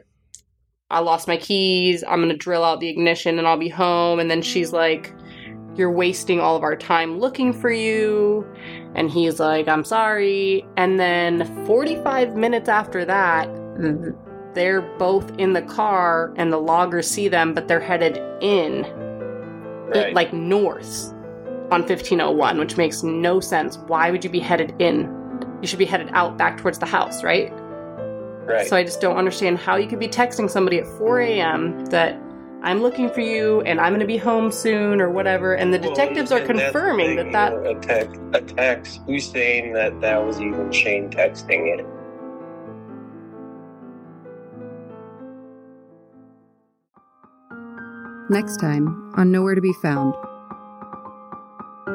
I 0.91 0.99
lost 0.99 1.29
my 1.29 1.37
keys. 1.37 2.03
I'm 2.03 2.19
going 2.19 2.29
to 2.31 2.37
drill 2.37 2.65
out 2.65 2.81
the 2.81 2.89
ignition 2.89 3.39
and 3.39 3.47
I'll 3.47 3.57
be 3.57 3.69
home. 3.69 4.19
And 4.19 4.29
then 4.29 4.43
she's 4.43 4.73
like, 4.73 5.15
You're 5.77 5.93
wasting 5.93 6.41
all 6.41 6.57
of 6.57 6.65
our 6.65 6.75
time 6.75 7.21
looking 7.21 7.53
for 7.53 7.71
you. 7.71 8.45
And 8.97 9.09
he's 9.09 9.39
like, 9.39 9.69
I'm 9.69 9.85
sorry. 9.85 10.67
And 10.77 10.99
then 10.99 11.65
45 11.67 12.35
minutes 12.35 12.69
after 12.69 13.05
that, 13.05 13.49
they're 14.55 14.83
both 14.99 15.31
in 15.39 15.53
the 15.53 15.63
car 15.63 16.35
and 16.37 16.53
the 16.53 16.59
loggers 16.59 17.07
see 17.09 17.29
them, 17.29 17.55
but 17.55 17.69
they're 17.69 17.79
headed 17.81 18.21
in, 18.43 18.83
Right. 19.95 20.15
like 20.15 20.33
north 20.33 21.12
on 21.73 21.81
1501, 21.81 22.59
which 22.59 22.77
makes 22.77 23.03
no 23.03 23.41
sense. 23.41 23.79
Why 23.87 24.11
would 24.11 24.23
you 24.23 24.31
be 24.31 24.39
headed 24.39 24.75
in? 24.79 25.09
You 25.61 25.67
should 25.67 25.79
be 25.79 25.85
headed 25.87 26.11
out 26.13 26.37
back 26.37 26.59
towards 26.59 26.79
the 26.79 26.87
house, 26.87 27.25
right? 27.25 27.53
right. 28.47 28.67
So 28.67 28.77
I 28.77 28.85
just 28.85 29.01
don't 29.01 29.17
understand 29.17 29.59
how 29.59 29.77
you 29.77 29.87
could 29.89 29.99
be 30.01 30.09
texting 30.09 30.51
somebody 30.51 30.79
at 30.79 30.87
4 30.99 31.21
a.m. 31.21 31.85
that 31.87 32.21
I'm 32.63 32.81
looking 32.83 33.09
for 33.11 33.21
you 33.21 33.61
and 33.63 33.81
I'm 33.81 33.91
going 33.91 34.01
to 34.01 34.07
be 34.07 34.17
home 34.17 34.53
soon 34.53 35.01
or 35.01 35.11
whatever. 35.11 35.55
And 35.55 35.73
the 35.75 35.79
Well, 35.79 35.91
detectives 35.91 36.31
are 36.31 36.39
and 36.39 36.59
that's 36.59 36.73
confirming 36.73 37.17
that 37.17 37.33
that. 37.33 37.53
a 37.55 37.75
text, 37.81 38.21
a 38.35 38.41
text. 38.41 39.01
Who's 39.07 39.29
saying 39.29 39.73
that 39.73 40.01
that 40.01 40.25
was 40.25 40.41
even 40.41 40.71
Shane 40.71 41.11
texting 41.11 41.79
it? 41.79 41.87
Next 48.31 48.59
time 48.59 49.13
on 49.17 49.31
Nowhere 49.31 49.55
to 49.55 49.61
Be 49.61 49.73
Found. 49.83 50.15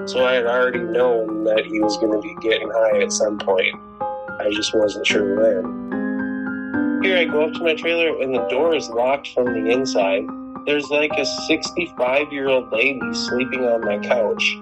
So 0.06 0.26
I 0.26 0.34
had 0.34 0.46
already 0.46 0.80
known 0.80 1.44
that 1.46 1.66
he 1.66 1.80
was 1.80 1.98
going 1.98 2.12
to 2.12 2.22
be 2.22 2.36
getting 2.42 2.70
high 2.70 3.02
at 3.02 3.12
some 3.12 3.38
point. 3.38 3.76
I 4.02 4.50
just 4.52 4.76
wasn't 4.76 5.08
sure 5.08 5.36
when. 5.36 7.02
Here 7.04 7.18
I 7.18 7.26
go 7.26 7.46
up 7.46 7.54
to 7.54 7.64
my 7.64 7.74
trailer 7.74 8.22
and 8.22 8.34
the 8.34 8.46
door 8.48 8.76
is 8.76 8.90
locked 8.90 9.34
from 9.34 9.46
the 9.46 9.72
inside. 9.72 10.26
there's 10.66 10.90
like 10.90 11.12
a 11.18 11.26
65 11.26 12.34
year 12.34 12.48
old 12.50 12.72
lady 12.72 13.00
sleeping 13.14 13.64
on 13.66 13.82
my 13.82 13.98
couch 14.00 14.58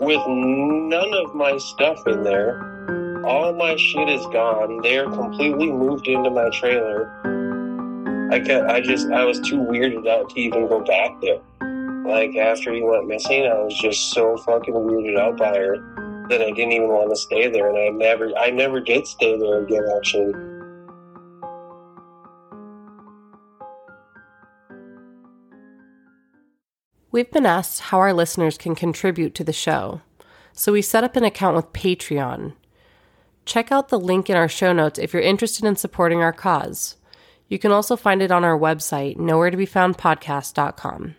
with 0.00 0.20
none 0.26 1.12
of 1.14 1.34
my 1.34 1.58
stuff 1.58 2.06
in 2.06 2.22
there. 2.22 3.24
All 3.26 3.52
my 3.52 3.76
shit 3.76 4.08
is 4.08 4.24
gone. 4.26 4.80
They're 4.82 5.10
completely 5.10 5.70
moved 5.70 6.06
into 6.08 6.30
my 6.30 6.48
trailer. 6.50 7.10
I 8.32 8.36
I 8.76 8.80
just, 8.80 9.10
I 9.10 9.24
was 9.24 9.40
too 9.40 9.58
weirded 9.58 10.06
out 10.06 10.30
to 10.30 10.40
even 10.40 10.68
go 10.68 10.80
back 10.80 11.20
there. 11.20 11.40
Like 12.06 12.36
after 12.36 12.72
he 12.72 12.82
went 12.82 13.08
missing, 13.08 13.46
I 13.46 13.58
was 13.62 13.76
just 13.78 14.12
so 14.12 14.36
fucking 14.36 14.74
weirded 14.74 15.18
out 15.18 15.36
by 15.36 15.56
her 15.56 16.26
that 16.28 16.40
I 16.40 16.50
didn't 16.52 16.72
even 16.72 16.88
want 16.88 17.10
to 17.10 17.16
stay 17.16 17.48
there, 17.48 17.68
and 17.68 17.76
I 17.76 17.88
never, 17.88 18.30
I 18.38 18.50
never 18.50 18.80
did 18.80 19.06
stay 19.06 19.36
there 19.38 19.64
again. 19.64 19.84
Actually. 19.96 20.34
We've 27.10 27.30
been 27.30 27.46
asked 27.46 27.80
how 27.80 27.98
our 27.98 28.12
listeners 28.12 28.58
can 28.58 28.74
contribute 28.74 29.34
to 29.36 29.44
the 29.44 29.52
show, 29.52 30.02
so 30.52 30.72
we 30.72 30.82
set 30.82 31.02
up 31.02 31.16
an 31.16 31.24
account 31.24 31.56
with 31.56 31.72
Patreon. 31.72 32.52
Check 33.44 33.72
out 33.72 33.88
the 33.88 33.98
link 33.98 34.28
in 34.30 34.36
our 34.36 34.48
show 34.48 34.72
notes 34.72 34.98
if 34.98 35.12
you're 35.12 35.22
interested 35.22 35.64
in 35.64 35.76
supporting 35.76 36.20
our 36.20 36.32
cause. 36.32 36.96
You 37.48 37.58
can 37.58 37.72
also 37.72 37.96
find 37.96 38.22
it 38.22 38.30
on 38.30 38.44
our 38.44 38.58
website, 38.58 39.16
nowhere 39.16 39.50
to 39.50 39.56
be 39.56 39.66
found 39.66 39.96
podcast.com. 39.96 41.14